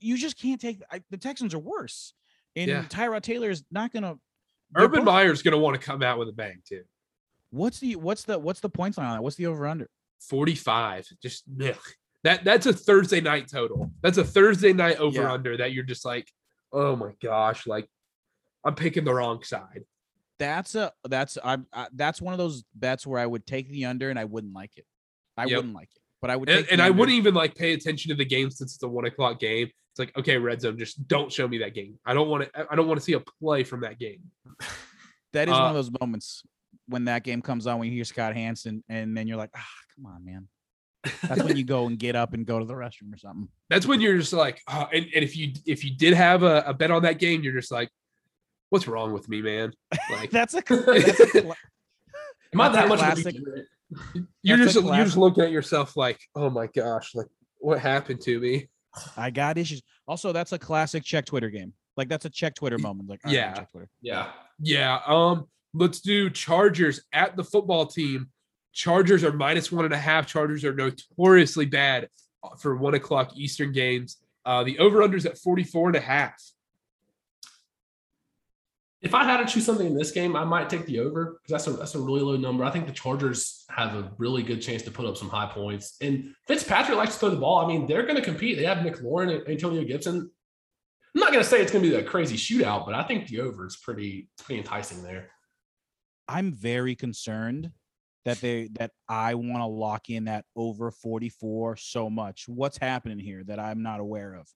[0.00, 2.14] you just can't take I, the Texans are worse.
[2.56, 2.84] And Yeah.
[2.84, 4.16] Tyrod Taylor is not gonna
[4.76, 6.82] Urban both- Meyer's going to want to come out with a bang too.
[7.50, 9.22] What's the what's the what's the points line on that?
[9.22, 9.90] What's the over under?
[10.20, 11.08] 45.
[11.22, 11.76] Just ugh.
[12.24, 13.90] That that's a Thursday night total.
[14.02, 15.32] That's a Thursday night over Yeah.
[15.32, 16.30] under that you're just like,
[16.72, 17.88] oh my gosh, like
[18.64, 19.84] I'm picking the wrong side.
[20.38, 23.86] That's a that's I'm I, that's one of those bets where I would take the
[23.86, 24.86] under and I wouldn't like it.
[25.36, 25.56] I Yep.
[25.56, 26.48] wouldn't like it, but I would.
[26.48, 29.04] And, and I wouldn't even like pay attention to the game since it's a one
[29.04, 29.68] o'clock game.
[29.92, 31.98] It's like, okay, red zone, just don't show me that game.
[32.06, 34.20] I don't want to I don't want to see a play from that game.
[35.32, 36.42] That is one uh, of those moments
[36.88, 39.66] when that game comes on when you hear Scott Hanson and then you're like, ah,
[39.96, 40.46] come on, man.
[41.22, 43.48] That's when you go and get up and go to the restroom or something.
[43.68, 46.62] That's when you're just like, oh, and, and if you if you did have a,
[46.66, 47.90] a bet on that game, you're just like,
[48.70, 49.72] what's wrong with me, man?
[50.10, 51.56] Like That's a that's a cla-
[52.54, 53.36] Am I that much classic.
[54.42, 57.26] you're just you're just looking at yourself like, oh my gosh, like
[57.58, 58.68] what happened to me?
[59.16, 59.82] I got issues.
[60.06, 61.72] Also, that's a classic check Twitter game.
[61.96, 63.08] Like that's a check Twitter moment.
[63.08, 63.60] Like, all right, I'm gonna yeah.
[63.60, 63.88] check Twitter.
[64.00, 64.30] Yeah.
[64.58, 65.00] Yeah.
[65.06, 68.30] Um, let's do Chargers at the football team.
[68.72, 70.26] Chargers are minus one and a half.
[70.26, 72.08] Chargers are notoriously bad
[72.58, 74.18] for one o'clock Eastern games.
[74.44, 76.42] Uh, the over-unders at 44 and a half.
[79.00, 81.64] If I had to choose something in this game, I might take the over because
[81.64, 82.64] that's a that's a really low number.
[82.64, 85.96] I think the Chargers have a really good chance to put up some high points.
[86.00, 87.64] And Fitzpatrick likes to throw the ball.
[87.64, 88.56] I mean, they're going to compete.
[88.56, 90.30] They have Nick McLaurin and Antonio Gibson.
[91.14, 93.26] I'm not going to say it's going to be a crazy shootout, but I think
[93.26, 95.30] the over is pretty it's pretty enticing there.
[96.28, 97.72] I'm very concerned
[98.24, 102.44] that they that I want to lock in that over 44 so much.
[102.48, 104.48] What's happening here that I'm not aware of?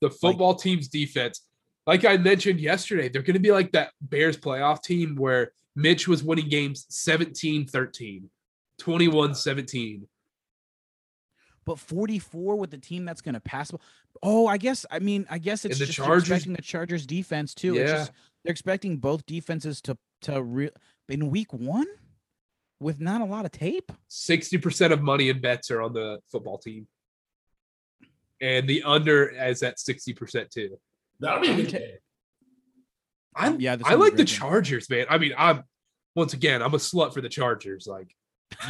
[0.00, 1.42] The football team's defense,
[1.86, 6.08] like I mentioned yesterday, they're going to be like that Bears playoff team where Mitch
[6.08, 8.28] was winning games 17 13,
[8.78, 10.06] 21 17.
[11.64, 13.70] But 44 with the team that's going to pass.
[14.20, 14.84] Oh, I guess.
[14.90, 17.76] I mean, I guess it's the just they're Chargers- expecting the Chargers defense too.
[17.76, 17.96] It's Yeah.
[17.98, 18.12] just,
[18.42, 20.70] they're expecting both defenses to to re-
[21.08, 21.86] in week one
[22.82, 23.90] with not a lot of tape.
[24.10, 26.86] 60% of money and bets are on the football team.
[28.40, 30.78] And the under is at 60% too.
[31.20, 31.78] That'll be a good Okay.
[31.78, 31.96] game.
[33.34, 34.26] I'm, Yeah, I like the game.
[34.26, 35.06] Chargers, man.
[35.08, 35.62] I mean, I'm
[36.14, 37.86] once again, I'm a slut for the Chargers.
[37.86, 38.14] Like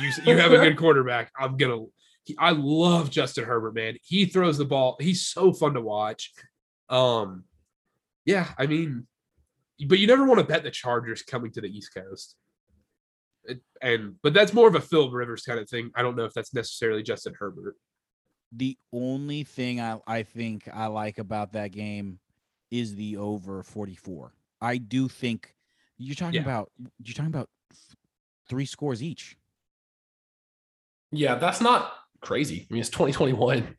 [0.00, 1.32] you, you have a good quarterback.
[1.36, 1.86] I'm gonna.
[2.24, 3.96] He, I love Justin Herbert, man.
[4.02, 4.96] He throws the ball.
[5.00, 6.32] He's so fun to watch.
[6.88, 7.44] Um,
[8.24, 9.08] yeah, I mean,
[9.88, 12.36] but you never want to bet the Chargers coming to the East Coast.
[13.44, 15.90] It, and but that's more of a Phil Rivers kind of thing.
[15.96, 17.76] I don't know if that's necessarily Justin Herbert.
[18.54, 22.18] The only thing I, I think I like about that game
[22.70, 24.32] is the over 44.
[24.60, 25.54] I do think
[25.98, 26.42] you're talking Yeah.
[26.42, 26.70] about
[27.02, 27.48] you're talking about
[28.48, 29.36] three scores each.
[31.10, 32.66] Yeah, that's not crazy.
[32.70, 33.76] I mean, it's 2021.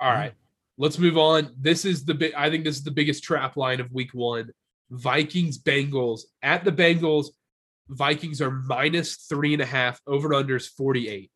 [0.00, 0.32] All right,
[0.78, 1.50] let's move on.
[1.58, 2.32] This is the big.
[2.34, 4.50] I think this is the biggest trap line of Week One.
[4.90, 7.26] Vikings Bengals at the Bengals.
[7.88, 10.00] Vikings are minus three and a half.
[10.06, 11.30] Over and under is forty eight.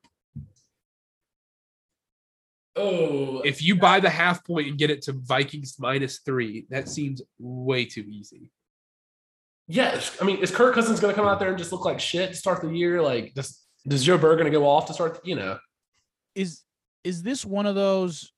[2.76, 6.88] Oh, If you buy the half point and get it to Vikings minus three, that
[6.88, 8.50] seems way too easy.
[9.66, 10.16] yes.
[10.20, 12.30] I mean, is Kirk Cousins going to come out there and just look like shit
[12.30, 13.02] to start the year?
[13.02, 15.14] Like, does does Joe Burrow going to go off to start?
[15.14, 15.58] The, you know,
[16.34, 16.62] Is
[17.04, 18.32] is this one of those?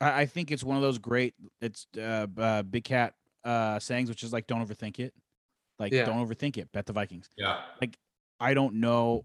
[0.00, 1.34] I, I think it's one of those great.
[1.60, 3.14] It's uh, uh big cat
[3.44, 5.14] uh sayings, which is like don't overthink it.
[5.78, 6.04] Like Yeah.
[6.04, 6.70] don't overthink it.
[6.72, 7.28] Bet the Vikings.
[7.36, 7.60] yeah.
[7.80, 7.96] Like,
[8.40, 9.24] I don't know.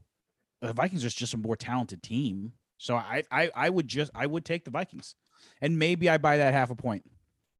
[0.61, 2.53] The Vikings are just a more talented team.
[2.77, 5.15] So I, I I would just I would take the Vikings.
[5.61, 7.03] And maybe I buy that half a point.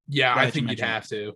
[0.08, 1.34] Yeah, I you think you'd have to.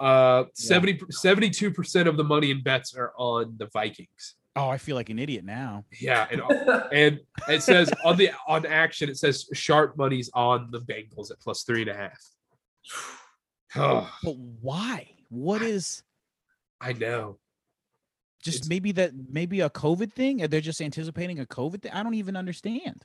[0.00, 4.34] Uh, 70 72 percent of the money in bets are on the Vikings.
[4.56, 5.84] Oh, I feel like an idiot now.
[6.00, 6.42] Yeah, and
[6.92, 11.40] and it says on the on action, it says sharp money's on the Bengals at
[11.40, 12.18] plus three and a half.
[13.76, 15.08] Oh, But why?
[15.28, 16.02] What is
[16.80, 17.38] I know.
[18.40, 20.42] just It's- maybe that maybe a COVID thing?
[20.42, 21.92] Or they're just anticipating a COVID thing?
[21.92, 23.04] I don't even understand.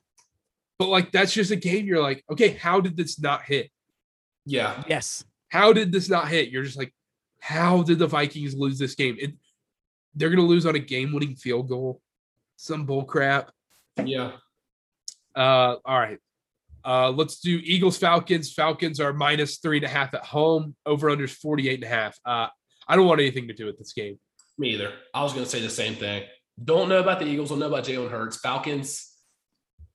[0.77, 3.71] But like that's just a game you're like, okay, how did this not hit?
[4.45, 4.83] yeah.
[4.87, 5.23] Yes.
[5.49, 6.49] How did this not hit?
[6.49, 6.93] You're just like,
[7.39, 9.15] how did the Vikings lose this game?
[9.19, 9.33] It,
[10.15, 12.01] they're gonna lose on a game-winning field goal.
[12.57, 13.51] Some bull crap.
[14.03, 14.33] Yeah.
[15.35, 16.19] Uh, all right.
[16.85, 18.53] Uh, let's do Eagles Falcons.
[18.53, 20.75] Falcons are minus three and a half at home.
[20.85, 22.19] Over under is 48 and a half.
[22.25, 22.47] Uh,
[22.87, 24.19] I don't want anything to do with this game.
[24.57, 24.93] Me either.
[25.13, 26.23] I was going to say the same thing.
[26.63, 27.49] Don't know about the Eagles.
[27.49, 28.37] Don't know about Jalen Hurts.
[28.37, 29.11] Falcons.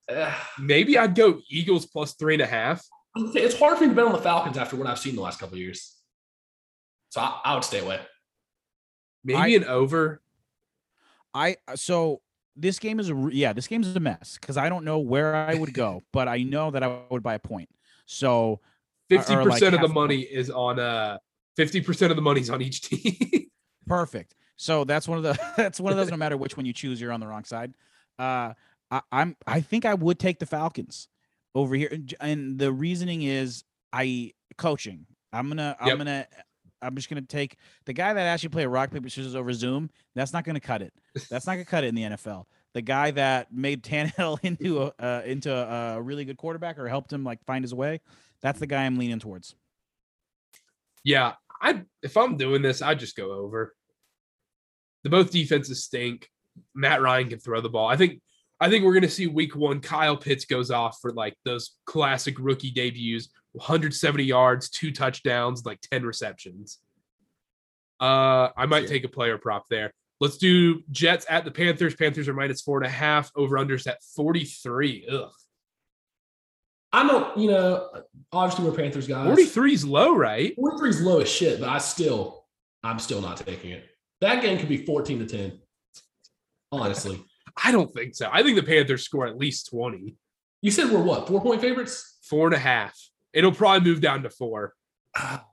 [0.08, 2.84] eh, Maybe I'd go Eagles plus three and a half.
[3.16, 5.38] it's hard for me to bet on the Falcons after what I've seen the last
[5.38, 5.94] couple of years.
[7.10, 8.00] So I, I would stay away.
[9.24, 10.20] Maybe I- an over.
[11.34, 12.20] I uh, so
[12.56, 15.34] this game is a yeah, this game is a mess because I don't know where
[15.36, 17.68] I would go, but I know that I would buy a point.
[18.06, 18.60] So
[19.10, 21.18] Fifty or like percent of the half a money is on uh
[21.58, 23.48] fifty percent of the money's on each team.
[23.86, 24.36] perfect.
[24.56, 26.10] So that's one of the that's one of those.
[26.10, 27.74] No matter which one you choose, you're on the wrong side.
[28.18, 28.54] Uh,
[28.90, 31.08] I, I'm I think I would take the Falcons
[31.54, 35.06] over here, and the reasoning is I coaching.
[35.32, 35.98] I'm gonna I'm Yep.
[35.98, 36.26] gonna
[36.80, 37.56] I'm just gonna take
[37.86, 39.90] the guy that actually played rock paper scissors over Zoom.
[40.14, 40.92] That's not gonna cut it.
[41.28, 42.44] That's not gonna cut it in the NFL.
[42.74, 47.12] The guy that made Tannehill into a uh, into a really good quarterback or helped
[47.12, 48.00] him like find his way.
[48.42, 49.56] That's the guy I'm leaning towards.
[51.04, 53.74] Yeah, I if I'm doing this, I'd just go over.
[55.04, 56.28] The both defenses stink.
[56.74, 57.88] Matt Ryan can throw the ball.
[57.88, 58.20] I think
[58.60, 59.80] I think we're gonna see week one.
[59.80, 65.80] Kyle Pitts goes off for like those classic rookie debuts, 170 yards, two touchdowns, like
[65.92, 66.78] 10 receptions.
[68.00, 68.88] Uh, I might Sure.
[68.88, 69.92] take a player prop there.
[70.20, 71.94] Let's do Jets at the Panthers.
[71.94, 73.30] Panthers are minus four and a half.
[73.36, 75.06] Over unders at 43.
[75.10, 75.30] Ugh.
[76.92, 77.88] I don't, you know,
[78.32, 79.26] obviously we're Panthers guys.
[79.26, 80.54] 43 is low, right?
[80.56, 82.46] 43 is low as shit, but I still,
[82.82, 83.84] I'm still not taking it.
[84.20, 85.58] That game could be 14 to 10.
[86.72, 87.22] Honestly.
[87.62, 88.28] I don't think so.
[88.32, 90.16] I think the Panthers score at least 20.
[90.62, 92.18] You said we're what, four point favorites?
[92.22, 92.98] Four and a half.
[93.32, 94.74] It'll probably move down to four.
[95.16, 95.44] Ah.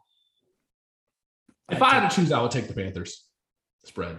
[1.70, 3.24] If I had to choose, I would take the Panthers
[3.84, 4.18] spread.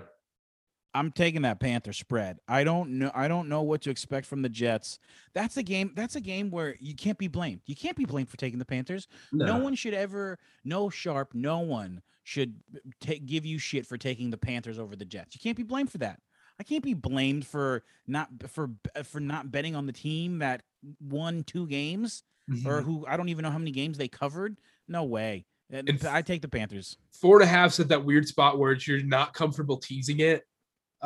[0.96, 2.38] I'm taking that Panther spread.
[2.48, 3.10] I don't know.
[3.14, 4.98] I don't know what to expect from the Jets.
[5.34, 5.92] That's a game.
[5.94, 7.60] That's a game where you can't be blamed.
[7.66, 9.06] You can't be blamed for taking the Panthers.
[9.30, 10.38] No, one should ever.
[10.64, 11.34] No sharp.
[11.34, 12.54] No one should
[13.00, 15.34] take give you shit for taking the Panthers over the Jets.
[15.34, 16.18] You can't be blamed for that.
[16.58, 18.70] I can't be blamed for not for
[19.04, 20.62] for not betting on the team that
[21.06, 22.22] won two games
[22.64, 22.80] or mm-hmm.
[22.80, 24.56] who I don't even know how many games they covered.
[24.88, 25.44] No way.
[25.70, 26.96] And I take the Panthers.
[27.12, 30.44] Four and a half's at that weird spot where you're not comfortable teasing it.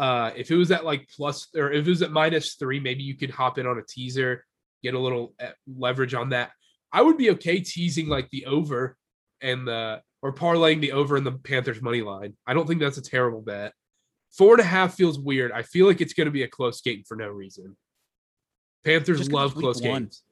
[0.01, 3.02] Uh, if it was at like plus or if it was at minus three, maybe
[3.02, 4.47] you could hop in on a teaser,
[4.82, 6.52] get a little uh, leverage on that.
[6.90, 8.97] I would be okay teasing like the over
[9.43, 12.35] and the or parlaying the over in the Panthers money line.
[12.47, 13.74] I don't think that's a terrible bet.
[14.32, 15.52] Four and a half feels weird.
[15.52, 17.77] I feel like it's going to be a close game for no reason.
[18.85, 20.02] Panthers love close one.
[20.05, 20.22] games.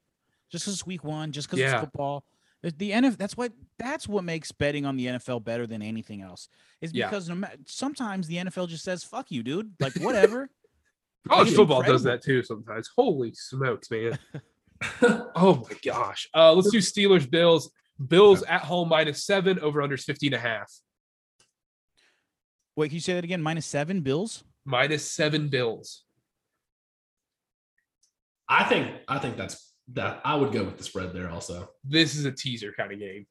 [0.50, 1.74] just because it's week one, just because Yeah.
[1.74, 2.24] it's football.
[2.62, 6.22] The- The NFL, that's what that's what makes betting on the NFL better than anything
[6.22, 6.48] else.
[6.80, 7.09] Is Yeah.
[7.09, 10.51] because no ma- sometimes the NFL just says "fuck you, dude." Like whatever.
[11.28, 12.89] College It's football does that too sometimes.
[12.94, 14.18] Holy smokes, man.
[15.02, 16.28] oh my gosh.
[16.35, 17.70] Uh, let's do Steelers Bills.
[18.06, 20.72] Bills at home minus seven, over under 50 and a half.
[22.76, 23.43] Wait, can you say that again?
[23.43, 24.44] Minus seven Bills.
[24.64, 26.05] Minus seven Bills.
[28.48, 30.20] I think, I think that's that.
[30.24, 31.70] I would go with the spread there also.
[31.85, 33.27] This is a teaser kind of game.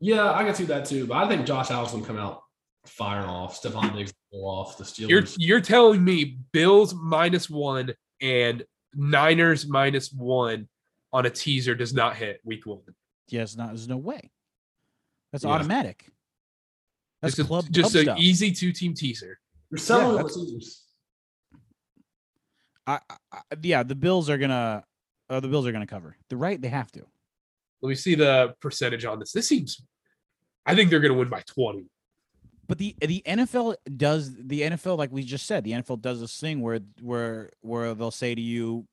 [0.00, 1.06] Yeah, I can see that too.
[1.06, 2.42] But I think Josh Allen's going to come out
[2.86, 3.60] firing off.
[3.62, 4.78] Stefon Diggs will go off.
[4.78, 5.08] The Steelers.
[5.08, 8.64] You're you're telling me Bills minus one and
[8.94, 10.68] Niners minus one
[11.12, 12.80] on a teaser does not hit week one.
[13.28, 13.68] Yes, not.
[13.68, 14.30] There's no way.
[15.32, 15.50] That's Yeah.
[15.50, 16.06] automatic.
[17.20, 18.18] That's just a, club just club an stuff.
[18.18, 19.38] easy two team teaser.
[19.70, 20.82] You're selling Yeah, with Caesars.
[22.86, 24.82] I, I, I- yeah, the Bills are gonna.
[25.30, 26.16] Uh, the Bills are gonna cover.
[26.28, 27.06] The right, they have to.
[27.80, 29.32] Let me see the percentage on this.
[29.32, 29.80] This seems
[30.66, 31.86] I think they're gonna win by 20.
[32.68, 36.38] But the the NFL does the NFL like we just said the NFL does this
[36.38, 38.86] thing where where where they'll say to you,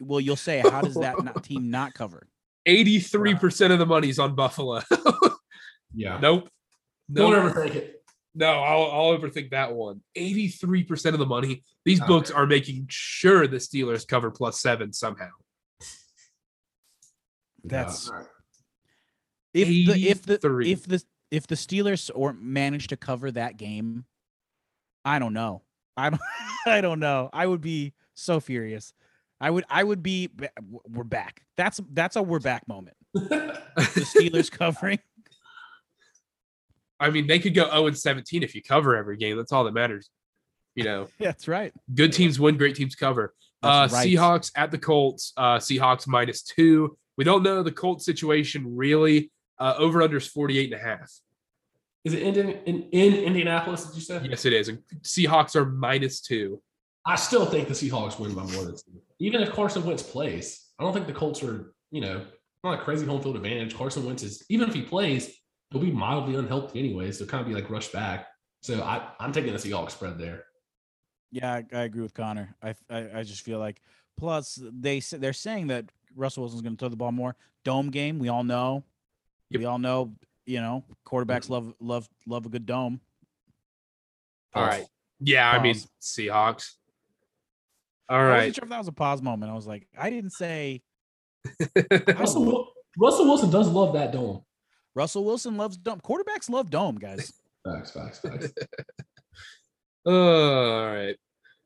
[0.00, 2.26] well you'll say how does that not, team not cover?
[2.66, 4.80] 83% of the money's on Buffalo.
[5.94, 6.18] Yeah.
[6.20, 6.50] nope.
[7.10, 7.44] Don't Nope.
[7.44, 8.02] ever think it.
[8.34, 10.02] No, I'll, I'll overthink that one.
[10.18, 11.62] 83% of the money.
[11.86, 12.08] These Okay.
[12.08, 15.30] books are making sure the Steelers cover plus seven somehow.
[17.68, 18.22] That's Yeah.
[19.54, 24.04] If the if the if the if the Steelers or manage to cover that game,
[25.04, 25.62] I don't know.
[25.96, 26.20] I don't
[26.66, 27.30] I don't know.
[27.32, 28.92] I would be so furious.
[29.40, 30.30] I would I would be
[30.88, 31.42] we're back.
[31.56, 32.96] That's that's a we're back moment.
[33.76, 34.98] The Steelers covering.
[37.00, 39.36] I mean, they could go 0 and 17 if you cover every game.
[39.36, 40.08] That's all that matters.
[40.74, 41.74] You know, That's right.
[41.94, 43.34] good teams win, great teams cover.
[43.62, 44.08] Uh, right.
[44.08, 45.34] Seahawks at the Colts.
[45.36, 46.96] Uh, Seahawks minus two.
[47.16, 49.30] We don't know the Colts situation really.
[49.58, 51.10] Uh, over under is 48 and a half.
[52.04, 54.20] Is it in, in, in Indianapolis, did you say?
[54.28, 54.68] Yes, it is.
[54.68, 56.62] And Seahawks are minus two.
[57.06, 59.00] I still think the Seahawks win by more than two.
[59.18, 62.24] Even if Carson Wentz plays, I don't think the Colts are, you know,
[62.62, 63.74] not a crazy home field advantage.
[63.74, 65.34] Carson Wentz is, even if he plays,
[65.70, 67.18] he'll be mildly unhealthy anyways.
[67.18, 68.26] So kind of be like rushed back.
[68.60, 70.44] So I, I'm taking the Seahawks spread there.
[71.30, 72.54] Yeah, I, I agree with Connor.
[72.62, 73.80] I, I I just feel like
[74.16, 77.36] plus they s- they're saying that Russell Wilson's going to throw the ball more.
[77.64, 78.82] Dome game, we all know.
[79.50, 79.58] Yep.
[79.60, 80.12] We all know,
[80.44, 81.52] you know, quarterbacks mm-hmm.
[81.52, 83.00] love love love a good dome.
[84.54, 84.86] All right.
[85.20, 86.72] Yeah, I mean, Seahawks.
[88.08, 88.36] All I right.
[88.36, 89.50] wasn't sure if that was a pause moment.
[89.50, 90.82] I was like, I didn't say
[92.16, 92.68] Russell,
[92.98, 94.42] Russell Wilson does love that dome.
[94.94, 96.00] Russell Wilson loves dome.
[96.00, 97.32] Quarterbacks love dome, guys.
[97.64, 98.52] Facts, facts, facts.
[100.06, 101.16] All right.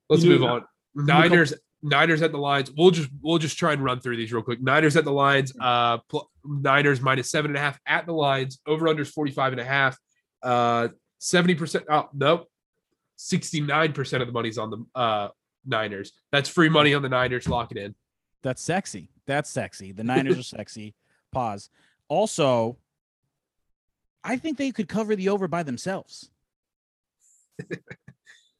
[0.08, 0.60] Let's You move do- on.
[0.96, 1.52] do Niners.
[1.82, 2.70] Niners at the Lions.
[2.76, 4.60] We'll just we'll just try and run through these real quick.
[4.60, 5.52] Niners at the Lions.
[5.58, 8.60] Uh, pl- Niners minus seven and a half at the Lions.
[8.66, 9.96] Over under 45 and a half.
[10.42, 10.88] Uh,
[11.18, 11.84] 70 percent.
[11.90, 12.48] Oh nope.
[13.16, 15.28] 69 percent of the money's on the uh
[15.66, 16.12] Niners.
[16.32, 17.48] That's free money on the Niners.
[17.48, 17.94] Lock it in.
[18.42, 19.10] That's sexy.
[19.26, 19.92] That's sexy.
[19.92, 20.94] The Niners are sexy.
[21.32, 21.70] Pause.
[22.08, 22.78] Also,
[24.24, 26.30] I think they could cover the over by themselves.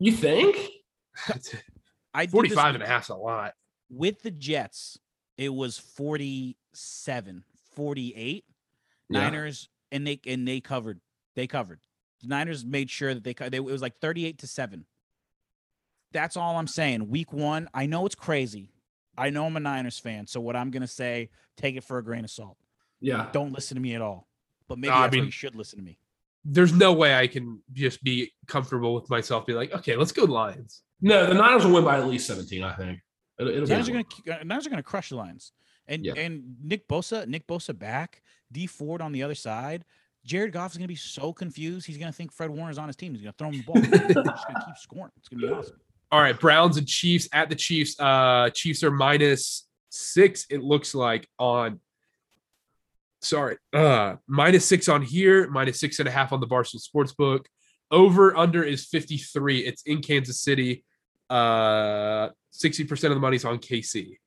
[0.02, 0.56] You think?
[2.14, 3.54] I did this 45 and a half's a lot.
[3.88, 4.98] with the Jets.
[5.38, 8.44] It was 47, 48.
[9.08, 9.20] Yeah.
[9.20, 11.00] Niners and they and they covered.
[11.34, 11.80] They covered.
[12.22, 14.84] The Niners made sure that they they it was like 38 to 7.
[16.12, 17.08] That's all I'm saying.
[17.08, 18.72] Week 1, I know it's crazy.
[19.16, 21.98] I know I'm a Niners fan, so what I'm going to say, take it for
[21.98, 22.56] a grain of salt.
[23.00, 23.28] Yeah.
[23.32, 24.26] Don't listen to me at all.
[24.66, 25.98] But maybe I mean- you should listen to me.
[26.44, 29.44] There's no way I can just be comfortable with myself.
[29.44, 30.82] Be like, okay, let's go Lions.
[31.00, 33.00] No, the Niners will win by at least 17, I think.
[33.38, 35.52] It'll, it'll be Niners are going to Niners are going to crush the Lions.
[35.86, 36.12] And Yeah.
[36.16, 38.22] and Nick Bosa, Nick Bosa back,
[38.52, 39.84] Dee Ford on the other side.
[40.24, 41.86] Jared Goff is going to be so confused.
[41.86, 43.14] He's going to think Fred Warner's on his team.
[43.14, 43.76] He's going to throw him the ball.
[43.76, 45.10] He's just going to keep scoring.
[45.16, 45.80] It's going to be awesome.
[46.12, 47.98] All right, Browns and Chiefs at the Chiefs.
[47.98, 51.80] Uh Chiefs are minus six, it looks like, on
[53.22, 57.46] sorry, uh minus six on here, minus six and a half on the Barstool Sportsbook.
[57.92, 59.60] Over under is 53.
[59.60, 60.84] It's in Kansas City.
[61.30, 64.18] Uh 60% of the money's on KC.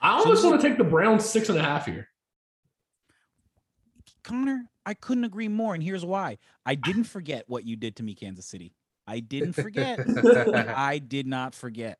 [0.00, 2.08] I almost want to take the Browns six and a half here.
[4.22, 5.74] Connor, I couldn't agree more.
[5.74, 6.38] And here's why.
[6.64, 8.74] I didn't forget what you did to me, Kansas City.
[9.06, 9.98] I didn't forget.
[10.76, 11.98] I did not forget.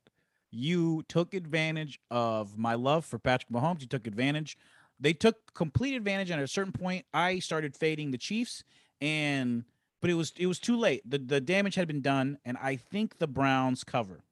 [0.50, 3.80] You took advantage of my love for Patrick Mahomes.
[3.80, 4.56] You took advantage.
[5.00, 6.30] They took complete advantage.
[6.30, 8.64] And at a certain point, I started fading the Chiefs,
[9.00, 9.64] and
[10.00, 11.02] but it was it was too late.
[11.04, 14.23] The the damage had been done, and I think the Browns cover.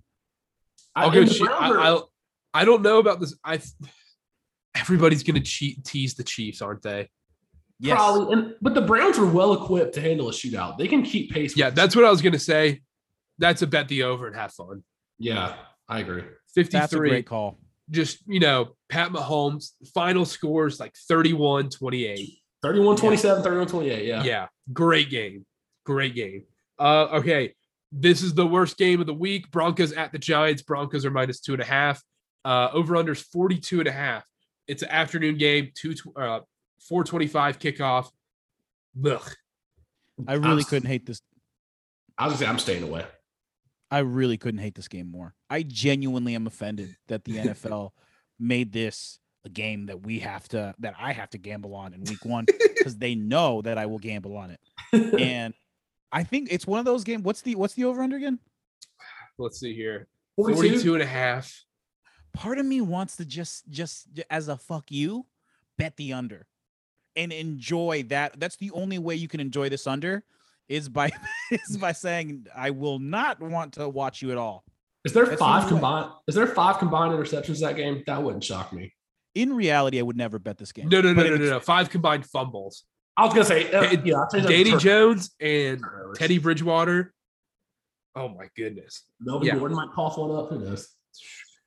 [0.94, 1.48] I, I'll go and the cheat.
[1.48, 2.02] I, Browns
[2.54, 3.34] I, I don't know about this.
[3.44, 3.60] I
[4.74, 7.08] everybody's gonna cheat tease the Chiefs, aren't they?
[7.78, 7.96] Yes.
[7.96, 10.78] Probably, and but the Browns are well equipped to handle a shootout.
[10.78, 11.52] They can keep pace.
[11.52, 12.82] with Yeah, the that's what I was gonna say.
[13.38, 14.84] That's a bet the over and have fun.
[15.18, 15.54] Yeah,
[15.88, 16.22] I agree.
[16.54, 16.80] 53.
[16.80, 17.58] That's a great call.
[17.90, 24.04] just you know pat mahomes final scores like 31 28 31 27, 31 28.
[24.04, 24.22] Yeah.
[24.22, 25.44] yeah great game
[25.84, 26.44] great game
[26.78, 27.54] uh okay
[27.92, 31.40] this is the worst game of the week broncos at the giants broncos are minus
[31.40, 32.02] two and a half
[32.44, 34.24] uh over unders 42 and a half
[34.66, 36.40] it's an afternoon game two uh
[36.88, 38.08] 425 kickoff
[39.06, 39.22] Ugh.
[40.26, 41.20] I really I'm- couldn't hate this.
[42.18, 43.06] I was gonna say I'm staying away.
[43.90, 45.34] I really couldn't hate this game more.
[45.48, 47.90] I genuinely am offended that the NFL
[48.38, 52.04] made this a game that we have to that I have to gamble on in
[52.04, 52.44] week one
[52.76, 54.60] because they know that I will gamble on it.
[55.20, 55.54] And
[56.12, 57.22] I think it's one of those games.
[57.24, 58.38] What's the what's the over under again?
[59.38, 60.06] let's see here
[60.36, 60.56] 42?
[60.56, 61.64] 42 and a half
[62.34, 65.26] Part of me wants to just just as a fuck you,
[65.78, 66.46] bet the under
[67.16, 68.38] and enjoy that.
[68.40, 70.22] That's the only way you can enjoy this under
[70.68, 71.10] is by
[71.50, 74.64] is by saying I will not want to watch you at all.
[75.04, 75.80] Is there That's five only way.
[75.80, 76.10] combined?
[76.26, 78.02] Is there five combined interceptions that game?
[78.06, 78.94] That wouldn't shock me.
[79.34, 80.88] In reality, I would never bet this game.
[80.88, 82.84] no no no no no, no five combined fumbles
[83.16, 85.82] I was gonna say, uh, yeah, I'll change that danny jones and
[86.14, 87.12] teddy bridgewater
[88.14, 89.56] oh my goodness Melvin yeah.
[89.56, 90.50] Gordon might cough one up.
[90.50, 90.88] Who knows?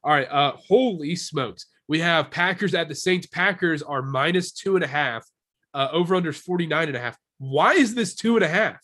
[0.03, 0.27] All right.
[0.29, 1.65] Uh, holy smokes.
[1.87, 3.27] We have Packers at the Saints.
[3.27, 5.25] Packers are minus two and a half.
[5.73, 7.17] Uh, over under 49 and a half.
[7.37, 8.79] Why is this two and a half?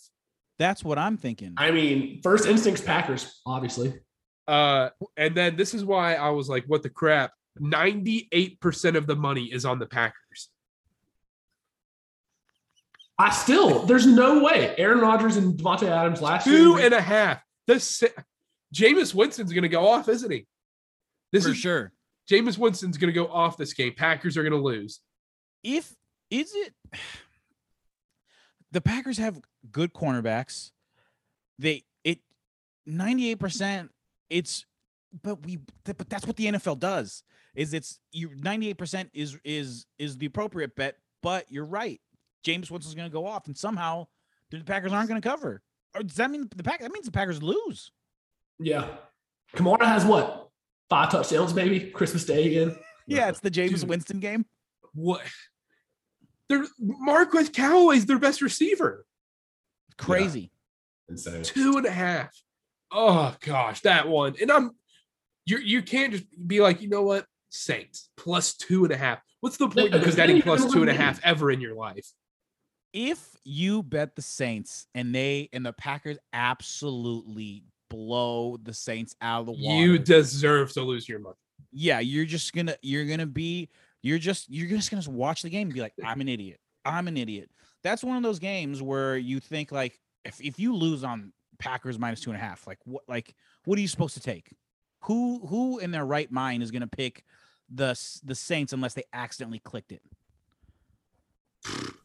[0.60, 1.54] That's what I'm thinking.
[1.56, 3.94] I mean, first instincts Packers, obviously.
[4.48, 7.32] Uh, and then this is why I was like, what the crap?
[7.60, 10.18] 98% of the money is on the Packers.
[13.18, 14.76] I still, there's no way.
[14.78, 16.86] Aaron Rodgers and Davante Adams last Two year.
[16.86, 17.42] and a half.
[17.68, 18.04] This
[18.74, 20.48] Jameis Winston's going to go off, isn't he?
[21.32, 21.92] This for is sure.
[22.30, 23.94] Jameis Winston's going to go off this game.
[23.96, 25.02] Packers are going to lose.
[25.64, 25.96] If
[26.30, 26.74] is it
[28.72, 29.40] the Packers have
[29.72, 30.72] good cornerbacks.
[31.60, 32.20] They it
[32.90, 33.90] 98%
[34.30, 34.66] it's
[35.22, 37.24] but we but that's what the NFL does.
[37.54, 42.00] Is it's you 98% is is is the appropriate bet, but you're right.
[42.46, 44.08] Jameis Winston's going to go off and somehow
[44.50, 45.62] the Packers aren't going to cover.
[45.96, 47.92] Or does that mean the Pack that means the Packers lose?
[48.60, 48.88] Yeah.
[49.56, 50.50] Kamara has what?
[50.90, 51.90] Five touchdowns, maybe?
[51.92, 52.76] Christmas Day again.
[53.08, 53.90] Yeah, it's the Jameis Dude.
[53.90, 54.46] Winston game.
[54.94, 55.22] What?
[56.50, 59.06] They're Marquez Callaway's their best receiver.
[59.98, 60.52] Crazy.
[61.10, 61.44] Insane.
[61.44, 62.34] two and a half.
[62.92, 64.36] Oh gosh, that one.
[64.42, 64.72] And I'm
[65.46, 67.26] you you can't just be like, you know what?
[67.50, 69.20] Saints plus two and a half.
[69.42, 71.02] What's the point Yeah, of 'cause betting then you're plus gonna two and a win
[71.02, 72.08] half ever in your life?
[72.94, 79.42] If you bet the Saints and they and the Packers absolutely blow the Saints out
[79.42, 79.78] of the water.
[79.78, 81.36] You deserve to lose your money.
[81.72, 83.70] yeah, you're just gonna you're gonna be
[84.02, 86.60] you're just you're just gonna watch the game and be like, I'm an idiot.
[86.86, 87.50] I'm an idiot.
[87.84, 91.98] That's one of those games where you think like if, if you lose on Packers
[92.00, 93.36] minus two and a half, like what like
[93.66, 94.54] what are you supposed to take?
[95.02, 97.24] Who who in their right mind is gonna pick
[97.70, 100.02] the the Saints unless they accidentally clicked it?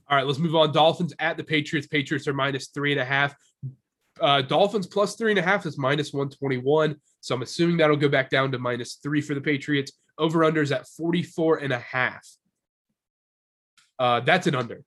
[0.08, 0.72] All right, let's move on.
[0.72, 1.88] Dolphins at the Patriots.
[1.88, 3.34] Patriots are minus three and a half.
[4.20, 6.96] Uh, Dolphins plus three and a half is minus 121.
[7.20, 9.92] So I'm assuming that'll go back down to minus three for the Patriots.
[10.18, 12.26] Over unders at 44 and a half.
[13.98, 14.82] Uh, that's an under.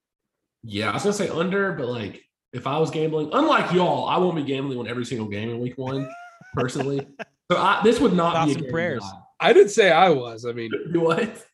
[0.62, 2.22] Yeah, I was gonna say under, but like
[2.52, 5.60] if I was gambling, unlike y'all, I won't be gambling on every single game in
[5.60, 6.08] week one,
[6.54, 7.06] personally.
[7.50, 9.00] So I, this would not Thoughts be a and game prayers.
[9.02, 10.44] that I didn't say I was.
[10.44, 11.44] I mean, I- What?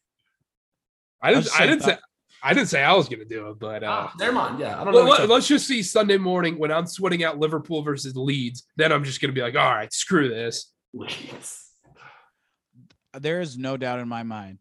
[1.23, 1.45] I didn't.
[1.45, 1.97] just I didn't say.
[2.43, 4.59] Thought- I didn't say I was going to do it, but uh, Ah, never mind.
[4.61, 5.11] Yeah, I don't well, know.
[5.25, 8.65] let, us just see Sunday morning when I'm sweating out Liverpool versus Leeds.
[8.77, 10.73] Then I'm just going to be like, all right, screw this.
[13.19, 14.59] There is no doubt in my mind.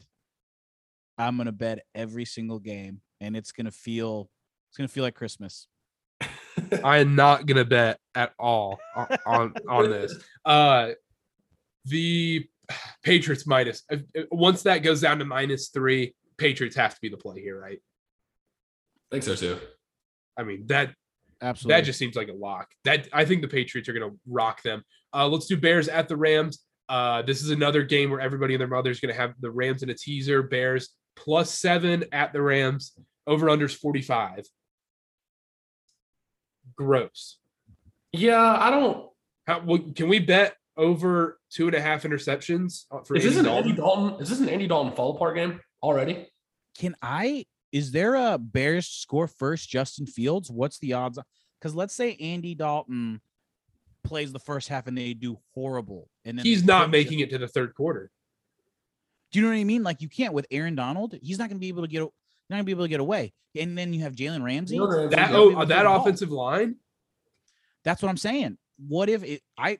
[1.18, 4.30] I'm gonna bet every single game, and it's gonna feel
[4.70, 5.68] it's gonna feel like Christmas.
[6.84, 10.14] I am not gonna bet at all on on, on this.
[10.46, 10.92] Uh,
[11.86, 12.46] the
[13.04, 17.10] Patriots minus if- if- once that goes down to minus three, Patriots have to be
[17.10, 17.80] the play here, right?
[19.12, 19.60] I think so too.
[20.38, 20.94] I mean that
[21.42, 21.76] Absolutely.
[21.76, 22.70] that just seems like a lock.
[22.84, 24.84] That I think the Patriots are gonna rock them.
[25.14, 26.60] Uh, let's do Bears at the Rams.
[26.88, 29.84] Uh, this is another game where everybody and their mother is gonna have the Rams
[29.84, 30.44] in a teaser.
[30.44, 32.94] Bears plus seven at the Rams.
[33.28, 34.46] Over unders forty five.
[36.76, 37.38] Gross.
[38.12, 39.10] Yeah, I don't.
[39.48, 43.38] How well, can we bet over two and a half interceptions uh, for Is this
[43.38, 44.04] Andy an Andy Dalton?
[44.08, 44.22] Dalton?
[44.22, 46.28] Is this an Andy Dalton fall apart game already?
[46.78, 47.46] Can I?
[47.72, 49.70] Is there a Bears score first?
[49.70, 50.50] Justin Fields.
[50.50, 51.20] What's the odds?
[51.60, 53.22] Because let's say Andy Dalton
[54.04, 57.24] plays the first half and they do horrible, and then He's not making it.
[57.24, 58.12] it to the third quarter.
[59.32, 59.84] Do you know what I mean?
[59.84, 61.16] Like you can't with Aaron Donald.
[61.22, 62.02] He's not going to be able to get.
[62.02, 63.34] Not going to be able to get away.
[63.60, 64.78] And then you have Jalen Ramsey.
[64.78, 66.02] Jalen Ramsey, That oh, that throw the ball.
[66.02, 66.76] offensive line.
[67.84, 68.58] That's what I'm saying.
[68.88, 69.42] What if it?
[69.58, 69.80] I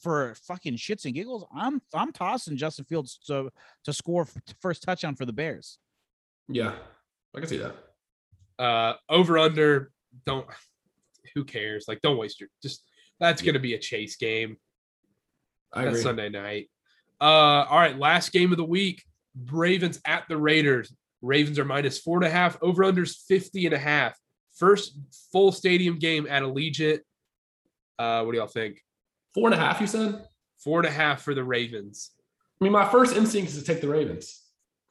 [0.00, 3.50] for fucking shits and giggles, I'm I'm tossing Justin Fields to
[3.84, 4.26] to score
[4.60, 5.78] first touchdown for the Bears.
[6.48, 6.74] Yeah,
[7.34, 7.74] I can see that.
[8.58, 9.90] Uh, over under.
[10.26, 10.46] Don't.
[11.34, 11.84] Who cares?
[11.86, 12.48] Like, don't waste your.
[12.62, 12.82] Just
[13.20, 14.56] that's to be a chase game.
[15.72, 16.02] I That's agree.
[16.02, 16.70] Sunday night.
[17.20, 19.04] Uh, all right, last game of the week.
[19.52, 20.92] Ravens at the Raiders.
[21.22, 22.56] Ravens are minus four and a half.
[22.62, 24.18] Over unders 50 and a half.
[24.56, 24.98] First
[25.30, 27.00] full stadium game at Allegiant.
[27.98, 28.80] Uh, what do y'all think?
[29.34, 30.24] Four and a half, you said?
[30.62, 32.10] Four and a half for the Ravens.
[32.60, 34.42] I mean, my first instinct is to take the Ravens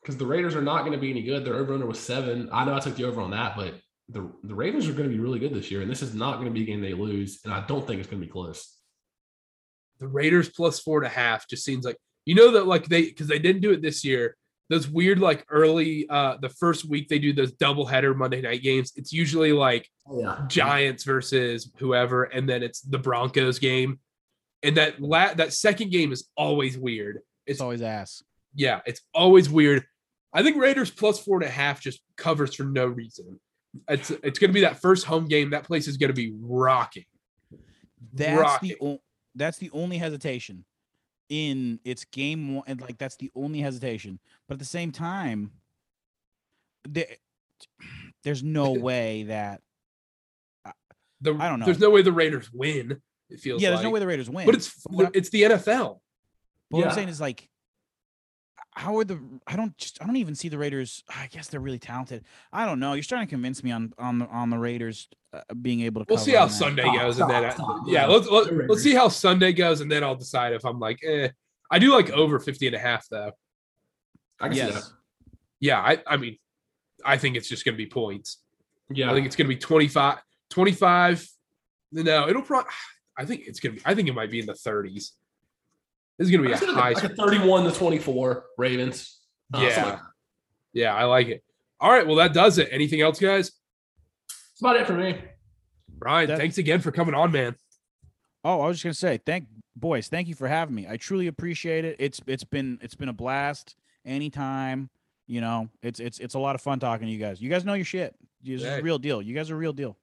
[0.01, 1.45] because the Raiders are not going to be any good.
[1.45, 2.49] Their over under was seven.
[2.51, 3.75] I know I took the over on that, but
[4.07, 6.35] the, the Ravens are going to be really good this year, and this is not
[6.35, 8.31] going to be a game they lose, and I don't think it's going to be
[8.31, 8.75] close.
[9.99, 13.03] The Raiders plus four and a half just seems like you know that like they
[13.03, 14.35] because they didn't do it this year.
[14.69, 18.63] Those weird like early uh the first week they do those double header Monday night
[18.63, 18.93] games.
[18.95, 20.45] It's usually like Yeah.
[20.47, 23.99] Giants versus whoever, and then it's the Broncos game.
[24.63, 27.17] And that la- that second game is always weird.
[27.45, 28.23] It's It's always ass.
[28.55, 29.85] yeah, it's always weird.
[30.33, 33.39] I think Raiders plus four and a half just covers for no reason.
[33.87, 35.49] It's it's gonna be that first home game.
[35.51, 37.05] That place is gonna be rocking.
[38.13, 38.69] That's Rocking.
[38.79, 39.01] the o-
[39.35, 40.65] that's the only hesitation
[41.29, 44.19] in its game one, and like that's the only hesitation.
[44.47, 45.51] But at the same time,
[46.87, 47.05] there,
[48.23, 49.61] there's no way that
[51.21, 51.65] The, I don't know.
[51.65, 53.01] There's no way the Raiders win.
[53.29, 54.45] It feels yeah, there's no way the Raiders win.
[54.45, 56.01] But it's what I'm- it's the NFL.
[56.69, 56.89] But what Yeah.
[56.89, 57.47] I'm saying is like,
[58.71, 59.19] how are the?
[59.47, 61.03] I don't just I don't even see the Raiders.
[61.09, 62.23] I guess they're really talented.
[62.53, 62.93] I don't know.
[62.93, 66.05] You're trying to convince me on on the on the Raiders uh, being able to.
[66.09, 66.53] We'll see how that.
[66.53, 67.83] Sunday Stop, goes, and then I- stop, stop.
[67.87, 68.05] yeah, Yeah.
[68.07, 70.99] let's let, The let's see how Sunday goes, and then I'll decide if I'm like,
[71.03, 71.29] eh.
[71.71, 73.31] I do like over 50 and a half though.
[74.39, 74.73] I can see that.
[74.73, 74.93] Yes.
[75.59, 76.37] Yeah, I I mean,
[77.03, 78.37] I think it's just gonna be points.
[78.91, 79.11] Yeah.
[79.11, 80.19] I think it's gonna be 25,
[80.51, 81.27] 25.
[81.91, 82.71] No, it'll probably.
[83.19, 83.81] I think it's gonna be.
[83.85, 84.93] I think it might be in the 30s.
[86.17, 86.91] This is gonna be a I said high.
[86.93, 89.19] like a 31 to 24 Ravens.
[89.53, 89.99] Uh, yeah, like
[90.73, 91.43] yeah, I like it.
[91.79, 92.69] All right, well that does it.
[92.71, 93.51] Anything else, guys?
[94.27, 95.19] That's about it for me.
[95.89, 97.55] Brian, That- thanks again for coming on, man.
[98.43, 100.87] Oh, I was just gonna say, thank boys, thank you for having me.
[100.89, 101.97] I truly appreciate it.
[101.99, 103.75] It's it's been it's been a blast.
[104.05, 104.89] Anytime,
[105.27, 107.41] you know, it's it's it's a lot of fun talking to you guys.
[107.41, 108.15] You guys know your shit.
[108.41, 108.79] This is Hey.
[108.79, 109.21] a real deal.
[109.21, 109.97] You guys are a real deal.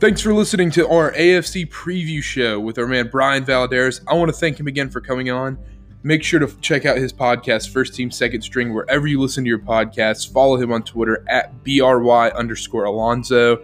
[0.00, 4.00] Thanks for listening to our AFC preview show with our man Brian Valadares.
[4.08, 5.58] I want to thank him again for coming on.
[6.02, 9.48] Make sure to check out his podcast, First Team Second String, wherever you listen to
[9.48, 10.26] your podcasts.
[10.26, 13.60] Follow him on Twitter at BRY underscore Alonzo.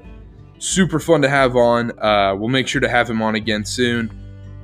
[0.58, 1.98] super fun to have on.
[1.98, 4.14] Uh, we'll make sure to have him on again soon.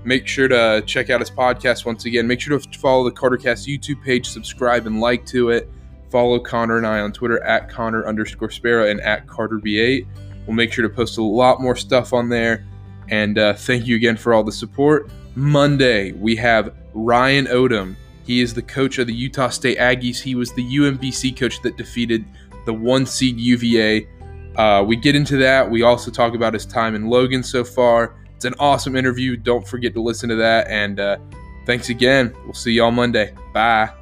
[0.04, 2.26] Make sure to check out his podcast once again.
[2.26, 5.70] Make sure to follow the CarterCast YouTube page, subscribe and like to it.
[6.10, 10.06] Follow Connor and I on Twitter at Connor underscore Sparrow and at CarterB8.
[10.46, 12.66] We'll make sure to post a lot more stuff on there.
[13.08, 15.10] And uh, thank you again for all the support.
[15.34, 17.96] Monday, we have Ryan Odom.
[18.24, 20.20] He is the coach of the Utah State Aggies.
[20.20, 22.24] He was the UMBC coach that defeated
[22.66, 24.06] the one seed UVA.
[24.56, 25.68] Uh, we get into that.
[25.68, 28.14] We also talk about his time in Logan so far.
[28.36, 29.36] It's an awesome interview.
[29.36, 30.68] Don't forget to listen to that.
[30.68, 31.18] And uh,
[31.66, 32.34] thanks again.
[32.44, 33.34] We'll see you all Monday.
[33.52, 34.01] Bye.